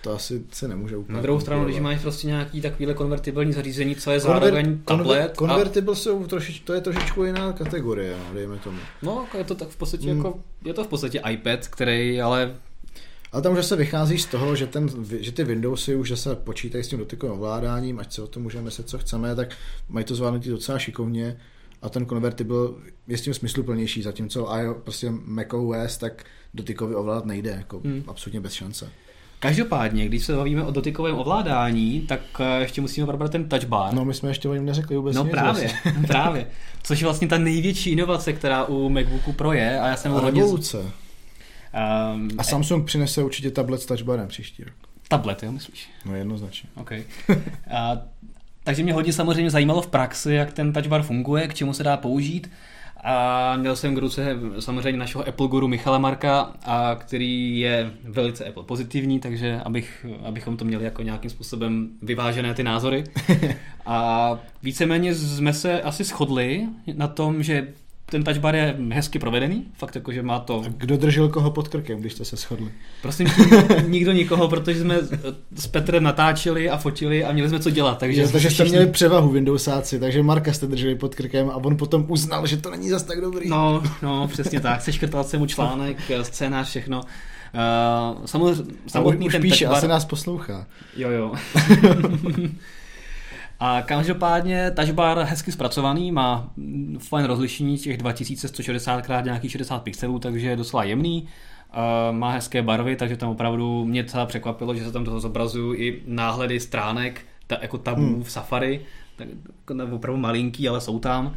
to 0.02 0.14
asi 0.14 0.42
se 0.52 0.68
nemůže 0.68 0.98
úplně. 0.98 1.16
Na 1.16 1.22
druhou 1.22 1.40
stranu, 1.40 1.66
když 1.66 1.80
máš 1.80 2.02
prostě 2.02 2.28
nějaký 2.28 2.62
takovýhle 2.62 2.94
konvertibilní 2.94 3.54
zařízení, 3.54 3.96
co 3.96 4.12
je 4.12 4.20
Konver, 4.20 4.42
zároveň 4.42 4.80
tablet. 4.86 5.38
Konvertibil 5.38 5.94
a... 5.94 5.96
jsou 5.96 6.28
trošič, 6.28 6.60
to 6.60 6.74
je 6.74 6.82
trošičku 6.82 7.24
jiná 7.24 7.54
kategorie, 7.54 8.16
no, 8.18 8.34
dejme 8.34 8.58
tomu. 8.58 8.78
No, 9.02 9.26
je 9.38 9.44
to 9.44 9.56
tak 9.56 9.68
v 9.68 9.78
podstatě 9.78 10.10
hmm. 10.10 10.18
jako, 10.18 10.40
je 10.66 10.74
to 10.74 10.84
v 10.84 10.88
podstatě 10.88 11.22
iPad, 11.30 11.68
který 11.68 12.22
ale 12.22 12.56
ale 13.32 13.42
tam 13.42 13.58
už 13.58 13.66
se 13.66 13.76
vychází 13.76 14.18
z 14.18 14.26
toho, 14.26 14.56
že, 14.56 14.68
ten, 14.68 14.90
že 15.20 15.32
ty 15.32 15.44
Windowsy 15.44 15.96
už 15.96 16.20
se 16.20 16.36
počítají 16.36 16.84
s 16.84 16.88
tím 16.88 17.00
dotykovým 17.00 17.36
ovládáním, 17.36 18.00
ať 18.00 18.14
se 18.14 18.22
o 18.22 18.28
tom 18.28 18.44
můžeme 18.44 18.64
myslet, 18.64 18.90
co 18.90 18.98
chceme, 18.98 19.36
tak 19.36 19.56
mají 19.90 20.06
to 20.06 20.16
zvládnutí 20.16 20.50
docela 20.50 20.80
šikovně 20.80 21.38
a 21.82 21.90
ten 21.90 22.06
konvertibil 22.06 22.78
je 23.08 23.18
s 23.18 23.22
tím 23.22 23.34
smysluplnější, 23.34 24.02
zatímco 24.02 24.52
a 24.52 24.74
prostě 24.74 25.12
macOS 25.26 25.98
tak 25.98 26.24
dotykový 26.54 26.96
ovládat 26.96 27.26
nejde, 27.26 27.50
jako 27.50 27.82
hmm. 27.86 28.04
absolutně 28.08 28.42
bez 28.42 28.54
šance. 28.54 28.92
Každopádně, 29.40 30.06
když 30.06 30.26
se 30.26 30.36
bavíme 30.36 30.64
o 30.64 30.72
dotykovém 30.72 31.16
ovládání, 31.16 32.02
tak 32.02 32.22
eh, 32.40 32.62
ještě 32.62 32.82
musíme 32.82 33.08
probrat 33.08 33.32
ten 33.32 33.50
touch 33.50 33.64
bar. 33.64 33.94
No, 33.94 34.06
my 34.06 34.14
jsme 34.14 34.30
ještě 34.30 34.50
o 34.50 34.54
něm 34.54 34.66
neřekli 34.66 34.98
vůbec 34.98 35.16
No 35.16 35.24
nic 35.24 35.32
právě, 35.32 35.70
vlastně. 35.84 35.94
právě. 36.08 36.48
Což 36.84 37.00
je 37.00 37.06
vlastně 37.06 37.28
ta 37.28 37.38
největší 37.38 37.90
inovace, 37.90 38.34
která 38.34 38.66
u 38.66 38.90
MacBooku 38.90 39.34
Pro 39.34 39.54
je. 39.54 39.80
A 39.80 39.88
já 39.88 39.96
jsem 39.96 40.12
a 40.12 40.20
hodně... 40.20 40.42
Revoluce. 40.42 40.92
Um, 42.14 42.30
a 42.38 42.44
Samsung 42.44 42.86
přinese 42.86 43.24
určitě 43.24 43.52
tablet 43.52 43.82
s 43.82 43.86
touchbarem 43.86 44.28
příští 44.28 44.64
rok. 44.64 44.74
Tablet, 45.08 45.44
jo, 45.44 45.52
myslíš? 45.52 45.90
No 46.06 46.16
jednoznačně. 46.16 46.70
Okay. 46.76 47.04
a, 47.72 47.98
takže 48.64 48.84
mě 48.84 48.94
hodně 48.94 49.14
samozřejmě 49.14 49.52
zajímalo 49.52 49.82
v 49.82 49.88
praxi, 49.88 50.34
jak 50.34 50.54
ten 50.54 50.74
touchbar 50.74 51.04
funguje, 51.04 51.48
k 51.48 51.54
čemu 51.54 51.74
se 51.74 51.84
dá 51.84 51.98
použít. 51.98 52.52
A 53.04 53.56
měl 53.58 53.76
jsem 53.76 53.96
k 53.96 53.98
ruce 53.98 54.36
samozřejmě 54.60 55.00
našeho 55.00 55.28
Apple 55.28 55.48
guru 55.48 55.68
Michala 55.68 55.98
Marka, 55.98 56.54
a 56.66 56.96
který 56.96 57.60
je 57.60 57.92
velice 58.04 58.46
Apple 58.46 58.64
pozitivní, 58.64 59.20
takže 59.20 59.62
abych, 59.66 60.06
abychom 60.24 60.58
to 60.58 60.66
měli 60.66 60.84
jako 60.84 61.02
nějakým 61.02 61.30
způsobem 61.30 61.90
vyvážené 62.02 62.54
ty 62.54 62.64
názory. 62.64 63.04
A 63.86 64.40
víceméně 64.64 65.16
jsme 65.16 65.54
se 65.54 65.82
asi 65.82 66.04
shodli 66.04 66.68
na 66.94 67.08
tom, 67.08 67.44
že 67.44 67.68
ten 68.10 68.24
touchbar 68.24 68.56
je 68.56 68.76
hezky 68.92 69.20
provedený, 69.20 69.66
fakt 69.74 69.96
jako, 69.96 70.12
že 70.12 70.24
má 70.24 70.40
to... 70.40 70.64
A 70.66 70.70
kdo 70.78 70.98
držel 70.98 71.30
koho 71.30 71.52
pod 71.52 71.68
krkem, 71.68 72.00
když 72.00 72.14
jste 72.14 72.26
se 72.26 72.36
shodli? 72.36 72.72
Prosím, 73.02 73.28
nikdo 73.88 74.12
nikoho, 74.12 74.48
protože 74.48 74.82
jsme 74.82 74.98
s 75.56 75.68
Petrem 75.68 76.04
natáčeli 76.04 76.70
a 76.70 76.78
fotili 76.78 77.24
a 77.24 77.32
měli 77.32 77.50
jsme 77.50 77.60
co 77.60 77.70
dělat. 77.70 77.98
Takže, 77.98 78.22
je, 78.22 78.28
takže 78.28 78.50
jste 78.50 78.66
měli 78.66 78.88
převahu 78.88 79.30
Windowsáci, 79.30 80.00
takže 80.00 80.24
Marka 80.24 80.54
jste 80.54 80.68
drželi 80.68 80.96
pod 80.96 81.16
krkem 81.16 81.50
a 81.50 81.56
on 81.56 81.78
potom 81.78 82.06
uznal, 82.08 82.48
že 82.48 82.58
to 82.58 82.72
není 82.72 82.90
zas 82.90 83.04
tak 83.04 83.22
dobrý. 83.22 83.50
No, 83.50 83.84
no, 84.02 84.28
přesně 84.28 84.60
tak. 84.60 84.82
Seškrtal 84.82 85.24
jsem 85.24 85.40
mu 85.40 85.46
článek, 85.46 85.98
scénář, 86.22 86.68
všechno. 86.68 87.02
Uh, 87.54 88.26
samozřejmě, 88.26 88.74
samotný 88.88 89.28
už 89.28 89.34
ten 89.34 89.42
píše, 89.42 89.66
touchbar... 89.66 89.78
asi 89.78 89.88
nás 89.88 90.06
poslouchá. 90.06 90.68
Jo, 90.96 91.10
jo. 91.10 91.34
A 93.60 93.82
každopádně 93.82 94.72
touchbar 94.72 95.20
hezky 95.20 95.52
zpracovaný, 95.52 96.12
má 96.12 96.52
fajn 96.98 97.26
rozlišení 97.26 97.78
těch 97.78 97.98
2160 97.98 99.00
x 99.00 99.10
nějakých 99.24 99.52
60 99.52 99.84
pixelů, 99.84 100.20
takže 100.20 100.50
je 100.50 100.56
docela 100.56 100.84
jemný. 100.84 101.28
Má 102.12 102.32
hezké 102.32 102.62
barvy, 102.62 102.96
takže 102.96 103.18
tam 103.18 103.30
opravdu 103.30 103.86
mě 103.86 104.04
celá 104.04 104.26
překvapilo, 104.26 104.76
že 104.76 104.86
se 104.86 104.92
tam 104.92 105.06
toho 105.06 105.20
zobrazují 105.20 105.80
i 105.80 106.04
náhledy 106.06 106.60
stránek, 106.60 107.22
ta, 107.48 107.58
jako 107.62 107.78
tabů 107.78 108.02
hmm. 108.02 108.24
v 108.24 108.32
Safari, 108.32 108.82
tak 109.16 109.28
jako 109.70 109.96
opravdu 109.96 110.22
malinký, 110.22 110.70
ale 110.70 110.82
jsou 110.82 111.00
tam. 111.00 111.36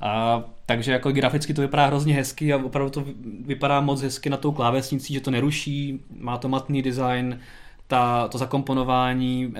A, 0.00 0.42
takže 0.66 0.92
jako 0.92 1.12
graficky 1.12 1.54
to 1.54 1.62
vypadá 1.62 1.86
hrozně 1.86 2.14
hezky 2.14 2.52
a 2.52 2.56
opravdu 2.56 2.90
to 2.90 3.04
vypadá 3.46 3.80
moc 3.80 4.02
hezky 4.02 4.30
na 4.30 4.36
tou 4.36 4.52
klávesnicí, 4.52 5.14
že 5.14 5.20
to 5.20 5.30
neruší, 5.30 6.00
má 6.18 6.38
to 6.38 6.48
matný 6.48 6.82
design, 6.82 7.40
ta, 7.88 8.28
to 8.28 8.38
zakomponování, 8.38 9.46
uh, 9.46 9.54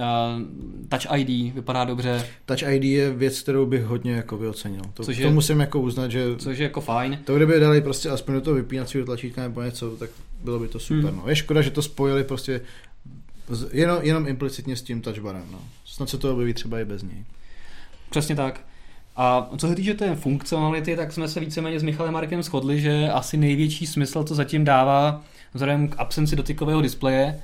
Touch 0.88 1.18
ID 1.18 1.54
vypadá 1.54 1.84
dobře. 1.84 2.26
Touch 2.46 2.62
ID 2.62 2.84
je 2.84 3.10
věc, 3.10 3.42
kterou 3.42 3.66
bych 3.66 3.84
hodně 3.84 4.12
jako 4.12 4.38
vyocenil. 4.38 4.82
To, 4.94 5.04
což 5.04 5.16
je, 5.16 5.26
to 5.26 5.32
musím 5.32 5.60
jako 5.60 5.80
uznat, 5.80 6.10
že... 6.10 6.24
Což 6.36 6.58
je 6.58 6.62
jako 6.62 6.80
fajn. 6.80 7.18
To 7.24 7.36
kdyby 7.36 7.60
dali 7.60 7.80
prostě 7.80 8.10
aspoň 8.10 8.34
do 8.34 8.40
toho 8.40 8.56
vypínacího 8.56 9.04
tlačítka 9.04 9.42
nebo 9.42 9.62
něco, 9.62 9.96
tak 9.96 10.10
bylo 10.44 10.58
by 10.58 10.68
to 10.68 10.78
super. 10.78 11.10
Hmm. 11.10 11.16
No. 11.16 11.28
Je 11.28 11.36
škoda, 11.36 11.62
že 11.62 11.70
to 11.70 11.82
spojili 11.82 12.24
prostě 12.24 12.60
jenom, 13.72 13.98
jenom 14.02 14.28
implicitně 14.28 14.76
s 14.76 14.82
tím 14.82 15.00
touchbarem. 15.00 15.44
No. 15.52 15.58
Snad 15.84 16.08
se 16.08 16.18
to 16.18 16.32
objeví 16.32 16.54
třeba 16.54 16.80
i 16.80 16.84
bez 16.84 17.02
něj. 17.02 17.24
Přesně 18.10 18.36
tak. 18.36 18.60
A 19.16 19.50
co 19.56 19.68
se 19.68 19.74
týče 19.74 19.94
té 19.94 20.16
funkcionality, 20.16 20.96
tak 20.96 21.12
jsme 21.12 21.28
se 21.28 21.40
víceméně 21.40 21.80
s 21.80 21.82
Michalem 21.82 22.12
Markem 22.12 22.42
shodli, 22.42 22.80
že 22.80 23.10
asi 23.10 23.36
největší 23.36 23.86
smysl 23.86 24.24
to 24.24 24.34
zatím 24.34 24.64
dává 24.64 25.22
vzhledem 25.54 25.88
k 25.88 25.94
absenci 25.98 26.36
dotykového 26.36 26.80
displeje, 26.80 27.40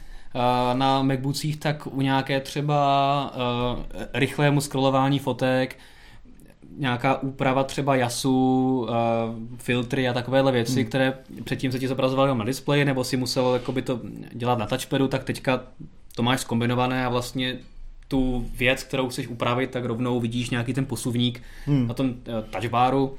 na 0.72 1.02
MacBookích, 1.02 1.56
tak 1.56 1.86
u 1.86 2.00
nějaké 2.00 2.40
třeba 2.40 3.32
uh, 3.34 3.84
rychlému 4.14 4.60
scrollování 4.60 5.18
fotek, 5.18 5.78
nějaká 6.78 7.22
úprava 7.22 7.64
třeba 7.64 7.96
jasu, 7.96 8.86
uh, 8.88 8.94
filtry 9.56 10.08
a 10.08 10.12
takovéhle 10.12 10.52
věci, 10.52 10.80
hmm. 10.80 10.88
které 10.88 11.14
předtím 11.44 11.72
se 11.72 11.78
ti 11.78 11.88
zobrazovaly 11.88 12.38
na 12.38 12.44
displeji, 12.44 12.84
nebo 12.84 13.04
si 13.04 13.16
musel 13.16 13.54
jakoby 13.54 13.82
to 13.82 14.00
dělat 14.32 14.58
na 14.58 14.66
touchpadu, 14.66 15.08
tak 15.08 15.24
teďka 15.24 15.60
to 16.14 16.22
máš 16.22 16.40
skombinované 16.40 17.06
a 17.06 17.08
vlastně 17.08 17.56
tu 18.08 18.46
věc, 18.56 18.82
kterou 18.82 19.08
chceš 19.08 19.28
upravit, 19.28 19.70
tak 19.70 19.84
rovnou 19.84 20.20
vidíš 20.20 20.50
nějaký 20.50 20.74
ten 20.74 20.86
posuvník 20.86 21.42
hmm. 21.66 21.88
na 21.88 21.94
tom 21.94 22.14
touchbaru. 22.50 23.14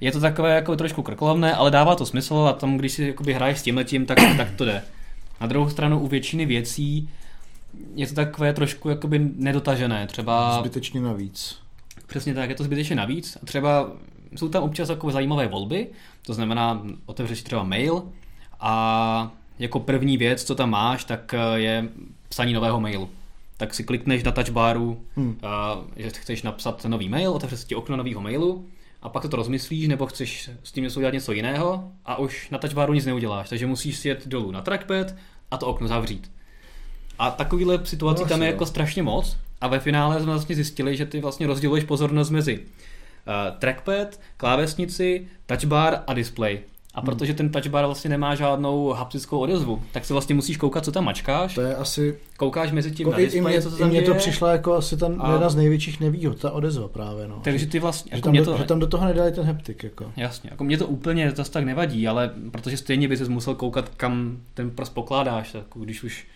Je 0.00 0.12
to 0.12 0.20
takové 0.20 0.54
jako 0.54 0.76
trošku 0.76 1.02
krkolovné, 1.02 1.54
ale 1.54 1.70
dává 1.70 1.94
to 1.94 2.06
smysl 2.06 2.34
a 2.34 2.52
tam, 2.52 2.76
když 2.76 2.92
si 2.92 3.06
jakoby 3.06 3.34
hraješ 3.34 3.58
s 3.58 3.62
tímhletím, 3.62 4.06
tak, 4.06 4.18
tak 4.36 4.50
to 4.50 4.64
jde. 4.64 4.82
Na 5.40 5.46
druhou 5.46 5.70
stranu 5.70 6.00
u 6.00 6.06
většiny 6.06 6.46
věcí 6.46 7.10
je 7.94 8.06
to 8.06 8.14
takové 8.14 8.52
trošku 8.52 8.88
jakoby 8.88 9.30
nedotažené. 9.36 10.06
Třeba... 10.06 10.58
Zbytečně 10.60 11.00
navíc. 11.00 11.58
Přesně 12.06 12.34
tak, 12.34 12.50
je 12.50 12.54
to 12.54 12.64
zbytečně 12.64 12.96
navíc. 12.96 13.38
Třeba 13.44 13.90
jsou 14.36 14.48
tam 14.48 14.62
občas 14.62 14.88
takové 14.88 15.12
zajímavé 15.12 15.48
volby, 15.48 15.86
to 16.26 16.34
znamená, 16.34 16.82
otevřeš 17.06 17.42
třeba 17.42 17.64
mail 17.64 18.02
a 18.60 19.30
jako 19.58 19.80
první 19.80 20.16
věc, 20.16 20.44
co 20.44 20.54
tam 20.54 20.70
máš, 20.70 21.04
tak 21.04 21.34
je 21.54 21.88
psaní 22.28 22.52
nového 22.52 22.80
mailu. 22.80 23.10
Tak 23.56 23.74
si 23.74 23.84
klikneš 23.84 24.22
na 24.22 24.32
touchbaru, 24.32 25.00
hmm. 25.16 25.40
že 25.96 26.10
chceš 26.10 26.42
napsat 26.42 26.84
nový 26.84 27.08
mail, 27.08 27.32
otevřeš 27.32 27.60
si 27.60 27.66
ti 27.66 27.74
okno 27.74 27.96
nového 27.96 28.20
mailu 28.20 28.66
a 29.02 29.08
pak 29.08 29.28
to 29.28 29.36
rozmyslíš, 29.36 29.88
nebo 29.88 30.06
chceš 30.06 30.50
s 30.62 30.72
tím 30.72 30.84
něco 30.84 31.00
udělat 31.00 31.14
něco 31.14 31.32
jiného 31.32 31.92
a 32.04 32.18
už 32.18 32.50
na 32.50 32.58
touchbaru 32.58 32.94
nic 32.94 33.06
neuděláš, 33.06 33.48
takže 33.48 33.66
musíš 33.66 33.96
si 33.96 34.08
jet 34.08 34.28
dolů 34.28 34.50
na 34.50 34.60
trackpad 34.62 35.14
a 35.50 35.56
to 35.56 35.66
okno 35.66 35.88
zavřít. 35.88 36.30
A 37.18 37.30
takovýhle 37.30 37.86
situací 37.86 38.22
No, 38.22 38.28
tam 38.28 38.42
je 38.42 38.48
jako 38.48 38.64
no. 38.64 38.66
strašně 38.66 39.02
moc 39.02 39.36
a 39.60 39.68
ve 39.68 39.80
finále 39.80 40.16
jsme 40.16 40.32
vlastně 40.32 40.54
zjistili, 40.54 40.96
že 40.96 41.06
ty 41.06 41.20
vlastně 41.20 41.46
rozděluješ 41.46 41.84
pozornost 41.84 42.30
mezi 42.30 42.58
uh, 42.58 43.58
trackpad, 43.58 44.20
klávesnici, 44.36 45.28
touchbar 45.46 46.02
a 46.06 46.14
display. 46.14 46.60
A 46.94 47.02
protože 47.02 47.34
ten 47.34 47.48
touchbar 47.50 47.84
vlastně 47.86 48.10
nemá 48.10 48.34
žádnou 48.34 48.88
haptickou 48.88 49.38
odezvu, 49.38 49.82
tak 49.92 50.04
se 50.04 50.12
vlastně 50.14 50.34
musíš 50.34 50.56
koukat, 50.56 50.84
co 50.84 50.92
tam 50.92 51.04
mačkáš, 51.04 51.54
To 51.54 51.60
je 51.60 51.76
asi... 51.76 52.18
koukáš 52.36 52.72
mezi 52.72 52.90
tím 52.90 53.06
Jako 53.06 53.12
na 53.12 53.18
i, 53.18 53.22
i, 53.22 53.26
display, 53.26 53.52
mě, 53.54 53.62
co 53.62 53.70
se 53.70 53.76
tam 53.78 53.88
mně 53.88 54.00
to 54.02 54.06
děje. 54.10 54.18
přišla 54.18 54.52
jako 54.52 54.74
asi 54.74 54.96
ta 54.96 55.06
A- 55.18 55.32
jedna 55.32 55.48
z 55.48 55.56
největších 55.56 56.00
nevýhod, 56.00 56.40
ta 56.40 56.50
odezva 56.50 56.88
právě. 56.88 57.28
No. 57.28 57.40
Takže 57.44 57.66
ty 57.66 57.78
vlastně, 57.78 58.10
že, 58.10 58.16
jako 58.16 58.24
tam 58.24 58.30
mě 58.30 58.40
do, 58.40 58.52
to, 58.52 58.58
že 58.58 58.64
tam 58.64 58.78
do 58.78 58.86
toho 58.86 59.04
nedali 59.06 59.32
ten 59.32 59.44
heptik. 59.44 59.84
Jako. 59.84 60.12
Jasně, 60.16 60.50
jako 60.50 60.64
mě 60.64 60.78
to 60.78 60.86
úplně 60.86 61.30
zase 61.30 61.50
tak 61.52 61.64
nevadí, 61.64 62.08
ale 62.08 62.30
protože 62.50 62.76
stejně 62.76 63.08
by 63.08 63.16
ses 63.16 63.28
musel 63.28 63.54
koukat, 63.54 63.88
kam 63.96 64.36
ten 64.54 64.70
prst 64.70 64.94
pokládáš, 64.94 65.52
tak 65.52 65.64
když 65.74 66.02
už... 66.02 66.26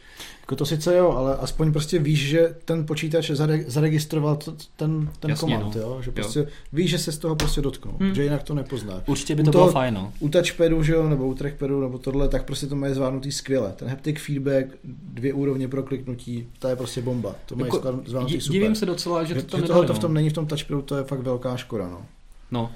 jako 0.45 0.57
to 0.57 0.67
sice 0.67 0.97
jo, 0.97 1.11
ale 1.13 1.37
aspoň 1.37 1.73
prostě 1.73 1.99
víš, 1.99 2.29
že 2.29 2.55
ten 2.65 2.87
počítač 2.87 3.31
zare, 3.31 3.65
zaregistroval 3.67 4.37
t- 4.37 4.51
ten, 4.77 5.11
ten 5.21 5.31
Jasně, 5.31 5.55
komand, 5.57 5.75
no. 5.75 5.81
jo? 5.81 5.99
že 6.03 6.09
Jo. 6.11 6.15
prostě 6.15 6.47
víš, 6.73 6.91
že 6.91 6.99
se 6.99 7.13
z 7.13 7.19
toho 7.19 7.37
prostě 7.37 7.61
dotknul, 7.61 7.95
Hmm. 8.01 8.15
že 8.15 8.23
jinak 8.25 8.43
to 8.43 8.55
nepozná. 8.55 9.03
Určitě 9.07 9.35
by 9.35 9.43
U 9.43 9.45
to 9.45 9.51
toho- 9.53 9.65
bylo 9.65 9.73
fajn, 9.73 9.95
no. 9.95 10.13
U 10.21 10.29
touchpadu, 10.29 10.83
že 10.83 10.93
jo, 10.93 11.09
nebo 11.09 11.27
u 11.27 11.35
trackpadu, 11.35 11.81
nebo 11.81 11.99
tohle, 11.99 12.29
tak 12.29 12.45
prostě 12.45 12.67
to 12.67 12.77
mají 12.77 12.95
zvládnutý 12.95 13.33
skvěle. 13.33 13.73
Ten 13.77 13.89
haptic 13.89 14.19
feedback, 14.21 14.67
dvě 15.13 15.33
úrovně 15.33 15.69
pro 15.69 15.83
kliknutí, 15.83 16.47
to 16.59 16.69
je 16.69 16.77
prostě 16.77 17.03
bomba. 17.03 17.35
To 17.47 17.57
mají 17.57 17.73
Jako, 17.75 18.01
zvládnutý 18.07 18.41
super. 18.41 18.53
divím 18.61 18.75
se 18.75 18.87
docela, 18.87 19.25
že 19.25 19.35
že, 19.35 19.43
to 19.43 19.51
tam 19.51 19.61
že 19.61 19.63
nedali, 19.67 19.87
to 19.87 19.93
v 19.93 19.97
no. 19.97 20.01
tom 20.01 20.15
není 20.15 20.31
v 20.31 20.33
tom 20.33 20.47
touchpadu, 20.47 20.83
to 20.83 20.97
je 20.97 21.05
fakt 21.05 21.21
velká 21.21 21.57
škoda. 21.57 21.89
No. 21.89 22.07
No. 22.51 22.71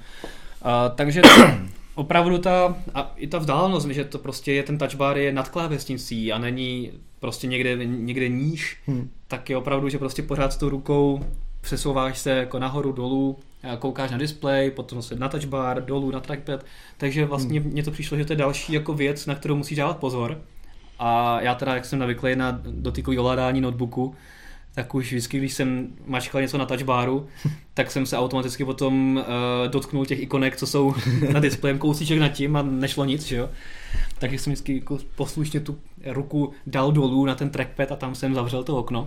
A, 0.61 0.89
takže 0.89 1.21
opravdu 1.95 2.37
ta, 2.37 2.75
a 2.93 3.13
i 3.15 3.27
ta 3.27 3.37
vzdálenost, 3.37 3.87
že 3.87 4.03
to 4.03 4.17
prostě 4.17 4.53
je 4.53 4.63
ten 4.63 4.77
touchbar 4.77 5.17
je 5.17 5.33
nad 5.33 5.49
klávesnicí 5.49 6.31
a 6.33 6.37
není 6.37 6.91
prostě 7.19 7.47
někde, 7.47 7.85
někde 7.85 8.29
níž, 8.29 8.77
Hm. 8.87 9.09
tak 9.27 9.49
je 9.49 9.57
opravdu, 9.57 9.89
že 9.89 9.97
prostě 9.97 10.23
pořád 10.23 10.53
s 10.53 10.57
tou 10.57 10.69
rukou 10.69 11.25
přesouváš 11.61 12.17
se 12.17 12.29
jako 12.29 12.59
nahoru, 12.59 12.91
dolů, 12.91 13.37
koukáš 13.79 14.11
na 14.11 14.17
display, 14.17 14.71
potom 14.71 15.01
se 15.01 15.15
na 15.15 15.29
touchbar, 15.29 15.85
dolů 15.85 16.11
na 16.11 16.19
trackpad, 16.19 16.65
takže 16.97 17.25
vlastně 17.25 17.59
mně 17.59 17.83
to 17.83 17.91
přišlo, 17.91 18.17
že 18.17 18.25
to 18.25 18.33
je 18.33 18.37
další 18.37 18.73
jako 18.73 18.93
věc, 18.93 19.25
na 19.25 19.35
kterou 19.35 19.55
musíš 19.55 19.77
dávat 19.77 19.97
pozor. 19.97 20.41
A 20.99 21.41
já 21.41 21.55
teda, 21.55 21.75
jak 21.75 21.85
jsem 21.85 21.99
navyklý 21.99 22.35
na 22.35 22.61
dotykový 22.65 23.19
ovládání 23.19 23.61
notebooku, 23.61 24.15
tak 24.75 24.95
už 24.95 25.05
vždycky, 25.05 25.37
když 25.37 25.53
jsem 25.53 25.87
mačkal 26.05 26.41
něco 26.41 26.57
na 26.57 26.65
touchbaru, 26.65 27.27
tak 27.73 27.91
jsem 27.91 28.05
se 28.05 28.17
automaticky 28.17 28.65
potom 28.65 29.17
uh, 29.17 29.71
dotknul 29.71 30.05
těch 30.05 30.19
ikonek, 30.19 30.55
co 30.55 30.67
jsou 30.67 30.93
na 31.33 31.39
displejem, 31.39 31.79
kousíček 31.79 32.19
nad 32.19 32.29
tím 32.29 32.55
a 32.55 32.61
nešlo 32.61 33.05
nic, 33.05 33.23
že 33.25 33.35
jo. 33.35 33.49
Takže 34.19 34.39
jsem 34.39 34.53
vždycky 34.53 34.75
jako 34.75 34.97
poslušně 35.15 35.59
tu 35.59 35.77
ruku 36.05 36.51
dal 36.67 36.91
dolů 36.91 37.25
na 37.25 37.35
ten 37.35 37.49
trackpad 37.49 37.91
a 37.91 37.95
tam 37.95 38.15
jsem 38.15 38.35
zavřel 38.35 38.63
to 38.63 38.77
okno. 38.77 39.05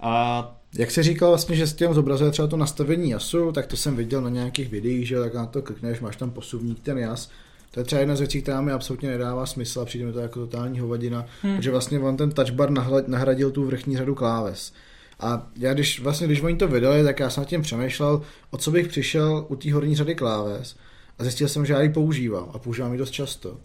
A 0.00 0.56
Jak 0.78 0.90
se 0.90 1.02
říkal 1.02 1.28
vlastně, 1.28 1.56
že 1.56 1.66
s 1.66 1.74
tím 1.74 1.94
zobrazuje 1.94 2.30
třeba 2.30 2.48
to 2.48 2.56
nastavení 2.56 3.10
jasu, 3.10 3.52
tak 3.52 3.66
to 3.66 3.76
jsem 3.76 3.96
viděl 3.96 4.20
na 4.20 4.30
nějakých 4.30 4.68
videích, 4.68 5.08
že 5.08 5.20
tak 5.20 5.34
na 5.34 5.46
to 5.46 5.62
klikneš, 5.62 6.00
máš 6.00 6.16
tam 6.16 6.30
posuvník 6.30 6.80
ten 6.80 6.98
jas. 6.98 7.30
To 7.70 7.80
je 7.80 7.84
třeba 7.84 8.00
jedna 8.00 8.16
z 8.16 8.18
věcí, 8.18 8.42
která 8.42 8.60
mi 8.60 8.72
absolutně 8.72 9.10
nedává 9.10 9.46
smysl 9.46 9.80
a 9.80 9.84
přijde 9.84 10.06
mi 10.06 10.12
to 10.12 10.20
jako 10.20 10.40
totální 10.40 10.78
hovadina, 10.78 11.26
hmm. 11.42 11.56
protože 11.56 11.70
vlastně 11.70 12.00
on 12.00 12.16
ten 12.16 12.30
touchbar 12.30 12.70
nahradil 13.06 13.50
tu 13.50 13.64
vrchní 13.64 13.96
řadu 13.96 14.14
kláves. 14.14 14.72
A 15.20 15.46
já 15.56 15.74
když 15.74 16.00
vlastně, 16.00 16.26
když 16.26 16.40
oni 16.40 16.56
to 16.56 16.68
vydali, 16.68 17.04
tak 17.04 17.20
já 17.20 17.30
jsem 17.30 17.40
nad 17.40 17.48
tím 17.48 17.62
přemýšlel, 17.62 18.22
o 18.50 18.56
co 18.56 18.70
bych 18.70 18.88
přišel 18.88 19.46
u 19.48 19.56
té 19.56 19.72
horní 19.72 19.96
řady 19.96 20.14
kláves 20.14 20.76
a 21.18 21.22
zjistil 21.22 21.48
jsem, 21.48 21.66
že 21.66 21.72
já 21.72 21.82
ji 21.82 21.88
používám 21.88 22.50
a 22.54 22.58
používám 22.58 22.92
ji 22.92 22.98
dost 22.98 23.10
často. 23.10 23.56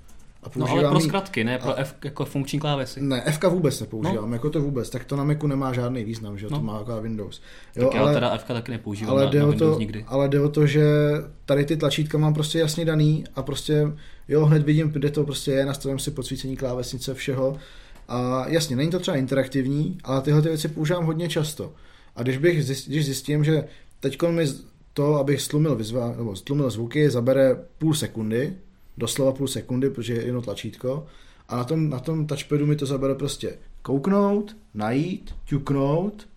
A 0.55 0.59
no 0.59 0.67
ale 0.69 0.89
pro 0.89 0.99
zkratky, 0.99 1.43
ne 1.43 1.57
pro 1.59 1.69
a- 1.71 1.75
F 1.81 1.95
jako 2.03 2.25
funkční 2.25 2.59
klávesy. 2.59 3.01
ne, 3.01 3.23
F 3.25 3.39
vůbec 3.49 3.79
nepoužívám, 3.79 4.29
no. 4.29 4.35
jako 4.35 4.49
to 4.49 4.61
vůbec, 4.61 4.89
tak 4.89 5.05
to 5.05 5.15
na 5.15 5.23
Macu 5.23 5.47
nemá 5.47 5.73
žádný 5.73 6.03
význam, 6.03 6.37
že 6.37 6.45
jo, 6.45 6.49
No. 6.51 6.57
to 6.57 6.63
má 6.63 6.77
jako 6.77 7.01
Windows. 7.01 7.41
tak 7.73 7.93
já 7.93 8.13
teda 8.13 8.29
F 8.35 8.43
taky 8.43 8.71
nepoužívám 8.71 9.11
ale 9.15 9.25
na, 9.25 9.31
jde, 9.31 9.39
na 9.39 9.45
Windows 9.45 9.73
to, 9.75 9.79
nikdy. 9.79 10.05
ale 10.07 10.29
jde 10.29 10.41
o 10.41 10.49
to, 10.49 10.67
že 10.67 10.83
tady 11.45 11.65
ty 11.65 11.77
tlačítka 11.77 12.17
mám 12.17 12.33
prostě 12.33 12.59
jasně 12.59 12.85
daný 12.85 13.23
a 13.35 13.43
prostě 13.43 13.87
jo, 14.27 14.45
hned 14.45 14.63
vidím, 14.63 14.89
kde 14.89 15.09
to 15.11 15.23
prostě 15.23 15.51
je, 15.51 15.65
nastavím 15.65 15.99
si 15.99 16.11
podsvícení 16.11 16.57
klávesnice, 16.57 17.13
všeho. 17.13 17.57
A 18.07 18.45
jasně, 18.47 18.75
není 18.75 18.91
to 18.91 18.99
třeba 18.99 19.17
interaktivní, 19.17 19.97
ale 20.03 20.21
tyhle 20.21 20.41
ty 20.41 20.47
věci 20.47 20.67
používám 20.67 21.05
hodně 21.05 21.29
často. 21.29 21.73
A 22.15 22.23
když, 22.23 22.37
bych 22.37 22.65
zjist, 22.65 22.87
když 22.87 23.05
zjistím, 23.05 23.43
že 23.43 23.63
teď 23.99 24.21
mi 24.29 24.45
to, 24.93 25.15
abych 25.15 25.41
stlumil, 25.41 25.75
vyzva, 25.75 26.13
nebo 26.17 26.35
stlumil 26.35 26.69
zvuky, 26.69 27.09
zabere 27.09 27.55
půl 27.77 27.93
sekundy, 27.93 28.53
doslova 28.97 29.31
půl 29.31 29.47
sekundy, 29.47 29.89
protože 29.89 30.13
je 30.13 30.25
jenom 30.25 30.43
tlačítko, 30.43 31.05
a 31.49 31.57
na 31.57 31.63
tom, 31.63 31.89
na 31.89 31.99
tom 31.99 32.27
touchpadu 32.27 32.65
mi 32.65 32.75
to 32.75 32.85
zabere 32.85 33.15
prostě 33.15 33.57
kouknout, 33.81 34.55
najít, 34.73 35.35
ťuknout, 35.45 36.27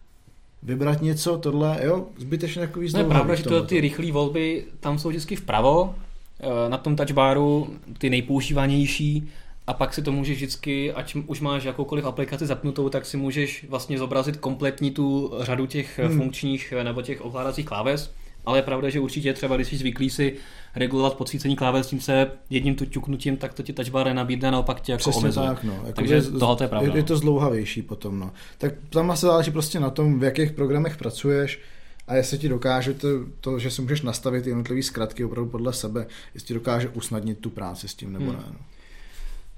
vybrat 0.63 1.03
něco, 1.03 1.39
tohle, 1.39 1.81
jo, 1.83 2.07
zbytečně 2.17 2.63
takový 2.63 2.89
No 2.93 2.99
je 2.99 3.05
pravda, 3.05 3.35
že 3.35 3.45
to, 3.45 3.63
ty 3.63 3.81
rychlé 3.81 4.13
volby 4.13 4.65
tam 4.81 4.99
jsou 4.99 5.09
vždycky 5.09 5.37
vpravo, 5.37 5.95
eh, 6.41 6.69
na 6.69 6.79
tom 6.79 6.97
touchbaru 6.97 7.77
ty 7.99 8.11
nejpoužívanější 8.11 9.29
a 9.67 9.73
pak 9.73 9.95
si 9.95 10.03
to 10.03 10.13
můžeš 10.13 10.37
vždycky, 10.37 10.93
ať 10.93 11.17
už 11.27 11.41
máš 11.41 11.65
jakoukoliv 11.65 12.05
aplikaci 12.05 12.47
zapnutou, 12.47 12.89
tak 12.89 13.07
si 13.07 13.17
můžeš 13.17 13.67
vlastně 13.69 13.99
zobrazit 13.99 14.37
kompletní 14.37 14.91
tu 14.91 15.33
řadu 15.41 15.67
těch 15.67 15.99
hmm. 15.99 16.09
Hmm. 16.09 16.19
funkčních 16.19 16.75
eh, 16.77 16.85
nebo 16.85 17.03
těch 17.03 17.25
ovládacích 17.25 17.67
kláves, 17.67 18.13
ale 18.47 18.59
je 18.59 18.63
pravda, 18.63 18.89
že 18.89 19.01
určitě 19.01 19.33
třeba, 19.33 19.57
když 19.57 19.69
jsi 19.69 19.77
zvyklý 19.77 20.11
si 20.11 20.37
regulovat 20.77 21.15
podsvícení 21.15 21.57
klávesnice 21.57 22.31
jedním 22.51 22.75
tu 22.75 22.85
ťuknutím, 22.85 23.37
tak 23.37 23.55
to 23.55 23.63
ti 23.63 23.73
touchbar 23.73 24.13
nabídne 24.15 24.49
a 24.49 24.51
naopak 24.51 24.81
tě 24.81 24.93
jako 24.93 25.01
Přesně 25.01 25.19
omezuje. 25.19 25.49
tak, 25.49 25.65
no. 25.65 25.73
Jako, 25.75 25.93
Takže 25.93 26.21
že 26.21 26.31
tohle 26.31 26.57
je 26.61 26.69
pravda, 26.69 26.89
Je, 26.93 26.97
je 26.97 27.03
no. 27.03 27.07
to 27.09 27.17
zdlouhavější 27.17 27.83
potom, 27.83 28.19
no. 28.21 28.31
Tak 28.59 28.73
tam 28.91 29.11
asi 29.11 29.27
záleží 29.27 29.51
prostě 29.51 29.81
na 29.81 29.91
tom, 29.91 30.21
v 30.21 30.23
jakých 30.23 30.53
programech 30.53 30.97
pracuješ 30.97 31.61
a 32.09 32.15
jestli 32.15 32.39
ti 32.39 32.49
dokáže 32.49 32.95
to, 32.95 33.09
to 33.41 33.59
že 33.59 33.71
si 33.71 33.83
můžeš 33.83 34.03
nastavit 34.03 34.47
jednotlivé 34.47 34.83
zkratky 34.83 35.25
opravdu 35.25 35.51
podle 35.51 35.73
sebe, 35.73 36.07
jestli 36.35 36.47
ti 36.47 36.55
dokáže 36.55 36.89
usnadnit 36.89 37.39
tu 37.39 37.51
práci 37.51 37.89
s 37.89 37.95
tím 37.95 38.13
nebo 38.13 38.25
Hmm. 38.25 38.35
ne. 38.35 38.43
No. 38.53 38.59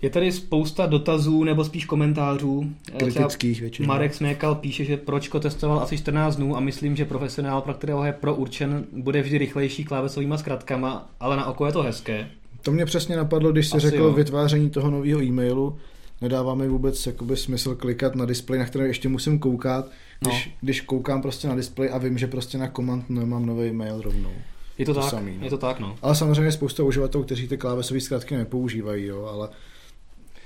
Je 0.02 0.10
tady 0.10 0.32
spousta 0.32 0.86
dotazů 0.86 1.44
nebo 1.44 1.64
spíš 1.64 1.84
komentářů. 1.84 2.66
Eh, 2.94 2.98
Kritických 2.98 3.60
většinou. 3.60 3.88
Marek 3.88 4.14
Smékal 4.14 4.54
píše, 4.54 4.84
že 4.84 4.96
Pročko 4.96 5.40
testoval 5.40 5.80
asi 5.80 5.98
14 5.98 6.36
dnů 6.36 6.56
a 6.56 6.60
myslím, 6.60 6.96
že 6.96 7.04
profesionál, 7.04 7.60
pro 7.60 7.74
kterého 7.74 8.04
je 8.04 8.12
pro 8.12 8.34
určen, 8.34 8.84
bude 8.92 9.22
vždy 9.22 9.38
rychlejší 9.38 9.84
klávesovými 9.84 10.34
zkratkama, 10.38 11.10
ale 11.20 11.36
na 11.36 11.46
oko 11.46 11.66
je 11.66 11.72
to 11.72 11.82
hezké. 11.82 12.28
To 12.62 12.72
mě 12.72 12.84
přesně 12.84 13.16
napadlo, 13.16 13.52
když 13.52 13.68
jsi 13.68 13.76
Asi 13.76 13.90
řekl 13.90 14.02
jo. 14.02 14.12
vytváření 14.12 14.70
toho 14.70 14.90
nového 14.90 15.22
e-mailu, 15.22 15.76
nedává 16.20 16.54
mi 16.54 16.68
vůbec 16.68 17.06
jakoby 17.06 17.36
smysl 17.36 17.74
klikat 17.74 18.14
na 18.14 18.24
displej, 18.24 18.58
na 18.58 18.64
který 18.66 18.84
ještě 18.84 19.08
musím 19.08 19.38
koukat, 19.38 19.86
když, 20.20 20.46
No. 20.46 20.52
když 20.60 20.80
koukám 20.80 21.22
prostě 21.22 21.48
na 21.48 21.54
displej 21.54 21.90
a 21.92 21.98
vím, 21.98 22.18
že 22.18 22.26
prostě 22.26 22.58
na 22.58 22.68
command 22.68 23.10
nemám 23.10 23.46
nový 23.46 23.68
e-mail 23.68 24.00
rovnou. 24.02 24.30
Je 24.78 24.86
to, 24.86 24.94
To 24.94 25.00
tak, 25.00 25.10
samý, 25.10 25.36
no. 25.38 25.44
je 25.44 25.50
to 25.50 25.58
tak, 25.58 25.80
no. 25.80 25.96
Ale 26.02 26.14
samozřejmě 26.14 26.42
je 26.42 26.52
spousta 26.52 26.82
uživatelů, 26.82 27.24
kteří 27.24 27.48
ty 27.48 27.56
klávesové 27.56 28.00
zkratky 28.00 28.36
nepoužívají, 28.36 29.04
jo, 29.06 29.24
ale 29.24 29.48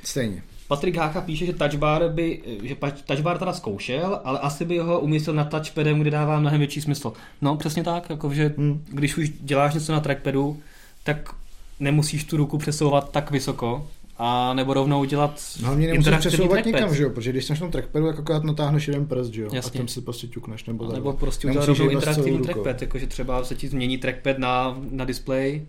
stejně. 0.07 0.43
Patrik 0.69 0.97
Hácha 0.97 1.21
píše, 1.21 1.47
že 1.47 1.53
touchbar 1.53 2.09
by, 2.09 2.41
že 2.63 2.77
touchbar 3.07 3.39
teda 3.39 3.53
zkoušel, 3.53 4.21
ale 4.25 4.39
asi 4.39 4.65
by 4.65 4.79
ho 4.79 5.01
umístil 5.01 5.35
na 5.35 5.45
touchpadem, 5.45 6.01
kde 6.01 6.11
dává 6.11 6.41
mnohem 6.41 6.59
větší 6.59 6.81
smysl. 6.81 7.13
No 7.43 7.57
přesně 7.57 7.85
tak, 7.85 8.11
jakože 8.11 8.55
Hmm. 8.59 8.85
když 8.89 9.17
už 9.17 9.31
děláš 9.41 9.75
něco 9.75 9.93
na 9.93 10.01
trackpadu, 10.01 10.59
tak 11.05 11.35
nemusíš 11.81 12.25
tu 12.25 12.37
ruku 12.37 12.59
přesouvat 12.59 13.11
tak 13.11 13.31
vysoko, 13.31 13.89
a 14.19 14.55
nebo 14.55 14.75
rovnou 14.75 15.05
dělat 15.05 15.41
Hlavně 15.63 15.87
nemusíš 15.87 15.99
interaktivní 16.07 16.31
přesouvat 16.31 16.53
trackpad. 16.63 16.81
nikam, 16.81 16.95
že 16.95 17.03
jo, 17.03 17.11
protože 17.11 17.31
když 17.33 17.45
jsi 17.45 17.53
na 17.53 17.59
tom 17.59 17.71
trackpadu, 17.71 18.07
tak 18.07 18.19
akorát 18.19 18.45
natáhneš 18.45 18.89
jeden 18.89 19.07
prst, 19.07 19.33
že 19.33 19.43
jo, 19.43 19.49
Jasně. 19.53 19.79
a 19.79 19.81
tam 19.81 19.89
si 19.89 20.01
prostě 20.01 20.27
ťukneš, 20.27 20.65
nebo, 20.65 20.91
A 20.91 20.93
nebo 20.93 21.13
prostě 21.13 21.49
udělat 21.49 21.67
Nemusíš 21.67 21.79
rovnou 21.81 21.93
interaktivní 21.99 22.39
trackpad, 22.39 22.83
jakože 22.83 23.07
třeba 23.07 23.45
se 23.45 23.55
ti 23.55 23.69
změní 23.69 23.99
trackpad 23.99 24.39
na, 24.39 24.79
na 24.91 25.05
display 25.05 25.63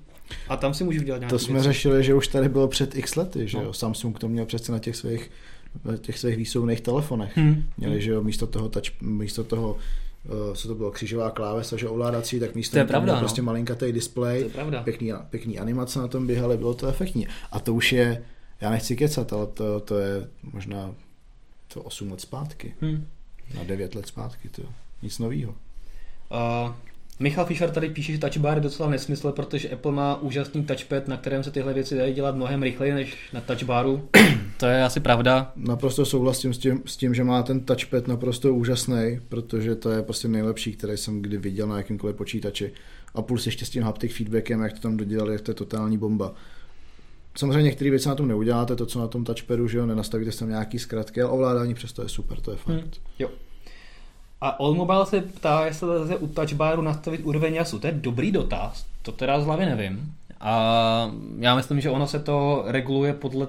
a 0.49 0.57
tam 0.57 0.73
si 0.73 0.83
můžeš 0.83 1.01
udělat 1.01 1.17
nějaké 1.17 1.29
To 1.31 1.39
jsme 1.39 1.63
řešili, 1.63 2.03
že 2.03 2.13
už 2.13 2.27
tady 2.27 2.49
bylo 2.49 2.67
před 2.67 2.95
x 2.95 3.15
lety, 3.15 3.47
že 3.47 3.57
No. 3.57 3.63
jo, 3.63 3.73
Samsung 3.73 4.19
to 4.19 4.27
měl 4.29 4.45
přece 4.45 4.71
na 4.71 4.79
těch 4.79 4.95
svých, 4.95 5.31
na 5.85 5.97
těch 5.97 6.19
svých 6.19 6.37
výsuvných 6.37 6.81
telefonech. 6.81 7.37
Hmm. 7.37 7.63
Měli, 7.77 8.01
že 8.01 8.11
jo, 8.11 8.23
místo 8.23 8.47
toho, 8.47 8.69
touch, 8.69 9.01
místo 9.01 9.43
toho 9.43 9.73
uh, 9.73 10.53
co 10.55 10.67
to 10.67 10.75
bylo, 10.75 10.91
křížová 10.91 11.31
klávesa, 11.31 11.77
že 11.77 11.87
ovládací, 11.89 12.39
tak 12.39 12.55
místo 12.55 12.71
To 12.73 12.79
je 12.79 12.85
pravda, 12.85 13.13
no. 13.13 13.19
prostě 13.19 13.41
malinkatý 13.41 13.91
displej, 13.91 14.49
pěkný, 14.83 15.11
pěkný 15.29 15.59
animace 15.59 15.99
na 15.99 16.07
tom 16.07 16.27
běhaly, 16.27 16.57
bylo 16.57 16.73
to 16.73 16.87
efektní. 16.87 17.27
A 17.51 17.59
to 17.59 17.73
už 17.73 17.91
je, 17.93 18.23
já 18.61 18.69
nechci 18.69 18.95
kecat, 18.95 19.33
ale 19.33 19.47
to, 19.47 19.79
to 19.79 19.97
je 19.97 20.27
možná 20.53 20.91
to 21.73 21.81
8 21.81 22.11
let 22.11 22.21
zpátky, 22.21 22.73
Hmm. 22.81 23.07
na 23.57 23.63
9 23.63 23.95
let 23.95 24.07
zpátky, 24.07 24.49
to 24.49 24.61
nic 25.01 25.19
novýho. 25.19 25.51
Uh, 26.31 26.71
Michal 27.19 27.45
Fischer 27.45 27.69
tady 27.69 27.89
píše, 27.89 28.11
že 28.11 28.17
touch 28.17 28.37
bar 28.37 28.57
je 28.57 28.61
docela 28.61 28.89
nesmysl, 28.89 29.31
protože 29.31 29.69
Apple 29.69 29.91
má 29.91 30.21
úžasný 30.21 30.65
touchpad, 30.65 31.07
na 31.07 31.17
kterém 31.17 31.43
se 31.43 31.51
tyhle 31.51 31.73
věci 31.73 31.97
dají 31.97 32.13
dělat 32.13 32.35
mnohem 32.35 32.63
rychleji 32.63 32.93
než 32.93 33.15
na 33.33 33.41
touch 33.41 33.63
baru. 33.63 34.09
to 34.57 34.65
je 34.65 34.83
asi 34.83 34.99
pravda. 34.99 35.51
Naprosto 35.55 36.05
souhlasím 36.05 36.53
s 36.53 36.57
tím, 36.57 36.81
s 36.85 36.97
tím, 36.97 37.13
že 37.13 37.23
má 37.23 37.43
ten 37.43 37.59
touchpad 37.59 38.07
naprosto 38.07 38.53
úžasný, 38.53 39.19
protože 39.29 39.75
to 39.75 39.91
je 39.91 40.03
prostě 40.03 40.27
nejlepší, 40.27 40.73
který 40.73 40.97
jsem 40.97 41.21
kdy 41.21 41.37
viděl 41.37 41.67
na 41.67 41.77
jakýmkoliv 41.77 42.15
počítači. 42.15 42.71
A 43.15 43.21
plus 43.21 43.45
ještě 43.45 43.65
s 43.65 43.69
tím 43.69 43.83
haptic 43.83 44.13
feedbackem, 44.13 44.61
jak 44.61 44.73
to 44.73 44.79
tam 44.79 44.97
dodělali, 44.97 45.39
to 45.39 45.51
je 45.51 45.55
totální 45.55 45.97
bomba. 45.97 46.33
Samozřejmě 47.37 47.63
některé 47.63 47.89
věci 47.89 48.07
na 48.07 48.15
tom 48.15 48.27
neuděláte, 48.27 48.75
to, 48.75 48.85
co 48.85 48.99
na 48.99 49.07
tom 49.07 49.23
touchpadu, 49.23 49.67
že 49.67 49.77
jo, 49.77 49.85
nenastavíte 49.85 50.31
tam 50.31 50.49
nějaký 50.49 50.79
zkratky, 50.79 51.21
ale 51.21 51.31
ovládání 51.31 51.73
přesto 51.73 52.01
je 52.01 52.09
super, 52.09 52.41
to 52.41 52.51
je 52.51 52.57
fakt. 52.57 52.75
Hmm. 52.75 52.91
Jo. 53.19 53.29
A 54.41 54.49
Allmobile 54.49 55.05
se 55.05 55.21
ptá, 55.21 55.65
jestli 55.65 55.87
lze 55.87 56.17
u 56.17 56.27
touchbaru 56.27 56.81
nastavit 56.81 57.21
úroveň 57.23 57.53
jasu. 57.53 57.79
To 57.79 57.87
je 57.87 57.93
dobrý 57.93 58.31
dotaz, 58.31 58.85
to 59.01 59.11
teda 59.11 59.41
z 59.41 59.45
hlavy 59.45 59.65
nevím. 59.65 60.13
A 60.39 61.11
já 61.39 61.55
myslím, 61.55 61.81
že 61.81 61.89
ono 61.89 62.07
se 62.07 62.19
to 62.19 62.63
reguluje 62.67 63.13
podle 63.13 63.47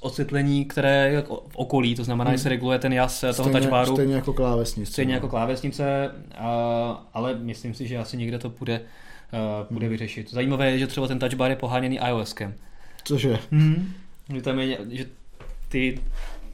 osvětlení, 0.00 0.64
které 0.64 1.10
je 1.10 1.22
v 1.22 1.56
okolí, 1.56 1.94
to 1.94 2.04
znamená, 2.04 2.30
hmm. 2.30 2.36
že 2.36 2.42
se 2.42 2.48
reguluje 2.48 2.78
ten 2.78 2.92
jas 2.92 3.16
stejně, 3.16 3.34
toho 3.34 3.50
touchbaru. 3.50 3.94
Stejně 3.94 4.14
jako 4.14 4.32
klávesnice. 4.32 4.92
Stejně 4.92 5.12
no. 5.12 5.16
jako 5.16 5.28
klávesnice, 5.28 6.14
a, 6.38 7.06
ale 7.14 7.34
myslím 7.34 7.74
si, 7.74 7.88
že 7.88 7.98
asi 7.98 8.16
někde 8.16 8.38
to 8.38 8.48
bude, 8.48 8.80
uh, 8.80 9.66
bude 9.70 9.86
hmm. 9.86 9.90
vyřešit. 9.90 10.30
Zajímavé 10.30 10.70
je, 10.70 10.78
že 10.78 10.86
třeba 10.86 11.08
ten 11.08 11.18
touchbar 11.18 11.50
je 11.50 11.56
poháněný 11.56 11.98
iOSkem. 12.08 12.54
Cože? 13.04 13.38
Hmm. 13.50 13.92
Že 14.34 14.42
tam 14.42 14.58
je, 14.58 14.78
že 14.90 15.06
ty 15.68 16.00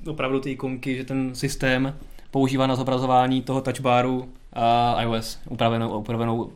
opravdu 0.06 0.40
ty 0.40 0.50
ikonky, 0.50 0.96
že 0.96 1.04
ten 1.04 1.34
systém 1.34 1.94
používá 2.30 2.66
na 2.66 2.76
zobrazování 2.76 3.42
toho 3.42 3.60
touchbaru 3.60 4.28
a 4.52 5.02
iOS, 5.02 5.38
upravenou, 5.48 5.98
upravenou 5.98 6.50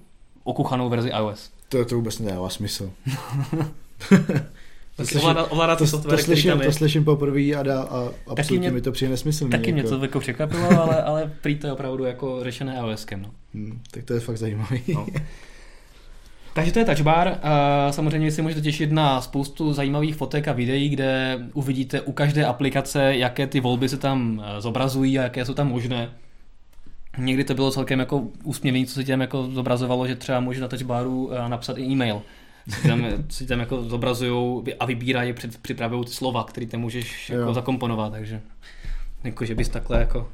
okuchanou 0.45 0.89
verzi 0.89 1.09
iOS. 1.09 1.51
To, 1.69 1.85
to 1.85 1.95
vůbec 1.95 2.19
nedává 2.19 2.49
smysl. 2.49 2.91
to, 4.97 5.07
slyším, 5.07 5.21
ovládá, 5.21 5.45
ovládá 5.45 5.77
to, 5.77 5.87
software, 5.87 6.19
to, 6.19 6.25
slyším, 6.25 6.61
to 6.65 6.73
slyším 6.73 7.05
poprvé 7.05 7.55
a, 7.55 7.63
dá, 7.63 7.83
a 7.83 8.09
absolutně 8.27 8.69
mě, 8.69 8.71
mi 8.71 8.81
to 8.81 8.93
přijde 8.93 9.11
nesmyslný. 9.11 9.51
Taky 9.51 9.71
jako. 9.71 9.81
mě 9.81 9.83
to 9.83 10.03
jako 10.03 10.21
překvapilo, 10.21 10.83
ale, 10.83 11.03
ale 11.03 11.33
prý 11.41 11.57
to 11.57 11.67
je 11.67 11.73
opravdu 11.73 12.05
jako 12.05 12.45
řešené 12.45 12.77
iOSkem. 12.77 13.23
No. 13.23 13.31
Hmm, 13.55 13.81
tak 13.91 14.05
to 14.05 14.15
je 14.15 14.21
fakt 14.21 14.39
zajímavý. 14.39 14.83
No. 14.95 15.07
Takže 16.61 16.73
to 16.73 16.79
je 16.79 16.85
Touch 16.85 17.01
Bar. 17.01 17.39
Samozřejmě 17.91 18.31
si 18.31 18.43
můžete 18.43 18.61
těšit 18.61 18.93
na 18.93 19.21
spoustu 19.21 19.73
zajímavých 19.73 20.17
fotek 20.17 20.49
a 20.49 20.53
videí, 20.53 20.89
kde 20.89 21.39
uvidíte 21.53 22.01
u 22.01 22.13
každé 22.13 22.45
aplikace, 22.45 23.17
jaké 23.17 23.47
ty 23.47 23.61
volby 23.61 23.89
se 23.89 23.97
tam 23.97 24.45
e, 24.45 24.61
zobrazují 24.61 25.19
a 25.19 25.23
jaké 25.23 25.45
jsou 25.45 25.55
tam 25.55 25.69
možné. 25.69 26.11
Někdy 27.19 27.45
to 27.45 27.55
bylo 27.55 27.71
celkem 27.71 27.99
jako 27.99 28.29
úsměvný, 28.45 28.87
co 28.87 28.95
se 28.95 29.05
tam 29.05 29.21
jako 29.21 29.49
zobrazovalo, 29.51 30.07
že 30.07 30.17
třeba 30.17 30.41
může 30.41 30.61
na 30.61 30.69
Touch 30.69 30.83
Baru 30.83 31.33
e, 31.33 31.49
napsat 31.49 31.79
i 31.79 31.83
e-mail. 31.83 32.23
Si 32.69 32.89
tam, 32.89 33.07
si 33.29 33.47
tam 33.47 33.61
jako 33.61 33.83
zobrazují 33.83 34.63
a 34.81 34.87
vybírají, 34.87 35.35
připravují 35.63 36.05
ty 36.05 36.11
slova, 36.11 36.45
které 36.45 36.67
tam 36.67 36.81
můžeš 36.81 37.31
jako 37.31 37.55
zakomponovat, 37.55 38.13
takže 38.13 38.41
jako, 39.25 39.45
že 39.45 39.55
bys 39.55 39.69
takhle 39.69 40.01
jako 40.01 40.29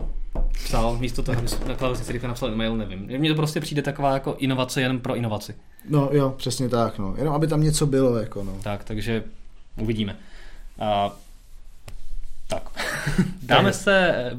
psal, 0.52 0.98
místo 0.98 1.22
toho, 1.22 1.38
abys 1.38 1.60
na 1.68 1.74
klávesnici 1.74 2.12
rychle 2.12 2.28
napsal 2.28 2.52
e-mail, 2.52 2.76
nevím. 2.76 3.08
Mně 3.18 3.28
to 3.28 3.34
prostě 3.36 3.60
přijde 3.60 3.82
taková 3.82 4.12
jako 4.12 4.36
inovace 4.38 4.80
jen 4.80 5.00
pro 5.00 5.16
inovaci. 5.16 5.54
No 5.88 6.08
jo, 6.12 6.34
přesně 6.36 6.68
tak, 6.68 6.98
no. 6.98 7.14
Jenom 7.18 7.34
aby 7.34 7.46
tam 7.46 7.62
něco 7.62 7.86
bylo, 7.86 8.16
jako 8.16 8.44
no. 8.44 8.58
Tak, 8.62 8.84
takže 8.84 9.24
uvidíme. 9.76 10.16
A, 10.78 11.16
tak. 12.48 12.70
Dáme 13.42 13.72
se, 13.72 14.30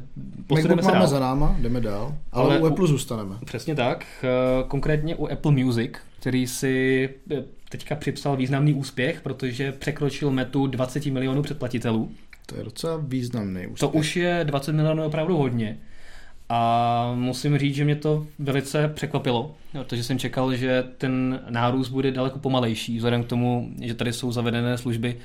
posuneme 0.47 0.83
se 0.83 0.91
dál. 0.91 1.07
za 1.07 1.19
náma, 1.19 1.55
jdeme 1.59 1.81
dál, 1.81 2.15
ale, 2.31 2.45
ale 2.45 2.59
u 2.59 2.65
Apple 2.65 2.87
zůstaneme. 2.87 3.35
Přesně 3.45 3.75
tak, 3.75 4.05
eh, 4.23 4.27
konkrétně 4.67 5.15
u 5.15 5.27
Apple 5.27 5.51
Music, 5.51 5.91
který 6.19 6.47
si 6.47 7.09
eh, 7.31 7.43
teďka 7.69 7.95
připsal 7.95 8.35
významný 8.35 8.73
úspěch, 8.73 9.21
protože 9.21 9.71
překročil 9.71 10.31
metu 10.31 10.67
20 10.67 11.11
milionů 11.11 11.41
předplatitelů. 11.41 12.11
To 12.49 12.57
je 12.57 12.63
docela 12.63 12.97
významný 12.97 13.67
úspěch. 13.67 13.91
To 13.91 13.97
už 13.97 14.15
je 14.15 14.41
20 14.43 14.71
milionů 14.71 15.03
opravdu 15.03 15.37
hodně. 15.37 15.77
A 16.49 17.11
musím 17.15 17.57
říct, 17.57 17.75
že 17.75 17.85
mě 17.85 17.95
to 17.95 18.27
velice 18.39 18.87
překvapilo, 18.87 19.55
protože 19.71 20.03
jsem 20.03 20.19
čekal, 20.19 20.55
že 20.55 20.83
ten 20.97 21.39
nárůst 21.49 21.89
bude 21.89 22.11
daleko 22.11 22.39
pomalejší, 22.39 22.97
vzhledem 22.97 23.23
k 23.23 23.27
tomu, 23.27 23.71
že 23.81 23.93
tady 23.93 24.13
jsou 24.13 24.31
zavedené 24.31 24.77
služby. 24.77 25.17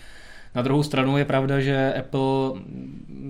Na 0.54 0.62
druhou 0.62 0.82
stranu 0.82 1.18
je 1.18 1.24
pravda, 1.24 1.60
že 1.60 1.94
Apple 1.94 2.60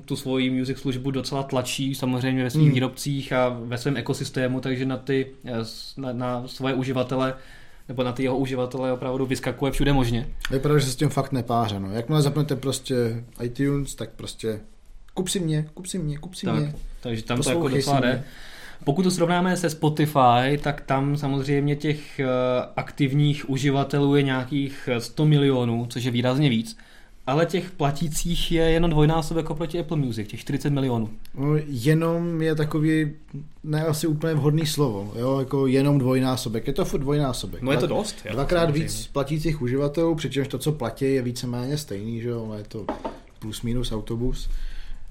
tu 0.05 0.17
svoji 0.17 0.51
music 0.51 0.79
službu 0.79 1.11
docela 1.11 1.43
tlačí 1.43 1.95
samozřejmě 1.95 2.45
ve 2.45 2.51
svých 2.51 2.65
hmm. 2.65 2.75
výrobcích 2.75 3.33
a 3.33 3.49
ve 3.49 3.79
svém 3.79 3.97
ekosystému, 3.97 4.61
takže 4.61 4.87
na, 4.87 4.97
ty, 4.97 5.27
na, 5.97 6.13
na 6.13 6.49
svoje 6.49 6.75
uživatele 6.75 7.35
nebo 7.89 8.03
na 8.03 8.13
ty 8.13 8.23
jeho 8.23 8.37
uživatele 8.37 8.93
opravdu 8.93 9.27
vyskakuje 9.27 9.73
všude 9.73 9.93
možně. 9.93 10.29
Je 10.51 10.59
pravda, 10.59 10.79
že 10.79 10.87
se 10.87 10.93
s 10.93 10.97
tím 10.97 11.09
fakt 11.09 11.33
nepáře. 11.33 11.81
No. 11.81 11.93
Jakmile 11.93 12.23
zapnete 12.23 12.57
prostě 12.57 13.25
iTunes, 13.43 13.95
tak 13.95 14.11
prostě 14.11 14.61
kup 15.15 15.29
si 15.29 15.41
mě, 15.41 15.67
kup 15.75 15.87
si 15.87 15.99
mě, 15.99 16.19
kup 16.19 16.35
si 16.35 16.47
tak, 16.47 16.55
mě. 16.55 16.75
Takže 17.01 17.23
tam 17.23 17.41
to 17.43 17.51
jako 17.51 17.69
docela 17.69 18.01
jde. 18.01 18.25
Pokud 18.85 19.03
to 19.03 19.11
srovnáme 19.11 19.57
se 19.57 19.71
Spotify, 19.71 20.59
tak 20.63 20.81
tam 20.81 21.17
samozřejmě 21.17 21.77
těch 21.77 22.21
eh, 22.21 22.27
aktivních 22.77 23.51
uživatelů 23.51 24.17
je 24.17 24.23
nějakých 24.23 24.89
100 24.99 25.25
milionů, 25.25 25.87
což 25.87 26.05
je 26.05 26.11
výrazně 26.11 26.49
víc 26.49 26.77
ale 27.27 27.47
těch 27.47 27.71
platících 27.71 28.53
je 28.53 28.63
jenom 28.63 28.91
dvojnásobek 28.91 29.51
oproti 29.51 29.79
Apple 29.79 29.97
Music, 29.97 30.29
těch 30.29 30.41
40 30.41 30.71
milionů. 30.71 31.11
No, 31.35 31.55
jenom 31.67 32.43
je 32.43 32.55
takový, 32.55 33.13
ne 33.65 33.85
asi 33.85 34.07
úplně 34.07 34.35
vhodný 34.35 34.67
slovo, 34.67 35.13
jo, 35.19 35.39
jako 35.39 35.67
jenom 35.67 35.99
dvojnásobek, 35.99 36.67
je 36.67 36.73
to 36.73 36.85
furt 36.85 37.01
dvojnásobek. 37.01 37.63
No 37.63 37.73
je 37.73 37.79
to 37.79 37.87
dost. 37.87 38.17
Dvakrát 38.33 38.71
víc 38.71 39.07
platících 39.07 39.63
uživatelů, 39.63 40.15
přičemž 40.15 40.49
to, 40.49 40.59
co 40.59 40.73
platí, 40.73 41.05
je 41.05 41.23
víceméně 41.23 41.79
stejný, 41.79 42.21
že 42.21 42.29
jo, 42.29 42.55
je 42.59 42.65
to 42.65 42.87
plus 43.39 43.63
minus 43.63 43.93
autobus, 43.93 44.51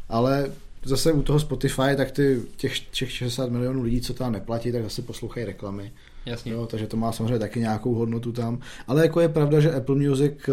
ale 0.09 0.51
zase 0.83 1.11
u 1.11 1.21
toho 1.21 1.39
Spotify, 1.39 1.95
tak 1.97 2.11
ty 2.11 2.41
těch, 2.57 2.79
těch 2.79 3.11
60 3.11 3.49
milionů 3.49 3.81
lidí, 3.81 4.01
co 4.01 4.13
tam 4.13 4.31
neplatí, 4.31 4.71
tak 4.71 4.83
zase 4.83 5.01
poslouchají 5.01 5.45
reklamy. 5.45 5.91
Jasně. 6.25 6.51
Jo, 6.51 6.65
takže 6.65 6.87
to 6.87 6.97
má 6.97 7.11
samozřejmě 7.11 7.39
taky 7.39 7.59
nějakou 7.59 7.93
hodnotu 7.93 8.31
tam. 8.31 8.59
Ale 8.87 9.01
jako 9.01 9.19
je 9.19 9.29
pravda, 9.29 9.59
že 9.59 9.73
Apple 9.73 9.95
Music 9.95 10.33
eh, 10.49 10.51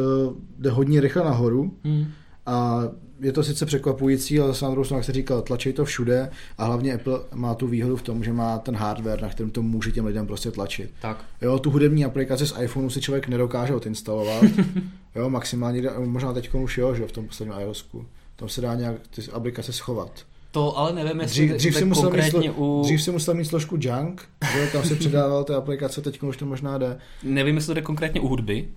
jde 0.58 0.70
hodně 0.70 1.00
rychle 1.00 1.24
nahoru 1.24 1.76
hmm. 1.84 2.06
a 2.46 2.82
je 3.20 3.32
to 3.32 3.42
sice 3.42 3.66
překvapující, 3.66 4.40
ale 4.40 4.48
zase 4.48 4.64
na 4.64 4.70
druhou 4.70 4.84
stranu, 4.84 4.98
jak 4.98 5.04
se 5.04 5.12
říkal, 5.12 5.42
tlačí 5.42 5.72
to 5.72 5.84
všude 5.84 6.30
a 6.58 6.64
hlavně 6.64 6.94
Apple 6.94 7.20
má 7.34 7.54
tu 7.54 7.66
výhodu 7.66 7.96
v 7.96 8.02
tom, 8.02 8.24
že 8.24 8.32
má 8.32 8.58
ten 8.58 8.76
hardware, 8.76 9.22
na 9.22 9.28
kterém 9.28 9.50
to 9.50 9.62
může 9.62 9.92
těm 9.92 10.06
lidem 10.06 10.26
prostě 10.26 10.50
tlačit. 10.50 10.90
Tak. 11.02 11.24
Jo, 11.42 11.58
tu 11.58 11.70
hudební 11.70 12.04
aplikaci 12.04 12.46
z 12.46 12.54
iPhoneu 12.62 12.90
si 12.90 13.00
člověk 13.00 13.28
nedokáže 13.28 13.74
odinstalovat. 13.74 14.44
jo, 15.14 15.30
maximálně, 15.30 15.82
možná 16.04 16.32
teď 16.32 16.54
už 16.54 16.78
jo, 16.78 16.94
že 16.94 17.06
v 17.06 17.12
tom 17.12 17.26
posledním 17.26 17.58
iOSku. 17.60 18.06
Tam 18.36 18.48
se 18.48 18.60
dá 18.60 18.74
nějak 18.74 18.96
ty 19.10 19.22
aplikace 19.32 19.72
schovat. 19.72 20.10
To 20.50 20.78
ale 20.78 20.92
nevím, 20.92 21.20
jestli 21.20 21.46
dřív, 21.46 21.56
dřív 21.56 21.76
si 21.76 21.84
musel 21.84 22.02
konkrétně 22.02 22.48
mít, 22.48 22.54
u... 22.56 22.82
Dřív 22.84 23.02
si 23.02 23.10
musel 23.10 23.34
mít 23.34 23.44
složku 23.44 23.78
junk, 23.80 24.28
že 24.52 24.66
tam 24.72 24.84
si 24.84 24.94
předával 24.94 25.44
ty 25.44 25.52
aplikace, 25.52 26.02
teď 26.02 26.22
už 26.22 26.36
to 26.36 26.46
možná 26.46 26.78
jde. 26.78 26.98
Nevím, 27.22 27.54
jestli 27.54 27.66
to 27.66 27.74
jde 27.74 27.82
konkrétně 27.82 28.20
u 28.20 28.28
hudby, 28.28 28.68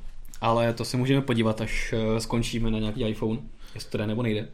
ale 0.42 0.74
to 0.74 0.86
se 0.86 0.98
můžeme 0.98 1.22
podívat, 1.22 1.62
až 1.62 1.94
eh, 1.94 2.20
skončíme 2.20 2.72
na 2.72 2.80
nějaký 2.80 3.04
iPhone, 3.04 3.40
jestli 3.76 3.90
to 3.90 3.98
jde 3.98 4.08
nebo 4.08 4.24
nejde. 4.24 4.48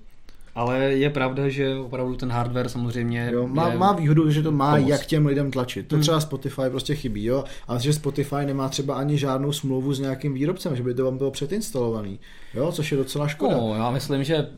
Ale 0.58 0.80
je 0.80 1.10
pravda, 1.10 1.50
že 1.50 1.76
opravdu 1.76 2.16
ten 2.16 2.32
hardware 2.32 2.70
samozřejmě 2.70 3.30
jo, 3.34 3.48
má, 3.48 3.70
je 3.70 3.78
má 3.78 3.94
výhodu, 3.94 4.32
že 4.32 4.44
to 4.44 4.52
má 4.52 4.76
pomoc. 4.76 4.90
jak 4.90 5.06
těm 5.06 5.26
lidem 5.26 5.52
tlačit. 5.52 5.88
To 5.88 5.96
hmm. 5.96 6.02
třeba 6.02 6.20
Spotify 6.20 6.62
prostě 6.70 6.96
chybí, 6.96 7.26
jo. 7.26 7.44
Ale 7.68 7.80
že 7.80 7.94
Spotify 7.94 8.36
nemá 8.46 8.70
třeba 8.70 8.96
ani 8.96 9.18
žádnou 9.18 9.52
smlouvu 9.52 9.94
s 9.94 10.00
nějakým 10.00 10.34
výrobcem, 10.34 10.76
že 10.76 10.84
by 10.84 10.94
to 10.94 11.06
vám 11.06 11.18
bylo 11.18 11.32
předinstalovaný. 11.32 12.20
Jo, 12.54 12.72
což 12.72 12.92
je 12.92 12.98
docela 12.98 13.28
škoda. 13.28 13.58
No, 13.58 13.76
já 13.76 13.92
myslím, 13.92 14.24
že 14.24 14.50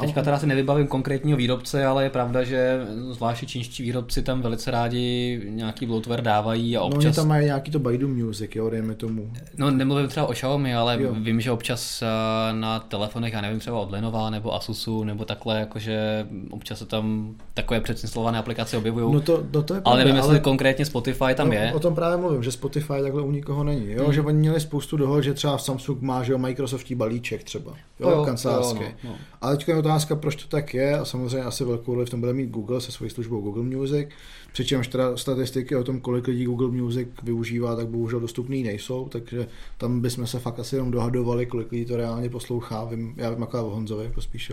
Teďka 0.00 0.22
teda 0.22 0.38
si 0.38 0.46
nevybavím 0.46 0.86
konkrétního 0.86 1.38
výrobce, 1.38 1.86
ale 1.86 2.04
je 2.04 2.10
pravda, 2.10 2.42
že 2.42 2.80
zvláště 3.10 3.46
čínští 3.46 3.82
výrobci 3.82 4.22
tam 4.22 4.42
velice 4.42 4.70
rádi 4.70 5.40
nějaký 5.48 5.86
bloatware 5.86 6.22
dávají 6.22 6.76
a 6.76 6.82
občas... 6.82 7.16
No, 7.16 7.22
tam 7.22 7.28
mají 7.28 7.44
nějaký 7.46 7.70
to 7.70 7.78
Baidu 7.78 8.08
Music, 8.08 8.50
jo, 8.54 8.70
dejme 8.70 8.94
tomu. 8.94 9.32
No, 9.58 9.70
nemluvím 9.70 10.08
třeba 10.08 10.26
o 10.26 10.32
Xiaomi, 10.32 10.74
ale 10.74 11.02
jo. 11.02 11.14
vím, 11.18 11.40
že 11.40 11.50
občas 11.50 12.02
eh, 12.02 12.06
na 12.52 12.80
telefonech, 12.80 13.32
já 13.32 13.40
nevím, 13.40 13.60
třeba 13.60 13.78
od 13.80 13.90
Lenovo 13.90 14.30
nebo 14.30 14.54
Asusu, 14.54 15.04
nebo 15.04 15.24
takhle, 15.24 15.60
jakože 15.60 16.26
občas 16.50 16.78
se 16.78 16.86
tam 16.86 17.34
takové 17.54 17.80
předinstalované 17.80 18.38
aplikace 18.38 18.76
objevují. 18.76 19.14
No 19.14 19.20
to, 19.20 19.44
no 19.52 19.62
to 19.62 19.74
je 19.74 19.80
pravda, 19.80 19.90
ale 19.90 19.98
nevím, 19.98 20.16
jestli 20.16 20.30
ale... 20.30 20.40
konkrétně 20.40 20.84
Spotify 20.84 21.34
tam 21.34 21.46
no, 21.46 21.54
je. 21.54 21.72
O 21.74 21.80
tom 21.80 21.94
právě 21.94 22.16
mluvím, 22.16 22.42
že 22.42 22.52
Spotify 22.52 23.02
takhle 23.02 23.22
u 23.22 23.30
nikoho 23.30 23.64
není, 23.64 23.92
jo, 23.92 24.04
hmm. 24.04 24.12
že 24.12 24.20
oni 24.20 24.38
měli 24.38 24.60
spoustu 24.60 24.96
dohod, 24.96 25.20
že 25.20 25.34
třeba 25.34 25.58
Samsung 25.58 26.00
má, 26.00 26.22
že 26.22 26.32
jo, 26.32 26.38
Microsoftí 26.38 26.94
balíček 26.94 27.44
třeba, 27.44 27.72
jo, 28.02 28.10
jo 28.10 28.24
kancelářský. 28.24 28.82
Jo, 28.82 28.88
no, 29.04 29.10
no. 29.10 29.16
Ale 29.40 29.56
teď 29.56 29.68
je 29.68 29.76
otázka, 29.76 30.16
proč 30.16 30.36
to 30.36 30.48
tak 30.48 30.74
je 30.74 30.98
a 30.98 31.04
samozřejmě 31.04 31.42
asi 31.42 31.64
velkou 31.64 31.94
roli 31.94 32.06
v 32.06 32.10
tom 32.10 32.20
bude 32.20 32.32
mít 32.32 32.50
Google 32.50 32.80
se 32.80 32.92
svojí 32.92 33.10
službou 33.10 33.40
Google 33.40 33.62
Music, 33.62 34.08
přičemž 34.52 34.88
teda 34.88 35.16
statistiky 35.16 35.76
o 35.76 35.84
tom, 35.84 36.00
kolik 36.00 36.26
lidí 36.26 36.44
Google 36.44 36.68
Music 36.68 37.08
využívá, 37.22 37.76
tak 37.76 37.88
bohužel 37.88 38.20
dostupný 38.20 38.62
nejsou, 38.62 39.08
takže 39.08 39.46
tam 39.78 40.00
bychom 40.00 40.26
se 40.26 40.38
fakt 40.38 40.58
asi 40.58 40.76
jenom 40.76 40.90
dohadovali, 40.90 41.46
kolik 41.46 41.72
lidí 41.72 41.84
to 41.84 41.96
reálně 41.96 42.28
poslouchá. 42.28 42.84
Vím, 42.84 43.14
já 43.16 43.30
vím 43.30 43.40
jako 43.40 43.66
o 43.66 43.70
Honzovi, 43.70 44.04
jako 44.04 44.20
spíš. 44.20 44.52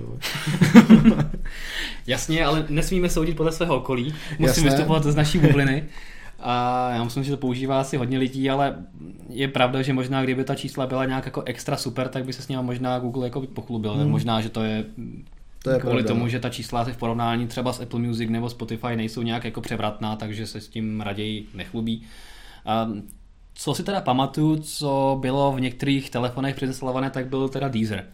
Jasně, 2.08 2.45
ale 2.45 2.66
nesmíme 2.70 3.10
soudit 3.10 3.38
podle 3.38 3.52
svého 3.52 3.78
okolí, 3.78 4.16
musíme 4.39 4.70
vystupovat 4.70 5.04
z 5.04 5.16
naší 5.16 5.39
bubliny. 5.39 5.86
A 6.42 6.90
já 6.94 7.04
myslím, 7.04 7.24
že 7.24 7.32
to 7.32 7.38
používá 7.38 7.80
asi 7.80 7.98
hodně 7.98 8.18
lidí, 8.18 8.50
ale 8.50 8.76
je 9.30 9.48
pravda, 9.48 9.82
že 9.82 9.94
možná 9.94 10.24
kdyby 10.24 10.44
ta 10.44 10.56
čísla 10.56 10.88
byla 10.88 11.06
nějak 11.06 11.26
jako 11.26 11.44
extra 11.46 11.78
super, 11.78 12.08
tak 12.08 12.26
by 12.26 12.34
se 12.34 12.42
s 12.42 12.48
ním 12.48 12.60
možná 12.60 13.00
Google 13.00 13.26
jako 13.26 13.42
pochlubil. 13.42 13.94
Hmm. 13.94 14.10
možná, 14.10 14.42
že 14.42 14.50
to 14.50 14.64
je 14.64 14.86
to 15.64 15.70
je 15.70 15.80
kvůli 15.80 15.94
pravda. 15.94 16.08
tomu, 16.08 16.28
že 16.28 16.40
ta 16.40 16.50
čísla 16.50 16.86
se 16.86 16.94
v 16.94 16.98
porovnání 16.98 17.48
třeba 17.48 17.74
s 17.74 17.82
Apple 17.82 18.00
Music 18.00 18.30
nebo 18.30 18.50
Spotify 18.50 18.96
nejsou 18.96 19.22
nějak 19.22 19.44
jako 19.44 19.62
převratná, 19.62 20.16
takže 20.16 20.48
se 20.48 20.62
s 20.62 20.68
tím 20.68 21.02
raději 21.02 21.48
nechlubí. 21.54 22.04
A 22.66 22.90
co 23.54 23.74
si 23.74 23.84
teda 23.84 24.02
pamatuju, 24.02 24.58
co 24.58 25.18
bylo 25.22 25.52
v 25.52 25.62
některých 25.62 26.10
telefonech 26.10 26.56
předinstalované, 26.56 27.10
tak 27.10 27.28
byl 27.28 27.50
teda 27.50 27.68
Deezer. 27.68 28.06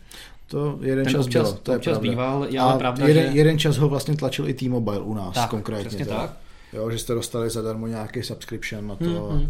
To 0.48 0.80
jeden 0.82 1.06
Ten 1.06 1.14
čas 1.14 1.26
občas, 1.26 1.44
bylo, 1.44 1.60
to 1.64 1.72
je 1.72 1.78
občas 1.78 1.92
pravda. 1.92 2.10
býval, 2.10 2.46
je 2.50 2.60
ale 2.60 2.78
pravda, 2.78 3.08
jeden, 3.08 3.32
že... 3.32 3.38
jeden 3.38 3.60
čas 3.60 3.78
ho 3.78 3.90
vlastně 3.90 4.16
tlačil 4.16 4.50
i 4.50 4.54
T-Mobile 4.54 5.00
u 5.00 5.14
nás 5.14 5.34
tak, 5.34 5.50
konkrétně. 5.50 6.06
tak. 6.06 6.38
Jo, 6.76 6.92
že 6.92 6.98
jste 6.98 7.14
dostali 7.14 7.50
zadarmo 7.50 7.88
nějaký 7.88 8.24
subscription 8.24 8.88
na 8.88 8.96
to. 8.96 9.06
Mm-hmm. 9.06 9.50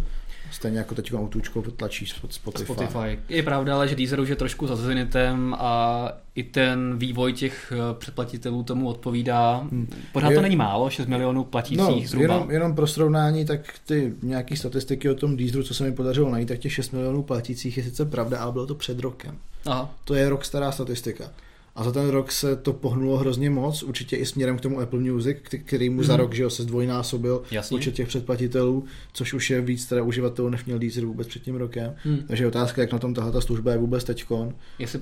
Stejně 0.51 0.77
jako 0.77 0.95
teď 0.95 1.13
autůčkou 1.13 1.61
tlačíš 1.61 2.15
Spotify. 2.29 2.65
Spotify. 2.65 3.19
Je 3.29 3.43
pravda, 3.43 3.75
ale 3.75 3.87
že 3.87 3.95
Deezer 3.95 4.19
už 4.19 4.29
je 4.29 4.35
trošku 4.35 4.67
za 4.67 4.75
Zenitem 4.75 5.55
a 5.59 6.11
i 6.35 6.43
ten 6.43 6.97
vývoj 6.97 7.33
těch 7.33 7.73
eh, 7.75 7.93
předplatitelů 7.93 8.63
tomu 8.63 8.89
odpovídá. 8.89 9.55
Hmm. 9.55 9.87
Pořád 10.11 10.29
je, 10.29 10.35
to 10.35 10.41
není 10.41 10.55
málo, 10.55 10.89
6 10.89 11.07
milionů 11.07 11.43
platících 11.43 11.77
no, 11.77 12.07
zhruba. 12.07 12.33
Jenom, 12.33 12.51
jenom 12.51 12.75
pro 12.75 12.87
srovnání, 12.87 13.45
tak 13.45 13.59
ty 13.85 14.13
nějaké 14.23 14.57
statistiky 14.57 15.09
o 15.09 15.15
tom 15.15 15.37
Deezeru, 15.37 15.63
co 15.63 15.73
se 15.73 15.83
mi 15.83 15.91
podařilo 15.91 16.29
najít, 16.29 16.47
tak 16.47 16.59
těch 16.59 16.73
6 16.73 16.91
milionů 16.91 17.23
platících 17.23 17.77
je 17.77 17.83
sice 17.83 18.05
pravda, 18.05 18.39
ale 18.39 18.51
bylo 18.51 18.67
to 18.67 18.75
před 18.75 18.99
rokem. 18.99 19.37
Aha. 19.65 19.95
To 20.03 20.15
je 20.15 20.29
rok 20.29 20.45
stará 20.45 20.71
statistika. 20.71 21.31
A 21.75 21.83
za 21.83 21.91
ten 21.91 22.09
rok 22.09 22.31
se 22.31 22.55
to 22.55 22.73
pohnulo 22.73 23.17
hrozně 23.17 23.49
moc, 23.49 23.83
určitě 23.83 24.15
i 24.15 24.25
směrem 24.25 24.57
k 24.57 24.61
tomu 24.61 24.79
Apple 24.79 24.99
Music, 24.99 25.37
který 25.65 25.89
mu 25.89 25.97
mm. 25.97 26.03
za 26.03 26.13
mhm. 26.13 26.21
rok 26.21 26.33
že 26.33 26.43
jo, 26.43 26.49
se 26.49 26.63
zdvojnásobil 26.63 27.43
Jasně. 27.51 27.77
počet 27.77 27.93
těch 27.93 28.07
předplatitelů, 28.07 28.85
což 29.13 29.33
už 29.33 29.49
je 29.49 29.61
víc 29.61 29.85
teda 29.85 30.03
uživatelů, 30.03 30.49
než 30.49 30.65
měl 30.65 30.79
Deezer 30.79 31.05
vůbec 31.05 31.27
před 31.27 31.43
tím 31.43 31.55
rokem. 31.55 31.95
Mm. 32.05 32.17
Takže 32.27 32.43
je 32.43 32.47
otázka, 32.47 32.81
jak 32.81 32.91
na 32.91 32.99
tom 32.99 33.13
tahle 33.13 33.31
ta 33.31 33.41
služba 33.41 33.71
je 33.71 33.77
vůbec 33.77 34.03
teďkon. 34.03 34.53
Jestli 34.79 34.99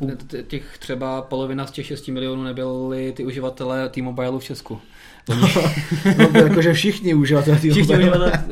těch 0.48 0.78
třeba 0.78 1.22
polovina 1.22 1.68
z 1.68 1.72
těch 1.72 1.86
6 1.86 2.08
milionů 2.08 2.44
nebyly 2.44 3.12
ty 3.12 3.26
uživatelé 3.26 3.90
T-Mobile 3.90 4.40
v 4.40 4.44
Česku. 4.44 4.80
no, 6.18 6.40
jakože 6.40 6.74
všichni 6.74 7.14
uživatelé 7.14 7.58
Všichni 7.58 7.82
uživatelé 7.82 8.44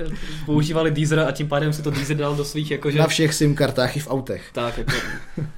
používali 0.46 0.92
Deezer 0.92 1.20
a 1.20 1.32
tím 1.32 1.48
pádem 1.48 1.74
si 1.74 1.82
to 1.82 1.92
Deezer 1.92 2.18
dal 2.18 2.36
do 2.36 2.46
svých 2.46 2.72
jakože... 2.72 3.00
Na 3.00 3.08
všech 3.08 3.34
SIM 3.34 3.56
kartách 3.56 3.98
i 3.98 4.00
v 4.00 4.08
autech. 4.08 4.50
Tak, 4.54 4.78
jako, 4.78 4.92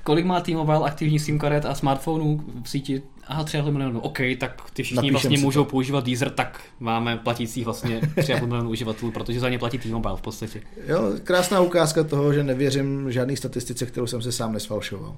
kolik 0.03 0.25
má 0.25 0.41
T-Mobile 0.41 0.85
aktivní 0.85 1.19
SIM 1.19 1.39
karet 1.39 1.65
a 1.65 1.75
smartphonů 1.75 2.43
v 2.63 2.69
síti? 2.69 3.01
Aha, 3.27 3.43
3,5 3.43 3.71
milionů. 3.71 3.99
OK, 3.99 4.19
tak 4.37 4.61
ty 4.73 4.83
všichni 4.83 4.95
Napíšem 4.95 5.13
vlastně 5.13 5.37
můžou 5.37 5.63
to. 5.63 5.69
používat 5.69 6.05
Deezer, 6.05 6.29
tak 6.29 6.61
máme 6.79 7.17
platících 7.17 7.65
vlastně 7.65 8.01
3,5 8.01 8.47
milionů 8.47 8.69
uživatelů, 8.69 9.11
protože 9.11 9.39
za 9.39 9.49
ně 9.49 9.59
platí 9.59 9.77
T-Mobile 9.77 10.17
v 10.17 10.21
podstatě. 10.21 10.61
Jo, 10.87 11.13
krásná 11.23 11.61
ukázka 11.61 12.03
toho, 12.03 12.33
že 12.33 12.43
nevěřím 12.43 13.11
žádný 13.11 13.37
statistice, 13.37 13.85
kterou 13.85 14.07
jsem 14.07 14.21
se 14.21 14.31
sám 14.31 14.53
nesfalšoval. 14.53 15.17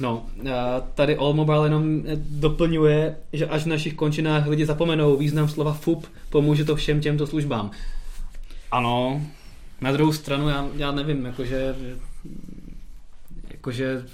No, 0.00 0.26
tady 0.94 1.16
All 1.16 1.32
Mobile 1.32 1.66
jenom 1.66 2.02
doplňuje, 2.16 3.16
že 3.32 3.46
až 3.46 3.62
v 3.62 3.66
našich 3.66 3.94
končinách 3.94 4.46
lidi 4.46 4.66
zapomenou 4.66 5.16
význam 5.16 5.48
slova 5.48 5.72
FUP, 5.72 6.06
pomůže 6.30 6.64
to 6.64 6.76
všem 6.76 7.00
těmto 7.00 7.26
službám. 7.26 7.70
Ano, 8.70 9.22
na 9.80 9.92
druhou 9.92 10.12
stranu 10.12 10.48
já, 10.48 10.68
já 10.76 10.92
nevím, 10.92 11.24
jakože, 11.24 11.76
jakože 13.50 14.04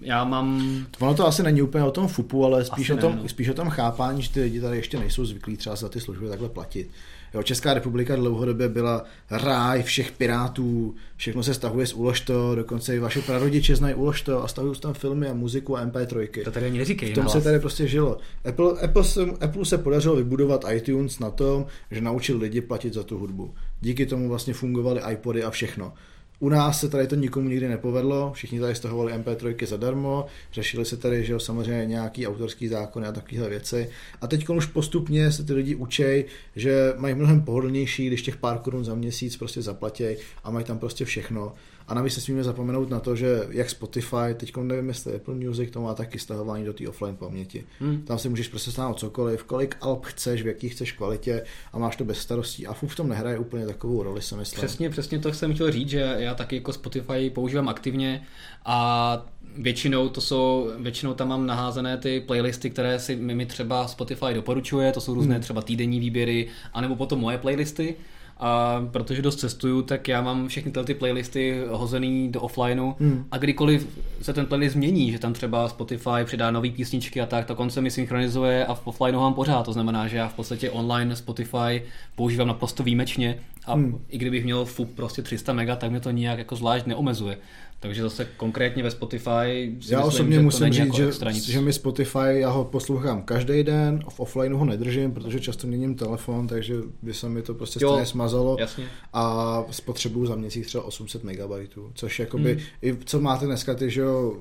já 0.00 0.24
mám... 0.24 0.62
Ono 1.00 1.14
to 1.14 1.26
asi 1.26 1.42
není 1.42 1.62
úplně 1.62 1.84
o 1.84 1.90
tom 1.90 2.08
FUPu, 2.08 2.44
ale 2.44 2.64
spíš, 2.64 2.90
o 2.90 2.96
tom, 2.96 3.18
no. 3.22 3.28
spíš 3.28 3.48
o 3.48 3.54
tom 3.54 3.70
chápání, 3.70 4.22
že 4.22 4.30
ty 4.30 4.40
lidi 4.40 4.60
tady 4.60 4.76
ještě 4.76 4.98
nejsou 4.98 5.24
zvyklí 5.24 5.56
třeba 5.56 5.76
za 5.76 5.88
ty 5.88 6.00
služby 6.00 6.28
takhle 6.28 6.48
platit. 6.48 6.90
Jo, 7.34 7.42
Česká 7.42 7.74
republika 7.74 8.16
dlouhodobě 8.16 8.68
byla 8.68 9.04
ráj 9.30 9.82
všech 9.82 10.12
pirátů, 10.12 10.94
všechno 11.16 11.42
se 11.42 11.54
stahuje 11.54 11.86
z 11.86 11.92
Uložto, 11.92 12.54
dokonce 12.54 12.96
i 12.96 12.98
vaše 12.98 13.22
prarodiče 13.22 13.76
znají 13.76 13.94
Uložto 13.94 14.44
a 14.44 14.48
stahují 14.48 14.80
tam 14.80 14.94
filmy 14.94 15.28
a 15.28 15.34
muziku 15.34 15.76
a 15.76 15.86
MP3. 15.86 16.44
To 16.44 16.50
tady 16.50 16.66
ani 16.66 16.78
neříkej. 16.78 17.12
V 17.12 17.14
tom 17.14 17.28
se 17.28 17.40
tady 17.40 17.58
prostě 17.58 17.86
žilo. 17.86 18.18
Apple, 18.48 18.72
Apple, 18.80 19.04
se, 19.04 19.22
Apple 19.40 19.64
se 19.64 19.78
podařilo 19.78 20.16
vybudovat 20.16 20.64
iTunes 20.72 21.18
na 21.18 21.30
tom, 21.30 21.66
že 21.90 22.00
naučil 22.00 22.38
lidi 22.38 22.60
platit 22.60 22.94
za 22.94 23.02
tu 23.02 23.18
hudbu. 23.18 23.54
Díky 23.80 24.06
tomu 24.06 24.28
vlastně 24.28 24.54
fungovaly 24.54 25.00
iPody 25.12 25.44
a 25.44 25.50
všechno. 25.50 25.92
U 26.38 26.48
nás 26.48 26.80
se 26.80 26.88
tady 26.88 27.06
to 27.06 27.14
nikomu 27.14 27.48
nikdy 27.48 27.68
nepovedlo, 27.68 28.32
všichni 28.32 28.60
tady 28.60 28.74
stahovali 28.74 29.12
MP3 29.12 29.66
zadarmo, 29.66 30.26
řešili 30.52 30.84
se 30.84 30.96
tady, 30.96 31.24
že 31.24 31.32
jo, 31.32 31.40
samozřejmě 31.40 31.86
nějaký 31.86 32.26
autorský 32.26 32.68
zákony 32.68 33.06
a 33.06 33.12
takovéhle 33.12 33.48
věci. 33.48 33.88
A 34.20 34.26
teď 34.26 34.48
už 34.48 34.66
postupně 34.66 35.32
se 35.32 35.44
ty 35.44 35.52
lidi 35.52 35.74
učej, 35.74 36.24
že 36.56 36.92
mají 36.96 37.14
mnohem 37.14 37.42
pohodlnější, 37.42 38.06
když 38.06 38.22
těch 38.22 38.36
pár 38.36 38.58
korun 38.58 38.84
za 38.84 38.94
měsíc 38.94 39.36
prostě 39.36 39.62
zaplatí 39.62 40.04
a 40.44 40.50
mají 40.50 40.64
tam 40.64 40.78
prostě 40.78 41.04
všechno. 41.04 41.52
A 41.88 41.94
navíc 41.94 42.16
nesmíme 42.16 42.44
zapomenout 42.44 42.90
na 42.90 43.00
to, 43.00 43.16
že 43.16 43.42
jak 43.50 43.70
Spotify, 43.70 44.34
teď 44.36 44.56
nevím, 44.56 44.88
jestli 44.88 45.14
Apple 45.14 45.34
Music, 45.34 45.70
to 45.70 45.80
má 45.80 45.94
taky 45.94 46.18
stahování 46.18 46.64
do 46.64 46.72
té 46.72 46.88
offline 46.88 47.16
paměti. 47.16 47.64
Hmm. 47.80 48.02
Tam 48.02 48.18
si 48.18 48.28
můžeš 48.28 48.48
prostě 48.48 48.70
stáhnout 48.70 48.98
cokoliv, 48.98 49.44
kolik 49.44 49.76
alb 49.80 50.04
chceš, 50.04 50.42
v 50.42 50.46
jaký 50.46 50.68
chceš 50.68 50.92
kvalitě 50.92 51.44
a 51.72 51.78
máš 51.78 51.96
to 51.96 52.04
bez 52.04 52.18
starostí. 52.18 52.66
A 52.66 52.72
FU 52.72 52.88
v 52.88 52.96
tom 52.96 53.08
nehraje 53.08 53.38
úplně 53.38 53.66
takovou 53.66 54.02
roli, 54.02 54.22
se 54.22 54.36
myslím. 54.36 54.56
Přesně, 54.56 54.90
přesně 54.90 55.18
to 55.18 55.32
jsem 55.32 55.54
chtěl 55.54 55.72
říct, 55.72 55.88
že 55.88 56.14
já 56.18 56.34
taky 56.34 56.56
jako 56.56 56.72
Spotify 56.72 57.30
používám 57.30 57.68
aktivně 57.68 58.22
a 58.64 59.26
většinou 59.56 60.08
to 60.08 60.20
jsou, 60.20 60.70
většinou 60.78 61.14
tam 61.14 61.28
mám 61.28 61.46
naházené 61.46 61.96
ty 61.96 62.20
playlisty, 62.20 62.70
které 62.70 62.98
si 62.98 63.16
mi 63.16 63.46
třeba 63.46 63.88
Spotify 63.88 64.34
doporučuje, 64.34 64.92
to 64.92 65.00
jsou 65.00 65.14
různé 65.14 65.34
hmm. 65.34 65.42
třeba 65.42 65.62
týdenní 65.62 66.00
výběry, 66.00 66.48
anebo 66.72 66.96
potom 66.96 67.20
moje 67.20 67.38
playlisty 67.38 67.96
a 68.38 68.82
protože 68.90 69.22
dost 69.22 69.36
cestuju, 69.36 69.82
tak 69.82 70.08
já 70.08 70.22
mám 70.22 70.48
všechny 70.48 70.72
tyhle 70.72 70.84
ty 70.84 70.94
playlisty 70.94 71.62
hozený 71.70 72.32
do 72.32 72.40
offlineu 72.40 72.94
hmm. 73.00 73.24
a 73.30 73.38
kdykoliv 73.38 74.00
se 74.22 74.32
ten 74.32 74.46
playlist 74.46 74.72
změní, 74.72 75.12
že 75.12 75.18
tam 75.18 75.32
třeba 75.32 75.68
Spotify 75.68 76.24
přidá 76.24 76.50
nové 76.50 76.70
písničky 76.70 77.20
a 77.20 77.26
tak, 77.26 77.46
to 77.46 77.54
konce 77.54 77.80
mi 77.80 77.90
synchronizuje 77.90 78.66
a 78.66 78.74
v 78.74 78.86
offlineu 78.86 79.20
mám 79.20 79.34
pořád. 79.34 79.62
To 79.62 79.72
znamená, 79.72 80.08
že 80.08 80.16
já 80.16 80.28
v 80.28 80.34
podstatě 80.34 80.70
online 80.70 81.16
Spotify 81.16 81.82
používám 82.16 82.48
naprosto 82.48 82.82
výjimečně 82.82 83.38
a 83.66 83.74
hmm. 83.74 83.98
i 84.08 84.18
kdybych 84.18 84.44
měl 84.44 84.64
FUP 84.64 84.94
prostě 84.94 85.22
300 85.22 85.52
mega, 85.52 85.76
tak 85.76 85.90
mě 85.90 86.00
to 86.00 86.10
nijak 86.10 86.38
jako 86.38 86.56
zvlášť 86.56 86.86
neomezuje. 86.86 87.38
Takže 87.84 88.02
zase 88.02 88.24
konkrétně 88.36 88.82
ve 88.82 88.90
Spotify 88.90 89.76
si 89.80 89.94
Já 89.94 89.98
myslím, 89.98 90.08
osobně 90.08 90.36
že 90.36 90.42
musím 90.42 90.72
říct, 90.72 90.94
že, 90.94 91.12
že 91.52 91.60
mi 91.60 91.72
Spotify, 91.72 92.18
já 92.30 92.50
ho 92.50 92.64
poslouchám 92.64 93.22
každý 93.22 93.62
den, 93.62 94.00
v 94.08 94.20
offlineu 94.20 94.58
ho 94.58 94.64
nedržím, 94.64 95.12
protože 95.12 95.40
často 95.40 95.66
měním 95.66 95.94
telefon, 95.94 96.46
takže 96.46 96.74
by 97.02 97.14
se 97.14 97.28
mi 97.28 97.42
to 97.42 97.54
prostě 97.54 97.78
jo, 97.82 97.90
stejně 97.90 98.06
smazalo. 98.06 98.56
Jasně. 98.60 98.84
A 99.12 99.64
spotřebuju 99.70 100.26
za 100.26 100.34
měsíc 100.34 100.66
třeba 100.66 100.84
800 100.84 101.24
MB, 101.24 101.50
což 101.94 102.18
jakoby, 102.18 102.52
hmm. 102.52 102.62
i 102.82 102.96
co 103.04 103.20
máte 103.20 103.46
dneska 103.46 103.74
ty, 103.74 103.90
že 103.90 104.00
jo, 104.00 104.36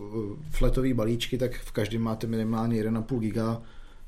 fletový 0.52 0.94
balíčky, 0.94 1.38
tak 1.38 1.56
v 1.56 1.72
každém 1.72 2.02
máte 2.02 2.28
minimálně 2.28 2.84
1,5 2.84 3.20
giga 3.20 3.62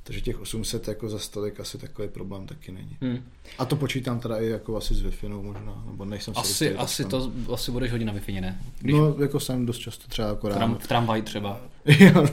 takže 0.07 0.21
těch 0.21 0.41
800 0.41 0.87
jako 0.87 1.09
za 1.09 1.19
stolik 1.19 1.59
asi 1.59 1.77
takový 1.77 2.07
problém 2.07 2.47
taky 2.47 2.71
není. 2.71 2.97
Hmm. 3.01 3.23
A 3.57 3.65
to 3.65 3.75
počítám 3.75 4.19
teda 4.19 4.37
i 4.37 4.45
jako 4.47 4.77
asi 4.77 4.95
s 4.95 5.01
wi 5.01 5.11
možná, 5.29 5.83
nebo 5.85 6.05
nejsem 6.05 6.33
si 6.33 6.39
Asi, 6.39 6.65
jistý, 6.65 6.79
asi 6.79 7.05
to, 7.05 7.31
asi 7.53 7.71
budeš 7.71 7.91
hodit 7.91 8.05
na 8.05 8.13
wi 8.13 8.41
ne? 8.41 8.61
Když... 8.79 8.95
No, 8.95 9.15
jako 9.19 9.39
jsem 9.39 9.65
dost 9.65 9.77
často 9.77 10.07
třeba 10.07 10.27
jako 10.27 10.49
ráno. 10.49 10.77
V 10.79 10.87
tramvaji 10.87 11.21
třeba. 11.21 11.61
no, 12.15 12.25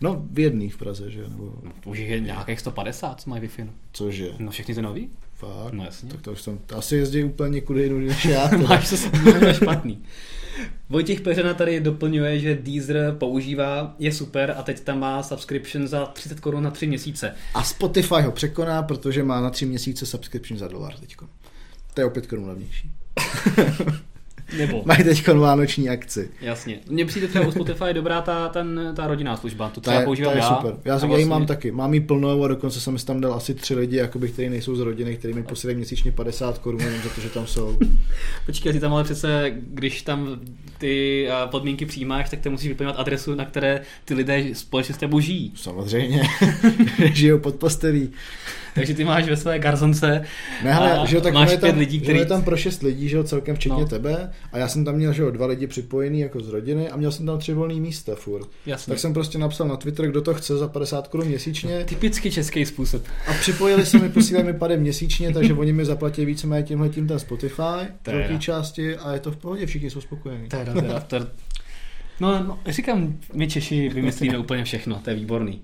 no, 0.00 0.22
v 0.30 0.38
jedný 0.38 0.68
v 0.70 0.76
Praze, 0.76 1.10
že? 1.10 1.22
Nebo... 1.22 1.54
Už 1.84 1.98
je 1.98 2.20
nějakých 2.20 2.60
150, 2.60 3.20
co 3.20 3.30
mají 3.30 3.42
wi 3.42 3.68
Cože? 3.92 4.30
No 4.38 4.50
všechny 4.50 4.74
ty 4.74 4.82
nový? 4.82 5.10
Fakt? 5.34 5.72
No 5.72 5.84
jasně. 5.84 6.10
Tak 6.10 6.20
to 6.20 6.32
už 6.32 6.42
jsem, 6.42 6.58
to 6.58 6.76
asi 6.76 6.96
jezdí 6.96 7.24
úplně 7.24 7.60
kudy 7.60 7.82
jinou 7.82 7.98
než 7.98 8.24
já. 8.24 8.50
Máš 8.68 8.90
to 8.90 8.96
špatný. 9.52 10.04
Vojtěch 10.88 11.20
Peřena 11.20 11.54
tady 11.54 11.80
doplňuje, 11.80 12.40
že 12.40 12.58
Deezer 12.62 13.14
používá, 13.18 13.94
je 13.98 14.12
super 14.12 14.54
a 14.58 14.62
teď 14.62 14.80
tam 14.80 14.98
má 14.98 15.22
subscription 15.22 15.88
za 15.88 16.06
30 16.06 16.40
korun 16.40 16.62
na 16.62 16.70
3 16.70 16.86
měsíce. 16.86 17.34
A 17.54 17.62
Spotify 17.62 18.22
ho 18.22 18.32
překoná, 18.32 18.82
protože 18.82 19.22
má 19.22 19.40
na 19.40 19.50
3 19.50 19.66
měsíce 19.66 20.06
subscription 20.06 20.58
za 20.58 20.68
dolar 20.68 20.94
teď. 21.00 21.16
To 21.94 22.00
je 22.00 22.04
opět 22.04 22.26
korun 22.26 22.48
levnější. 22.48 22.90
Nebo. 24.58 24.82
Mají 24.86 25.04
teď 25.04 25.28
vánoční 25.28 25.88
akci. 25.88 26.30
Jasně. 26.40 26.78
Mně 26.88 27.06
přijde 27.06 27.28
třeba 27.28 27.46
u 27.46 27.50
Spotify 27.50 27.84
dobrá 27.92 28.20
ta, 28.20 28.48
ten, 28.48 28.92
ta 28.96 29.06
rodinná 29.06 29.36
služba. 29.36 29.68
To 29.68 29.80
ta 29.80 29.92
je, 29.92 30.04
používám 30.04 30.32
ta 30.32 30.38
je 30.38 30.42
já. 30.42 30.56
super. 30.56 30.74
Já, 30.84 30.94
vlastně... 30.94 31.12
já 31.12 31.18
ji 31.18 31.24
mám 31.24 31.46
taky. 31.46 31.70
Mám 31.70 31.94
ji 31.94 32.00
plnou 32.00 32.44
a 32.44 32.48
dokonce 32.48 32.80
jsem 32.80 32.98
si 32.98 33.06
tam 33.06 33.20
dal 33.20 33.34
asi 33.34 33.54
tři 33.54 33.74
lidi, 33.74 33.96
jakoby, 33.96 34.28
kteří 34.28 34.48
nejsou 34.48 34.76
z 34.76 34.80
rodiny, 34.80 35.16
kteří 35.16 35.34
mi 35.34 35.42
posílají 35.42 35.76
měsíčně 35.76 36.12
50 36.12 36.58
korun, 36.58 36.80
jenom 36.80 37.02
za 37.02 37.08
to, 37.08 37.20
že 37.20 37.28
tam 37.28 37.46
jsou. 37.46 37.78
Počkej, 38.46 38.72
ty 38.72 38.80
tam 38.80 38.94
ale 38.94 39.04
přece, 39.04 39.52
když 39.56 40.02
tam 40.02 40.40
ty 40.78 41.28
podmínky 41.50 41.86
přijímáš, 41.86 42.30
tak 42.30 42.40
ty 42.40 42.48
musíš 42.48 42.68
vyplňovat 42.68 43.00
adresu, 43.00 43.34
na 43.34 43.44
které 43.44 43.80
ty 44.04 44.14
lidé 44.14 44.44
společně 44.52 44.94
s 44.94 44.98
tebou 44.98 45.20
žijí. 45.20 45.52
Samozřejmě. 45.56 46.22
Žijou 47.12 47.38
pod 47.38 47.54
postelí. 47.54 48.10
Takže 48.74 48.94
ty 48.94 49.04
máš 49.04 49.28
ve 49.28 49.36
své 49.36 49.58
garzonce 49.58 50.22
ne, 50.64 50.74
hele, 50.74 51.06
že 51.06 51.16
jo, 51.16 51.22
tak 51.22 51.34
máš 51.34 51.56
pět 51.56 51.76
lidí, 51.76 52.00
který... 52.00 52.18
je 52.18 52.26
tam 52.26 52.42
pro 52.42 52.56
šest 52.56 52.82
lidí, 52.82 53.08
že 53.08 53.16
jo, 53.16 53.24
celkem 53.24 53.56
včetně 53.56 53.80
no. 53.80 53.88
tebe 53.88 54.30
a 54.52 54.58
já 54.58 54.68
jsem 54.68 54.84
tam 54.84 54.94
měl 54.94 55.12
že 55.12 55.22
jo, 55.22 55.30
dva 55.30 55.46
lidi 55.46 55.66
připojený 55.66 56.20
jako 56.20 56.40
z 56.40 56.48
rodiny 56.48 56.88
a 56.88 56.96
měl 56.96 57.12
jsem 57.12 57.26
tam 57.26 57.38
tři 57.38 57.54
volné 57.54 57.74
místa 57.74 58.14
furt. 58.14 58.48
Jasně. 58.66 58.90
Tak 58.90 58.98
jsem 58.98 59.12
prostě 59.12 59.38
napsal 59.38 59.68
na 59.68 59.76
Twitter, 59.76 60.06
kdo 60.06 60.22
to 60.22 60.34
chce 60.34 60.56
za 60.56 60.68
50 60.68 61.08
korun 61.08 61.26
měsíčně 61.26 61.84
Typicky 61.84 62.30
český 62.30 62.66
způsob. 62.66 63.02
a 63.26 63.32
připojili 63.32 63.86
se 63.86 63.98
mi, 63.98 64.08
posílali 64.08 64.46
mi 64.46 64.58
pade 64.58 64.76
měsíčně, 64.76 65.32
takže 65.32 65.54
oni 65.54 65.72
mi 65.72 65.84
zaplatí 65.84 66.24
víceméně 66.24 66.62
tímhle 66.62 66.88
tím 66.88 67.06
ten 67.06 67.18
Spotify, 67.18 67.62
velké 68.06 68.38
části 68.38 68.96
a 68.96 69.12
je 69.12 69.20
to 69.20 69.32
v 69.32 69.36
pohodě, 69.36 69.66
všichni 69.66 69.90
jsou 69.90 70.00
spokojení. 70.00 70.48
Teda, 70.48 70.74
teda, 70.74 71.00
teda. 71.00 71.26
No, 72.20 72.42
no, 72.44 72.58
říkám, 72.66 73.18
my 73.34 73.48
Češi 73.48 73.88
vymyslíme 73.88 74.38
úplně 74.44 74.64
všechno, 74.64 75.00
to 75.04 75.10
je 75.10 75.16
výborný. 75.16 75.62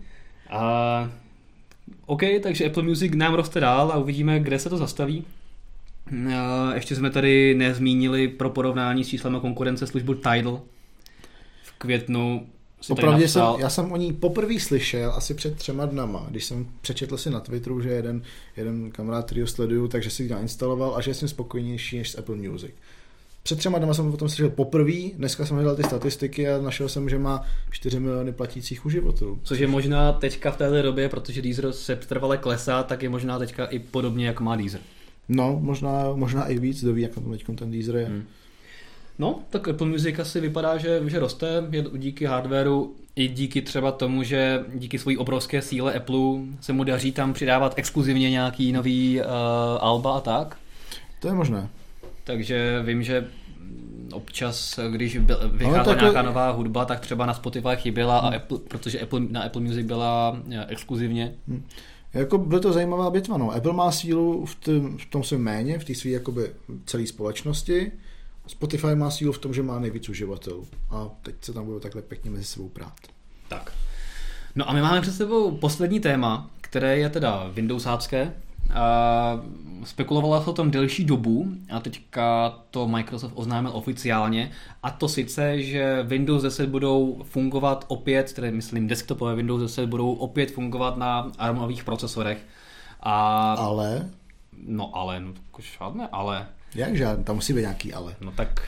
A 0.51 1.11
OK, 2.07 2.23
takže 2.43 2.67
Apple 2.67 2.83
Music 2.83 3.13
nám 3.15 3.35
roste 3.35 3.61
dál 3.61 3.93
a 3.93 3.99
uvidíme, 3.99 4.41
kde 4.41 4.59
se 4.59 4.71
to 4.71 4.77
zastaví. 4.77 5.25
A 6.37 6.75
ještě 6.75 6.97
jsme 6.97 7.11
tady 7.11 7.55
nezmínili 7.55 8.29
pro 8.29 8.51
porovnání 8.51 9.05
s 9.05 9.09
číslem 9.09 9.41
konkurence 9.41 9.87
službu 9.87 10.15
Tidal. 10.15 10.61
V 11.63 11.73
květnu 11.79 12.47
si 12.81 12.89
tady 12.89 12.97
Popravdě 12.97 13.29
jsem, 13.29 13.43
já 13.59 13.71
jsem 13.71 13.93
o 13.93 13.97
ní 13.97 14.13
poprvé 14.13 14.61
slyšel 14.61 15.13
asi 15.13 15.35
před 15.35 15.57
třema 15.57 15.87
dnama, 15.87 16.27
když 16.31 16.45
jsem 16.45 16.67
přečetl 16.81 17.17
si 17.17 17.31
na 17.31 17.41
Twitteru, 17.41 17.81
že 17.81 17.89
jeden, 17.89 18.23
jeden 18.57 18.91
kamarád, 18.91 19.25
který 19.25 19.41
ho 19.41 19.47
sleduju, 19.47 19.89
takže 19.89 20.11
si 20.11 20.23
ji 20.23 20.29
nainstaloval 20.29 20.97
a 20.97 21.01
že 21.01 21.15
jsem 21.15 21.29
spokojenější 21.29 21.99
než 21.99 22.11
s 22.11 22.19
Apple 22.19 22.37
Music. 22.37 22.73
Před 23.47 23.59
třema 23.59 23.79
dnama 23.79 23.95
jsem 23.95 24.15
o 24.15 24.17
tom 24.17 24.29
slyšel 24.29 24.51
poprvé, 24.51 24.93
dneska 25.15 25.47
jsem 25.47 25.57
hledal 25.57 25.77
ty 25.77 25.83
statistiky 25.83 26.49
a 26.49 26.63
našel 26.63 26.89
jsem, 26.89 27.09
že 27.09 27.19
má 27.19 27.45
4 27.71 28.01
miliony 28.01 28.33
platících 28.33 28.87
uživatelů. 28.87 29.39
což 29.43 29.59
je 29.59 29.67
možná 29.67 30.13
teďka 30.13 30.51
v 30.51 30.57
této 30.57 30.83
době, 30.83 31.09
protože 31.09 31.43
Deezer 31.43 31.73
se 31.73 31.97
trvale 31.97 32.39
klesá, 32.39 32.83
tak 32.83 33.03
je 33.03 33.09
možná 33.09 33.39
teďka 33.39 33.67
i 33.67 33.79
podobně, 33.79 34.27
jako 34.27 34.45
má 34.45 34.57
Deezer. 34.57 34.81
No, 35.29 35.59
možná, 35.61 36.13
možná 36.15 36.47
i 36.47 36.59
víc, 36.59 36.83
kdo 36.83 36.95
ví, 36.95 37.03
jak 37.03 37.17
na 37.17 37.23
tom 37.23 37.33
teď 37.33 37.45
ten 37.59 37.71
Deezer 37.71 37.97
je. 37.97 38.07
Hmm. 38.07 38.25
No, 39.19 39.41
tak 39.51 39.69
Apple 39.69 39.87
Music 39.87 40.19
asi 40.19 40.41
vypadá, 40.41 40.79
že, 40.79 41.03
že 41.07 41.19
roste 41.19 41.69
je 41.71 41.85
díky 41.97 42.25
hardwareu 42.25 42.95
i 43.17 43.29
díky 43.29 43.63
třeba 43.63 43.93
tomu, 43.93 44.23
že 44.23 44.65
díky 44.75 44.99
své 44.99 45.19
obrovské 45.19 45.63
síle 45.63 45.95
Apple 45.95 46.19
se 46.61 46.73
mu 46.73 46.85
daří 46.85 47.13
tam 47.13 47.33
přidávat 47.33 47.75
exkluzivně 47.77 48.31
nějaký 48.31 48.73
nový 48.73 49.21
uh, 49.21 49.27
alba 49.81 50.17
a 50.17 50.21
tak. 50.21 50.57
To 51.21 51.29
je 51.29 51.35
možné. 51.35 51.69
Takže 52.27 52.83
vím, 52.83 53.03
že 53.03 53.29
občas, 54.13 54.79
když 54.91 55.19
byl, 55.19 55.51
vycházela 55.53 55.85
takhle- 55.85 56.11
nějaká 56.11 56.23
nová 56.23 56.51
hudba, 56.51 56.85
tak 56.85 57.01
třeba 57.01 57.27
na 57.27 57.35
Spotify 57.35 57.77
chyběla, 57.77 58.19
a 58.19 58.35
Apple, 58.37 58.59
protože 58.69 59.01
Apple, 59.01 59.21
na 59.21 59.43
Apple 59.43 59.63
Music 59.63 59.87
byla 59.87 60.41
eh, 60.51 60.67
exkluzivně. 60.69 61.35
Jako 62.15 62.39
byla 62.39 62.61
to 62.61 62.73
zajímavá 62.73 63.11
bitva. 63.11 63.37
No. 63.39 63.51
Apple 63.51 63.73
má 63.73 63.93
sílu 63.93 64.47
v, 64.47 64.55
tým, 64.55 64.99
v 64.99 65.07
tom 65.07 65.23
svém 65.25 65.41
méně, 65.41 65.79
v 65.79 65.85
té 65.85 65.95
své 65.95 66.11
jakoby 66.11 66.51
celé 66.87 67.07
společnosti. 67.07 67.93
Spotify 68.47 68.95
má 68.95 69.11
sílu 69.11 69.33
v 69.33 69.39
tom, 69.39 69.55
že 69.55 69.63
má 69.63 69.79
nejvíc 69.79 70.09
uživatelů. 70.09 70.67
A 70.91 71.09
teď 71.23 71.35
se 71.41 71.53
tam 71.53 71.65
budou 71.65 71.79
takhle 71.81 72.03
pěkně 72.03 72.31
mezi 72.31 72.45
sebou 72.45 72.69
prát. 72.69 72.97
Tak. 73.49 73.73
No 74.55 74.71
a 74.71 74.73
my 74.73 74.83
máme 74.83 75.01
před 75.01 75.13
sebou 75.13 75.51
poslední 75.51 76.01
téma, 76.01 76.51
které 76.61 76.99
je 76.99 77.09
teda 77.11 77.51
Windowsácké. 77.53 78.33
Spekulovala 79.85 80.43
se 80.43 80.51
o 80.51 80.53
tom 80.53 80.71
delší 80.71 81.05
dobu 81.05 81.49
a 81.73 81.81
teďka 81.81 82.55
to 82.71 82.89
Microsoft 82.89 83.33
oznámil 83.35 83.71
oficiálně 83.75 84.51
a 84.83 84.91
to 84.91 85.09
sice, 85.09 85.63
že 85.63 86.03
Windows 86.03 86.43
10 86.43 86.69
budou 86.69 87.23
fungovat 87.23 87.85
opět, 87.89 88.33
tedy 88.33 88.51
myslím 88.51 88.87
desktopové 88.87 89.35
Windows 89.35 89.63
10 89.63 89.87
budou 89.87 90.13
opět 90.13 90.51
fungovat 90.51 90.97
na 90.97 91.33
ARMových 91.39 91.85
procesorech. 91.85 92.47
A, 93.01 93.53
Ale, 93.53 94.11
no 94.67 94.97
ale, 94.97 95.21
no, 95.21 95.29
jako 95.29 95.63
žádné 95.79 96.09
ale. 96.13 96.47
Jak 96.75 96.97
žádný, 96.97 97.25
tam 97.25 97.37
musí 97.37 97.53
být 97.53 97.61
nějaký 97.61 97.93
ale. 97.93 98.17
No 98.21 98.33
tak 98.33 98.61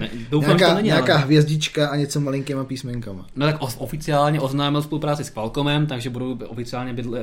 ne, 0.00 0.10
doufám, 0.30 0.50
že 0.50 0.56
nějaká, 0.56 0.68
to 0.68 0.74
není 0.74 0.86
nějaká 0.86 1.14
ale. 1.14 1.22
hvězdička 1.22 1.88
a 1.88 1.96
něco 1.96 2.20
malinkýma 2.20 2.64
písmenkama. 2.64 3.26
No 3.36 3.46
tak 3.46 3.56
oficiálně 3.78 4.40
oznámil 4.40 4.82
spolupráci 4.82 5.24
s 5.24 5.30
Qualcommem, 5.30 5.86
takže 5.86 6.10
budou 6.10 6.38
oficiálně 6.46 6.92
bydle, 6.92 7.20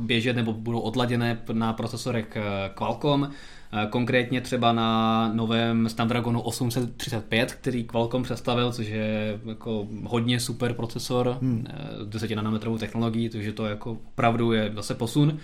běžet 0.00 0.36
nebo 0.36 0.52
budou 0.52 0.78
odladěné 0.80 1.38
na 1.52 1.72
procesorech 1.72 2.26
eh, 2.36 2.42
Qualcomm. 2.74 3.30
Eh, 3.72 3.86
Konkrétně 3.90 4.40
třeba 4.40 4.72
na 4.72 5.30
novém 5.34 5.88
Snapdragonu 5.88 6.40
835, 6.40 7.52
který 7.52 7.84
Qualcomm 7.84 8.22
představil, 8.22 8.72
což 8.72 8.86
je 8.86 9.40
jako 9.44 9.86
hodně 10.04 10.40
super 10.40 10.72
procesor 10.72 11.38
hmm. 11.42 11.66
10 12.04 12.30
nanometrovou 12.30 12.78
technologií, 12.78 13.28
takže 13.28 13.52
to 13.52 13.66
jako 13.66 13.90
opravdu 13.90 14.52
je 14.52 14.72
zase 14.74 14.94
posun. 14.94 15.38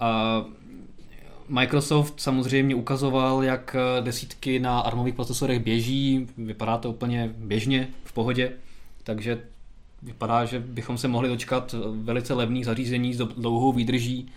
A 0.00 0.44
Microsoft 1.48 2.14
samozřejmě 2.20 2.74
ukazoval, 2.74 3.44
jak 3.44 3.76
desítky 4.00 4.58
na 4.58 4.80
armových 4.80 5.14
procesorech 5.14 5.60
běží, 5.60 6.26
vypadá 6.38 6.78
to 6.78 6.90
úplně 6.90 7.34
běžně, 7.36 7.88
v 8.04 8.12
pohodě, 8.12 8.52
takže 9.04 9.40
vypadá, 10.02 10.44
že 10.44 10.60
bychom 10.60 10.98
se 10.98 11.08
mohli 11.08 11.28
dočkat 11.28 11.74
velice 12.02 12.34
levných 12.34 12.64
zařízení 12.64 13.14
s 13.14 13.18
dlouhou 13.18 13.72
výdrží 13.72 14.28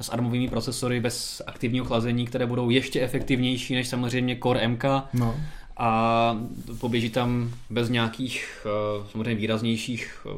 s 0.00 0.08
armovými 0.08 0.48
procesory 0.48 1.00
bez 1.00 1.42
aktivního 1.46 1.84
chlazení, 1.84 2.26
které 2.26 2.46
budou 2.46 2.70
ještě 2.70 3.00
efektivnější 3.00 3.74
než 3.74 3.88
samozřejmě 3.88 4.38
Core 4.42 4.68
MK 4.68 4.84
No. 5.14 5.34
a 5.76 6.38
poběží 6.80 7.10
tam 7.10 7.50
bez 7.70 7.88
nějakých 7.88 8.66
eh, 8.66 9.08
samozřejmě 9.12 9.34
výraznějších 9.34 10.26
eh, 10.26 10.30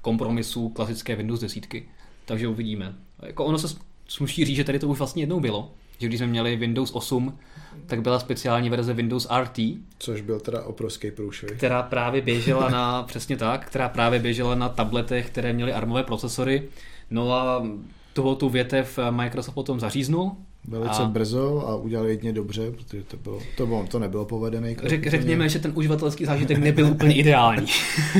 kompromisů 0.00 0.68
klasické 0.68 1.16
Windows 1.16 1.40
desítky. 1.40 1.88
Takže 2.24 2.48
uvidíme. 2.48 2.94
Jako 3.22 3.44
ono 3.44 3.58
se 3.58 3.76
sluší 4.08 4.44
říct, 4.44 4.56
že 4.56 4.64
tady 4.64 4.78
to 4.78 4.88
už 4.88 4.98
vlastně 4.98 5.22
jednou 5.22 5.40
bylo, 5.40 5.70
že 5.98 6.06
když 6.06 6.18
jsme 6.18 6.26
měli 6.26 6.56
Windows 6.56 6.90
8, 6.94 7.38
tak 7.86 8.02
byla 8.02 8.18
speciální 8.18 8.70
verze 8.70 8.94
Windows 8.94 9.26
RT, 9.42 9.58
Což 9.98 10.20
byl 10.20 10.40
teda 10.40 10.62
obrovský 10.62 11.10
průšvih. 11.10 11.52
která 11.52 11.82
právě 11.82 12.20
běžela 12.20 12.70
na, 12.70 13.02
přesně 13.06 13.36
tak, 13.36 13.66
která 13.66 13.88
právě 13.88 14.18
běžela 14.18 14.54
na 14.54 14.68
tabletech, 14.68 15.26
které 15.26 15.52
měly 15.52 15.72
armové 15.72 16.02
procesory. 16.02 16.68
No 17.10 17.32
a 17.32 17.66
toho 18.12 18.34
tu 18.34 18.48
větev 18.48 18.98
Microsoft 19.10 19.54
potom 19.54 19.80
zaříznul. 19.80 20.32
Velice 20.68 21.02
A- 21.02 21.04
brzo 21.08 21.68
a 21.68 21.76
udělali 21.76 22.10
jedně 22.10 22.32
dobře, 22.32 22.70
protože 22.70 23.02
to, 23.02 23.16
bylo, 23.16 23.38
to, 23.56 23.66
bylo, 23.66 23.86
to 23.90 23.98
nebylo 23.98 24.24
povedený 24.24 24.74
krok. 24.74 24.90
Řek, 24.90 25.06
řekněme, 25.06 25.48
že 25.48 25.58
ten 25.58 25.72
uživatelský 25.74 26.24
zážitek 26.24 26.58
nebyl 26.58 26.86
úplně 26.86 27.14
ideální. 27.14 27.66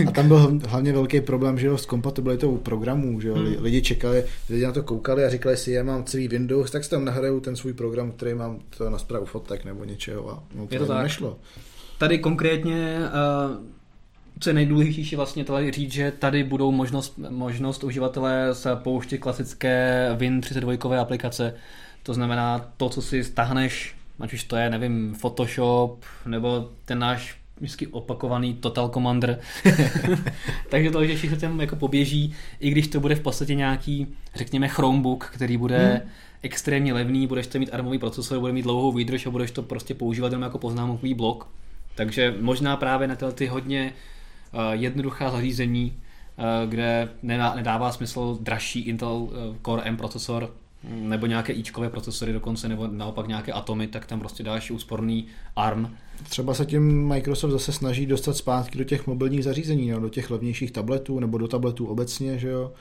A 0.07 0.11
tam 0.11 0.29
byl 0.29 0.39
hl- 0.39 0.61
hlavně 0.69 0.93
velký 0.93 1.21
problém, 1.21 1.59
že 1.59 1.67
jo, 1.67 1.79
s 1.79 1.87
kompatibilitou 1.87 2.57
programů, 2.57 3.21
že 3.21 3.29
jo, 3.29 3.35
Hmm. 3.35 3.55
lidi 3.59 3.83
čekali, 3.83 4.25
lidi 4.51 4.65
na 4.65 4.73
to 4.73 4.83
koukali 4.83 5.25
a 5.25 5.31
říkali 5.31 5.57
si, 5.57 5.73
já 5.73 5.83
mám 5.85 6.05
celý 6.05 6.29
Windows, 6.29 6.71
tak 6.71 6.85
si 6.85 6.91
tam 6.91 7.05
nahraju 7.05 7.41
ten 7.41 7.57
svůj 7.57 7.73
program, 7.73 8.13
který 8.13 8.35
mám 8.35 8.59
to 8.79 8.91
na 8.91 8.99
zprávu 8.99 9.25
fotek 9.27 9.65
nebo 9.65 9.85
něčeho 9.85 10.31
a 10.31 10.43
no, 10.55 10.67
to, 10.67 10.75
Je 10.75 10.79
to 10.79 10.87
tak. 10.87 11.03
nešlo. 11.03 11.39
Tady 11.99 12.19
konkrétně, 12.19 12.99
eh, 13.07 13.75
co 14.41 14.51
je 14.51 14.55
nejdůležitější 14.55 15.17
vlastně 15.17 15.45
tady 15.45 15.71
říct, 15.71 15.93
že 15.93 16.13
tady 16.19 16.45
budou 16.45 16.73
možnost, 16.73 17.19
možnost 17.31 17.85
uživatelé 17.85 18.49
se 18.55 18.77
pouštět 18.77 19.19
klasické 19.19 20.09
Win32 20.19 21.01
aplikace. 21.01 21.55
To 22.05 22.15
znamená 22.15 22.73
to, 22.77 22.89
co 22.89 23.03
si 23.03 23.25
stáhneš, 23.25 23.95
ať 24.21 24.33
už 24.33 24.45
to 24.45 24.57
je, 24.57 24.71
nevím, 24.71 25.15
Photoshop, 25.15 26.05
nebo 26.27 26.69
ten 26.85 26.99
náš 26.99 27.37
vždycky 27.57 27.87
opakovaný 27.87 28.55
Total 28.55 28.89
Commander. 28.89 29.41
Takže 30.71 30.91
to, 30.91 31.05
že 31.07 31.17
všechno 31.17 31.37
tam 31.37 31.61
jako 31.61 31.77
poběží, 31.77 32.35
i 32.61 32.71
když 32.71 32.89
to 32.89 33.01
bude 33.01 33.15
v 33.15 33.21
podstatě 33.21 33.55
nějaký, 33.55 34.07
řekněme, 34.35 34.69
Chromebook, 34.69 35.31
který 35.35 35.57
bude 35.57 35.79
hmm. 35.79 36.11
extrémně 36.43 36.93
levný, 36.93 37.27
budeš 37.27 37.47
to 37.47 37.59
mít 37.59 37.75
armový 37.75 37.99
procesor, 37.99 38.41
bude 38.41 38.53
mít 38.53 38.63
dlouhou 38.63 38.93
výdrž 38.93 39.27
a 39.27 39.31
budeš 39.31 39.51
to 39.51 39.63
prostě 39.63 39.95
používat 39.95 40.33
jenom 40.33 40.43
jako 40.43 40.59
poznámkový 40.59 41.15
blok. 41.15 41.49
Takže 41.95 42.35
možná 42.41 42.77
právě 42.77 43.09
na 43.09 43.17
tyhle 43.17 43.33
ty 43.33 43.47
hodně 43.47 43.93
uh, 44.53 44.61
jednoduchá 44.73 45.31
zařízení, 45.31 45.93
uh, 46.37 46.71
kde 46.71 47.09
nedá, 47.23 47.55
nedává 47.55 47.93
smysl 47.93 48.39
dražší 48.41 48.81
Intel 48.81 49.13
uh, 49.13 49.31
Core 49.63 49.83
M 49.83 49.97
procesor, 49.97 50.51
nebo 50.91 51.27
nějaké 51.27 51.53
ičkové 51.53 51.91
procesory 51.91 52.33
dokonce, 52.33 52.69
nebo 52.69 52.87
naopak 52.87 53.29
nějaké 53.29 53.53
atomy, 53.53 53.87
tak 53.87 54.07
tam 54.07 54.21
prostě 54.21 54.43
dáš 54.43 54.71
úsporný 54.71 55.27
ARM. 55.57 55.97
Třeba 56.29 56.55
se 56.55 56.67
tím 56.67 57.09
Microsoft 57.09 57.51
zase 57.51 57.73
snaží 57.73 58.07
dostat 58.07 58.37
zpátky 58.37 58.79
do 58.79 58.85
těch 58.85 59.07
mobilních 59.07 59.45
zařízení, 59.45 59.91
no, 59.91 60.01
do 60.01 60.09
těch 60.09 60.31
levnějších 60.31 60.71
tabletů 60.71 61.21
nebo 61.21 61.39
do 61.39 61.49
tabletů 61.49 61.87
obecně, 61.87 62.39
že 62.39 62.49
jo, 62.49 62.73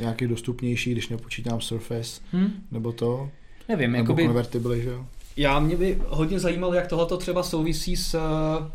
nějakých 0.00 0.28
dostupnějších, 0.28 0.92
když 0.92 1.08
nepočítám 1.08 1.60
Surface, 1.60 2.20
Hmm? 2.32 2.52
nebo 2.70 2.92
to, 2.92 3.30
Nevím, 3.68 3.92
nebo 3.92 4.02
jakoby... 4.02 4.22
Convertible, 4.22 4.80
že 4.80 4.88
jo. 4.88 5.06
Já 5.36 5.60
mě 5.60 5.76
by 5.76 5.98
hodně 6.08 6.40
zajímalo, 6.40 6.74
jak 6.74 6.86
tohoto 6.86 7.16
třeba 7.16 7.42
souvisí 7.42 7.96
s 7.96 8.14
eh, 8.14 8.70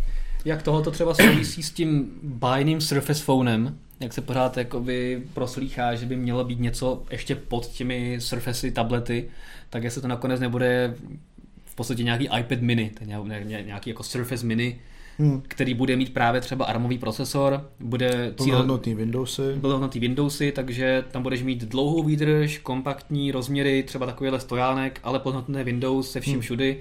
jak 0.46 0.64
tohoto 0.64 0.92
třeba 0.92 1.14
souvisí 1.14 1.64
s 1.64 1.72
tím 1.72 2.12
bajným 2.24 2.82
Surface 2.82 3.24
Phonem, 3.24 3.78
jak 4.00 4.14
se 4.14 4.22
pořád 4.22 4.58
jakoby 4.58 5.24
proslýchá, 5.34 5.96
že 5.96 6.06
by 6.06 6.16
mělo 6.16 6.44
být 6.44 6.60
něco 6.60 7.04
ještě 7.12 7.36
pod 7.36 7.66
těmi 7.68 8.16
Surface 8.20 8.72
tablety, 8.72 9.30
tak 9.70 9.84
jestli 9.84 10.02
to 10.02 10.08
nakonec 10.08 10.40
nebude 10.40 10.96
v 11.66 11.76
podstatě 11.76 12.04
nějaký 12.04 12.30
iPad 12.40 12.62
mini, 12.62 12.92
nějaký 13.66 13.90
jako 13.90 14.04
Surface 14.04 14.46
mini, 14.46 14.80
Hmm. 15.20 15.42
který 15.48 15.74
bude 15.74 15.96
mít 15.96 16.14
právě 16.14 16.42
třeba 16.42 16.66
armový 16.66 16.98
procesor, 16.98 17.70
bude 17.80 18.32
Plnohodnotný 18.38 18.96
Windowsy. 18.96 19.42
plnohodnotný 19.62 20.02
Windowsy, 20.02 20.52
takže 20.52 21.04
tam 21.12 21.24
budeš 21.24 21.44
mít 21.44 21.64
dlouhou 21.64 22.04
výdrž, 22.04 22.58
kompaktní 22.58 23.32
rozměry, 23.32 23.84
třeba 23.84 24.06
takovýhle 24.06 24.40
stojánek, 24.40 25.00
ale 25.04 25.20
plnohodnotné 25.20 25.64
Windows 25.64 26.12
se 26.12 26.22
vším 26.22 26.34
Hmm. 26.34 26.42
všudy 26.42 26.78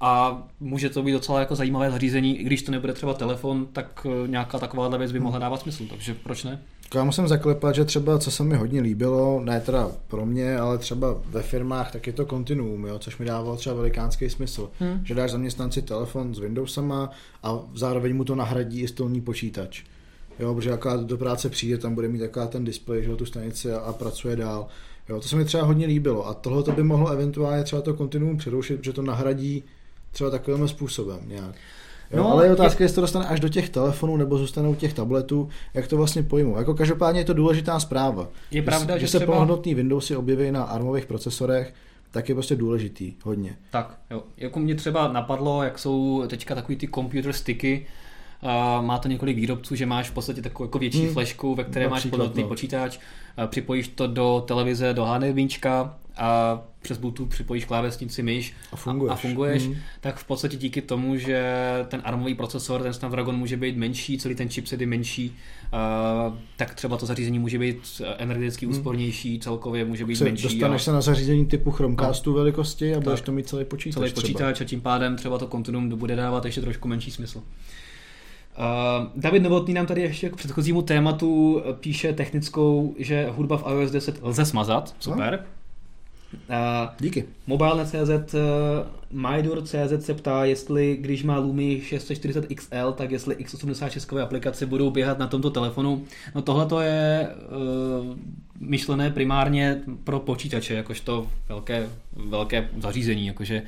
a 0.00 0.42
může 0.60 0.90
to 0.90 1.02
být 1.02 1.12
docela 1.12 1.40
jako 1.40 1.56
zajímavé 1.56 1.90
zařízení, 1.90 2.38
i 2.38 2.44
když 2.44 2.62
to 2.62 2.72
nebude 2.72 2.92
třeba 2.92 3.14
telefon, 3.14 3.66
tak 3.72 4.06
eh, 4.10 4.28
nějaká 4.28 4.58
taková 4.58 4.96
věc 4.96 5.12
by 5.12 5.20
mohla 5.20 5.38
dávat 5.38 5.60
smysl, 5.60 5.84
takže 5.90 6.14
proč 6.14 6.44
ne? 6.44 6.60
Já 6.94 7.04
musím 7.04 7.28
zaklepat, 7.28 7.74
že 7.74 7.84
třeba, 7.84 8.18
co 8.18 8.30
se 8.30 8.44
mi 8.44 8.56
hodně 8.56 8.80
líbilo, 8.80 9.40
ne 9.44 9.60
teda 9.60 9.90
pro 10.08 10.26
mě, 10.26 10.58
ale 10.58 10.78
třeba 10.78 11.16
ve 11.26 11.42
firmách, 11.42 11.92
tak 11.92 12.06
je 12.06 12.12
to 12.12 12.26
kontinuum, 12.26 12.84
jo, 12.84 12.98
což 12.98 13.18
mi 13.18 13.24
dávalo 13.24 13.56
třeba 13.56 13.74
velikánský 13.76 14.30
smysl. 14.30 14.70
Hmm. 14.80 15.00
Že 15.04 15.14
dáš 15.14 15.30
zaměstnanci 15.30 15.82
telefon 15.82 16.34
s 16.34 16.38
Windowsama 16.38 17.10
a 17.42 17.58
zároveň 17.74 18.16
mu 18.16 18.24
to 18.24 18.34
nahradí 18.34 18.80
i 18.80 18.88
stolní 18.88 19.20
počítač. 19.20 19.82
Jo, 20.38 20.54
protože 20.54 20.70
jaká 20.70 20.96
do 20.96 21.18
práce 21.18 21.48
přijde, 21.48 21.78
tam 21.78 21.94
bude 21.94 22.08
mít 22.08 22.18
taková 22.18 22.46
ten 22.46 22.64
displej, 22.64 23.02
že 23.02 23.16
tu 23.16 23.26
stanici 23.26 23.72
a, 23.72 23.78
a 23.78 23.92
pracuje 23.92 24.36
dál. 24.36 24.66
Jo, 25.08 25.20
to 25.20 25.28
se 25.28 25.36
mi 25.36 25.44
třeba 25.44 25.62
hodně 25.62 25.86
líbilo 25.86 26.28
a 26.28 26.34
tohle 26.34 26.62
to 26.62 26.72
by 26.72 26.82
mohlo 26.82 27.10
eventuálně 27.10 27.64
třeba 27.64 27.82
to 27.82 27.94
kontinuum 27.94 28.36
přerušit, 28.36 28.76
protože 28.76 28.92
to 28.92 29.02
nahradí 29.02 29.64
třeba 30.12 30.30
takovým 30.30 30.68
způsobem 30.68 31.20
nějak. 31.26 31.54
Jo, 32.10 32.22
no, 32.22 32.32
ale 32.32 32.46
je 32.46 32.52
otázka, 32.52 32.82
je... 32.82 32.84
jestli 32.84 32.94
to 32.94 33.00
dostane 33.00 33.26
až 33.26 33.40
do 33.40 33.48
těch 33.48 33.68
telefonů 33.68 34.16
nebo 34.16 34.38
zůstane 34.38 34.68
u 34.68 34.74
těch 34.74 34.92
tabletů, 34.94 35.48
jak 35.74 35.88
to 35.88 35.96
vlastně 35.96 36.22
pojmu. 36.22 36.58
Jako 36.58 36.74
každopádně 36.74 37.20
je 37.20 37.24
to 37.24 37.34
důležitá 37.34 37.80
zpráva. 37.80 38.28
Je 38.50 38.62
pravda, 38.62 38.94
že, 38.94 39.00
že 39.00 39.08
se 39.08 39.18
třeba... 39.18 39.26
plnohodnotný 39.26 39.74
Windowsy 39.74 40.16
objeví 40.16 40.50
na 40.50 40.62
armových 40.62 41.06
procesorech, 41.06 41.74
tak 42.10 42.28
je 42.28 42.34
prostě 42.34 42.56
důležitý, 42.56 43.14
hodně. 43.24 43.56
Tak, 43.70 43.98
jo. 44.10 44.22
Jako 44.36 44.60
mě 44.60 44.74
třeba 44.74 45.12
napadlo, 45.12 45.62
jak 45.62 45.78
jsou 45.78 46.24
teďka 46.26 46.54
takový 46.54 46.76
ty 46.76 46.88
computer 46.94 47.32
sticky, 47.32 47.86
má 48.80 48.98
to 48.98 49.08
několik 49.08 49.36
výrobců, 49.36 49.74
že 49.74 49.86
máš 49.86 50.10
v 50.10 50.12
podstatě 50.12 50.42
takovou 50.42 50.66
jako 50.66 50.78
větší 50.78 51.04
hmm. 51.04 51.12
flešku, 51.12 51.54
ve 51.54 51.64
které 51.64 51.88
Například, 51.88 52.18
máš 52.18 52.18
plnotný 52.18 52.42
no. 52.42 52.48
počítač, 52.48 52.98
připojíš 53.46 53.88
to 53.88 54.06
do 54.06 54.44
televize, 54.46 54.94
do 54.94 55.04
HDMIčka 55.04 55.96
a 56.16 56.60
přes 56.82 56.98
Bluetooth 56.98 57.28
připojíš 57.28 57.64
klávesnici 57.64 58.22
myš 58.22 58.54
a 58.72 58.76
funguješ, 58.76 59.10
a, 59.10 59.14
a 59.14 59.16
funguješ 59.16 59.66
mm. 59.66 59.74
tak 60.00 60.16
v 60.16 60.24
podstatě 60.24 60.56
díky 60.56 60.82
tomu, 60.82 61.16
že 61.16 61.54
ten 61.88 62.02
ARMový 62.04 62.34
procesor, 62.34 62.82
ten 62.82 62.92
Snapdragon 62.92 63.36
může 63.36 63.56
být 63.56 63.76
menší, 63.76 64.18
celý 64.18 64.34
ten 64.34 64.48
chipset 64.48 64.80
je 64.80 64.86
menší, 64.86 65.36
uh, 65.72 66.34
tak 66.56 66.74
třeba 66.74 66.96
to 66.96 67.06
zařízení 67.06 67.38
může 67.38 67.58
být 67.58 68.02
energeticky 68.18 68.66
mm. 68.66 68.72
úspornější, 68.72 69.38
celkově 69.38 69.84
může 69.84 70.04
být 70.04 70.16
se 70.16 70.24
menší. 70.24 70.42
Dostaneš 70.42 70.82
a... 70.82 70.84
se 70.84 70.92
na 70.92 71.00
zařízení 71.00 71.46
typu 71.46 71.70
Chromecastu 71.70 72.30
no. 72.30 72.36
velikosti 72.36 72.92
a 72.92 72.94
tak. 72.94 73.04
budeš 73.04 73.20
to 73.20 73.32
mít 73.32 73.48
celý 73.48 73.64
počítač. 73.64 73.94
Celý 73.94 74.12
počítač 74.12 74.54
třeba. 74.54 74.66
a 74.66 74.68
tím 74.68 74.80
pádem 74.80 75.16
třeba 75.16 75.38
to 75.38 75.46
kontinuum 75.46 75.88
bude 75.88 76.16
dávat 76.16 76.44
ještě 76.44 76.60
trošku 76.60 76.88
menší 76.88 77.10
smysl. 77.10 77.42
Uh, 78.58 79.06
David 79.16 79.42
Novotný 79.42 79.74
nám 79.74 79.86
tady 79.86 80.00
ještě 80.00 80.28
k 80.28 80.36
předchozímu 80.36 80.82
tématu 80.82 81.62
píše 81.80 82.12
technickou, 82.12 82.94
že 82.98 83.28
hudba 83.30 83.56
v 83.56 83.64
iOS 83.70 83.90
10 83.90 84.18
lze 84.22 84.44
smazat. 84.44 84.94
Super. 84.98 85.38
No 85.42 85.60
Uh, 86.32 86.88
Díky. 87.00 87.24
Mobile.cz 87.46 88.34
uh, 88.34 88.40
Majdur.cz 89.12 90.04
se 90.04 90.14
ptá, 90.14 90.44
jestli 90.44 90.96
když 91.00 91.22
má 91.22 91.38
Lumi 91.38 91.80
640 91.84 92.46
XL, 92.54 92.92
tak 92.92 93.10
jestli 93.10 93.34
x86 93.36 94.22
aplikace 94.22 94.66
budou 94.66 94.90
běhat 94.90 95.18
na 95.18 95.26
tomto 95.26 95.50
telefonu. 95.50 96.04
No 96.34 96.42
tohle 96.42 96.66
to 96.66 96.80
je 96.80 97.28
uh, 97.28 98.16
myšlené 98.60 99.10
primárně 99.10 99.82
pro 100.04 100.20
počítače, 100.20 100.74
jakožto 100.74 101.26
velké, 101.48 101.88
velké 102.12 102.68
zařízení, 102.78 103.26
jakože 103.26 103.62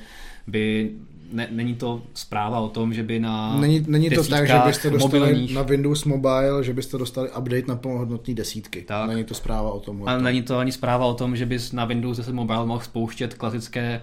by 0.47 0.91
ne, 1.33 1.47
není 1.51 1.75
to 1.75 2.01
zpráva 2.13 2.59
o 2.59 2.69
tom, 2.69 2.93
že 2.93 3.03
by 3.03 3.19
na 3.19 3.59
Není, 3.59 3.85
není 3.87 4.09
to 4.09 4.23
tak, 4.23 4.47
že 4.47 4.53
byste 4.65 4.89
dostali 4.89 5.19
mobilních... 5.19 5.55
na 5.55 5.61
Windows 5.61 6.03
Mobile, 6.03 6.63
že 6.63 6.73
byste 6.73 6.97
dostali 6.97 7.29
update 7.29 7.67
na 7.67 7.75
plnohodnotný 7.75 8.35
desítky. 8.35 8.81
Tak. 8.81 9.07
Není 9.07 9.23
to 9.23 9.33
zpráva 9.33 9.71
o 9.71 9.79
tom. 9.79 10.07
Ale 10.07 10.21
není 10.21 10.41
to 10.41 10.57
ani 10.57 10.71
zpráva 10.71 11.05
o 11.05 11.13
tom, 11.13 11.35
že 11.35 11.45
bys 11.45 11.71
na 11.71 11.85
Windows 11.85 12.17
10 12.17 12.33
Mobile 12.33 12.65
mohl 12.65 12.83
spouštět 12.83 13.33
klasické 13.33 14.01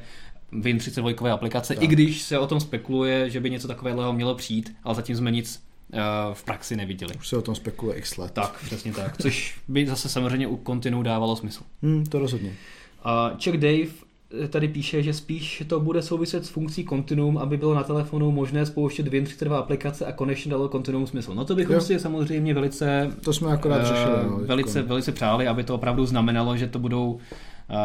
Win32 0.52 1.32
aplikace, 1.32 1.74
tak. 1.74 1.84
i 1.84 1.86
když 1.86 2.22
se 2.22 2.38
o 2.38 2.46
tom 2.46 2.60
spekuluje, 2.60 3.30
že 3.30 3.40
by 3.40 3.50
něco 3.50 3.68
takového 3.68 4.12
mělo 4.12 4.34
přijít, 4.34 4.74
ale 4.84 4.94
zatím 4.94 5.16
jsme 5.16 5.30
nic 5.30 5.62
uh, 5.92 6.00
v 6.34 6.44
praxi 6.44 6.76
neviděli. 6.76 7.14
Už 7.14 7.28
se 7.28 7.36
o 7.36 7.42
tom 7.42 7.54
spekuluje 7.54 7.98
x 7.98 8.16
let. 8.16 8.32
Tak, 8.32 8.62
přesně 8.64 8.92
tak. 8.92 9.22
Což 9.22 9.58
by 9.68 9.86
zase 9.86 10.08
samozřejmě 10.08 10.46
u 10.46 10.60
Continu 10.66 11.02
dávalo 11.02 11.36
smysl. 11.36 11.62
Hmm, 11.82 12.06
to 12.06 12.18
rozhodně. 12.18 12.56
Uh, 13.04 13.38
Chuck 13.38 13.56
Dave 13.56 14.09
tady 14.48 14.68
píše, 14.68 15.02
že 15.02 15.14
spíš 15.14 15.62
to 15.66 15.80
bude 15.80 16.02
souviset 16.02 16.46
s 16.46 16.48
funkcí 16.48 16.84
Continuum, 16.84 17.38
aby 17.38 17.56
bylo 17.56 17.74
na 17.74 17.82
telefonu 17.82 18.30
možné 18.30 18.66
spouštět 18.66 19.06
Win32 19.06 19.54
aplikace 19.54 20.06
a 20.06 20.12
konečně 20.12 20.50
dalo 20.50 20.68
Continuum 20.68 21.06
smysl. 21.06 21.34
No 21.34 21.44
to 21.44 21.54
bychom 21.54 21.74
jo. 21.74 21.80
si 21.80 21.98
samozřejmě 21.98 22.54
velice 22.54 23.10
to 23.24 23.32
jsme 23.32 23.52
akorát 23.52 23.86
řešili, 23.86 24.16
no, 24.26 24.38
velice, 24.38 24.82
velice 24.82 25.12
přáli, 25.12 25.48
aby 25.48 25.64
to 25.64 25.74
opravdu 25.74 26.06
znamenalo, 26.06 26.56
že 26.56 26.66
to 26.66 26.78
budou 26.78 27.12
uh, 27.12 27.20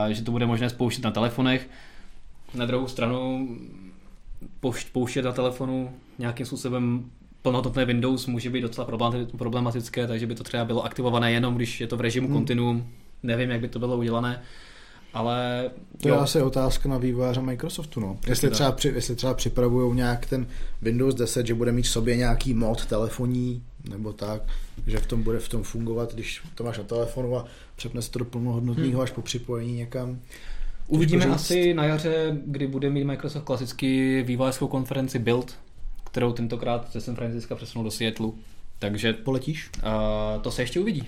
že 0.09 0.23
to 0.23 0.31
bude 0.31 0.45
možné 0.45 0.69
spouštět 0.69 1.03
na 1.03 1.11
telefonech. 1.11 1.69
Na 2.53 2.65
druhou 2.65 2.87
stranu 2.87 3.49
pouštět 4.91 5.21
na 5.21 5.31
telefonu 5.31 5.91
nějakým 6.19 6.45
způsobem 6.45 7.05
plnohodnotné 7.41 7.85
Windows 7.85 8.27
může 8.27 8.49
být 8.49 8.61
docela 8.61 8.87
problematické, 9.37 10.07
takže 10.07 10.27
by 10.27 10.35
to 10.35 10.43
třeba 10.43 10.65
bylo 10.65 10.85
aktivované 10.85 11.31
jenom, 11.31 11.55
když 11.55 11.81
je 11.81 11.87
to 11.87 11.97
v 11.97 12.01
režimu 12.01 12.27
hmm. 12.27 12.37
Continuum. 12.37 12.87
Nevím, 13.23 13.49
jak 13.49 13.61
by 13.61 13.67
to 13.67 13.79
bylo 13.79 13.97
udělané 13.97 14.41
ale... 15.15 15.69
To 16.01 16.09
jo. 16.09 16.15
je 16.15 16.21
asi 16.21 16.41
otázka 16.41 16.89
na 16.89 16.97
vývojáře 16.97 17.41
Microsoftu, 17.41 17.99
no. 17.99 18.17
Jestli 18.27 18.49
třeba, 18.49 18.71
při, 18.71 18.87
jestli 18.87 19.15
třeba 19.15 19.33
připravují 19.33 19.95
nějak 19.95 20.25
ten 20.25 20.47
Windows 20.81 21.15
10, 21.15 21.47
že 21.47 21.53
bude 21.53 21.71
mít 21.71 21.83
v 21.83 21.89
sobě 21.89 22.17
nějaký 22.17 22.53
mod 22.53 22.85
telefoní, 22.85 23.63
nebo 23.89 24.13
tak, 24.13 24.41
že 24.87 24.97
v 24.97 25.05
tom 25.05 25.23
bude 25.23 25.39
v 25.39 25.49
tom 25.49 25.63
fungovat, 25.63 26.13
když 26.13 26.41
to 26.55 26.63
máš 26.63 26.77
na 26.77 26.83
telefonu 26.83 27.37
a 27.37 27.45
přepneš 27.75 28.09
to 28.09 28.19
do 28.19 28.25
plnohodnotného 28.25 28.91
hmm. 28.91 29.01
až 29.01 29.11
po 29.11 29.21
připojení 29.21 29.75
někam. 29.75 30.19
Uvidíme 30.87 31.25
asi 31.25 31.73
na 31.73 31.85
jaře, 31.85 32.37
kdy 32.45 32.67
bude 32.67 32.89
mít 32.89 33.03
Microsoft 33.03 33.43
klasicky 33.43 34.23
vývojářskou 34.23 34.67
konferenci 34.67 35.19
Build, 35.19 35.55
kterou 36.03 36.33
tentokrát 36.33 36.91
ze 36.91 37.01
San 37.01 37.15
Francisca 37.15 37.55
přesunul 37.55 37.83
do 37.83 37.91
Seattle. 37.91 38.31
Takže 38.79 39.13
poletíš? 39.13 39.69
Uh, 39.75 40.41
to 40.41 40.51
se 40.51 40.61
ještě 40.61 40.79
uvidí. 40.79 41.03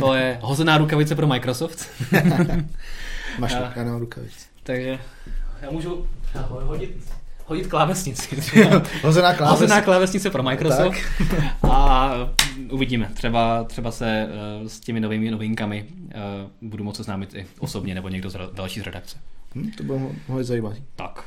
To 0.00 0.14
je 0.14 0.38
hozená 0.42 0.78
rukavice 0.78 1.14
pro 1.14 1.26
Microsoft. 1.26 1.88
Máš 3.38 3.54
to, 3.54 3.62
já 3.76 3.84
nemám 3.84 4.00
rukavic. 4.00 4.48
Takže 4.62 4.98
já 5.62 5.70
můžu 5.70 6.06
hodit, 6.50 7.12
hodit 7.46 7.66
klávesnici. 7.66 8.36
Hozená 9.02 9.34
klávesnice. 9.34 9.64
Hozená 9.64 9.82
klávesnice 9.82 10.30
pro 10.30 10.42
Microsoft. 10.42 10.98
Tak. 11.30 11.44
A 11.70 12.12
uvidíme. 12.70 13.10
Třeba, 13.14 13.64
třeba 13.64 13.90
se 13.90 14.28
uh, 14.60 14.66
s 14.68 14.80
těmi 14.80 15.00
novými 15.00 15.30
novinkami 15.30 15.86
uh, 15.88 16.68
budu 16.68 16.84
moci 16.84 17.02
známit 17.02 17.34
i 17.34 17.46
osobně 17.58 17.94
nebo 17.94 18.08
někdo 18.08 18.30
z 18.30 18.36
další 18.54 18.80
z 18.80 18.82
redakce. 18.82 19.18
Hmm, 19.54 19.70
to 19.70 19.82
bylo 19.82 20.12
mohli 20.28 20.44
zajímat. 20.44 20.76
Tak. 20.96 21.24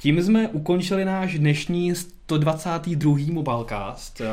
Tím 0.00 0.22
jsme 0.22 0.48
ukončili 0.48 1.04
náš 1.04 1.38
dnešní 1.38 1.94
122. 1.94 3.32
Mobilecast. 3.32 4.20
Eh, 4.20 4.24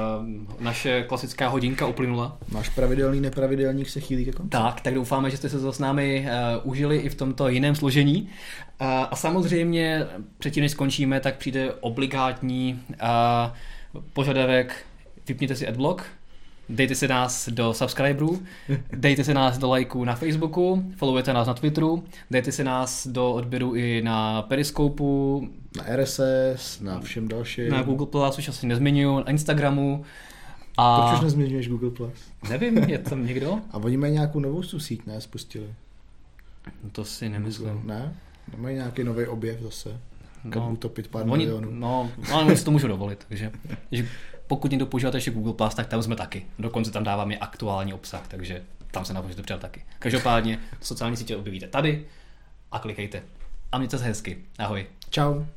naše 0.60 1.04
klasická 1.04 1.48
hodinka 1.48 1.88
uplynula. 1.88 2.38
Máš 2.52 2.70
pravidelný, 2.70 3.22
nepravidelný 3.22 3.86
se 3.86 4.00
chýlí 4.00 4.26
ke 4.26 4.32
konci. 4.32 4.50
Tak, 4.50 4.82
tak 4.82 4.94
doufáme, 4.94 5.32
že 5.32 5.38
jste 5.38 5.50
se 5.50 5.60
to 5.60 5.74
s 5.74 5.80
námi 5.80 6.28
uh, 6.28 6.72
užili 6.72 6.98
i 6.98 7.10
v 7.10 7.16
tomto 7.16 7.48
jiném 7.48 7.76
složení. 7.76 8.22
Uh, 8.22 8.88
a 8.88 9.16
samozřejmě 9.16 10.06
předtím, 10.38 10.62
než 10.62 10.72
skončíme, 10.72 11.20
tak 11.20 11.38
přijde 11.38 11.74
obligátní 11.74 12.82
uh, 12.90 14.00
požadavek 14.14 14.86
vypněte 15.28 15.56
si 15.56 15.68
adblock, 15.68 16.04
Dejte 16.70 16.96
se 16.96 17.08
nás 17.08 17.50
do 17.50 17.74
subscriberů, 17.74 18.44
dejte 18.94 19.24
se 19.24 19.34
nás 19.34 19.58
do 19.58 19.70
lajků 19.70 20.04
na 20.04 20.16
Facebooku, 20.16 20.84
followujte 20.96 21.34
nás 21.34 21.48
na 21.48 21.54
Twitteru, 21.54 22.04
dejte 22.32 22.52
se 22.52 22.64
nás 22.64 23.08
do 23.08 23.34
odběru 23.34 23.76
i 23.76 24.02
na 24.02 24.42
Periskopu, 24.42 25.50
na 25.78 25.84
RSS, 25.96 26.80
na 26.82 27.00
všem 27.00 27.28
dalším. 27.28 27.70
Na 27.70 27.84
Google 27.84 28.08
Plus 28.08 28.38
už 28.38 28.48
asi 28.48 28.68
nezmiňuji, 28.68 29.18
na 29.18 29.30
Instagramu. 29.30 30.04
A... 30.78 31.02
Proč 31.02 31.18
už 31.18 31.24
nezmiňuješ 31.24 31.68
Google 31.68 31.90
Plus? 31.90 32.14
Nevím, 32.50 32.78
je 32.78 32.98
tam 32.98 33.26
někdo? 33.26 33.60
A 33.72 33.78
oni 33.78 33.98
mají 33.98 34.14
nějakou 34.14 34.40
novou 34.40 34.64
síť, 34.64 35.06
ne? 35.06 35.22
Spustili. 35.22 35.68
No 36.84 36.90
to 36.90 37.06
si 37.06 37.30
nemyslím. 37.30 37.82
Ne? 37.84 38.16
Mají 38.58 38.76
nějaký 38.76 39.04
nový 39.04 39.26
objev 39.26 39.60
zase. 39.62 40.00
Kam 40.50 40.64
no, 40.64 40.72
utopit 40.72 41.08
pár 41.08 41.30
oni, 41.30 41.46
milionů. 41.46 41.72
No, 41.72 42.12
ale 42.32 42.44
oni 42.46 42.58
si 42.58 42.66
to 42.66 42.72
můžu 42.72 42.88
dovolit. 42.88 43.26
Takže, 43.30 43.52
že 43.92 44.08
pokud 44.48 44.72
někdo 44.72 44.86
používáte 44.86 45.18
ještě 45.18 45.32
Google 45.32 45.54
Plus, 45.54 45.76
tak 45.76 45.88
tam 45.88 46.04
jsme 46.04 46.16
taky. 46.16 46.46
Dokonce 46.60 46.92
tam 46.92 47.04
dáváme 47.04 47.38
aktuální 47.38 47.94
obsah, 47.94 48.28
takže 48.28 48.64
tam 48.92 49.06
se 49.06 49.14
na 49.14 49.22
můžete 49.22 49.42
přidat 49.42 49.62
taky. 49.62 49.86
Každopádně 50.00 50.60
sociální 50.82 51.18
sítě 51.18 51.38
objevíte 51.38 51.68
tady 51.68 52.06
a 52.72 52.80
klikejte. 52.80 53.24
A 53.72 53.78
mějte 53.78 53.98
se 53.98 54.04
hezky. 54.04 54.38
Ahoj. 54.60 54.86
Ciao. 55.10 55.57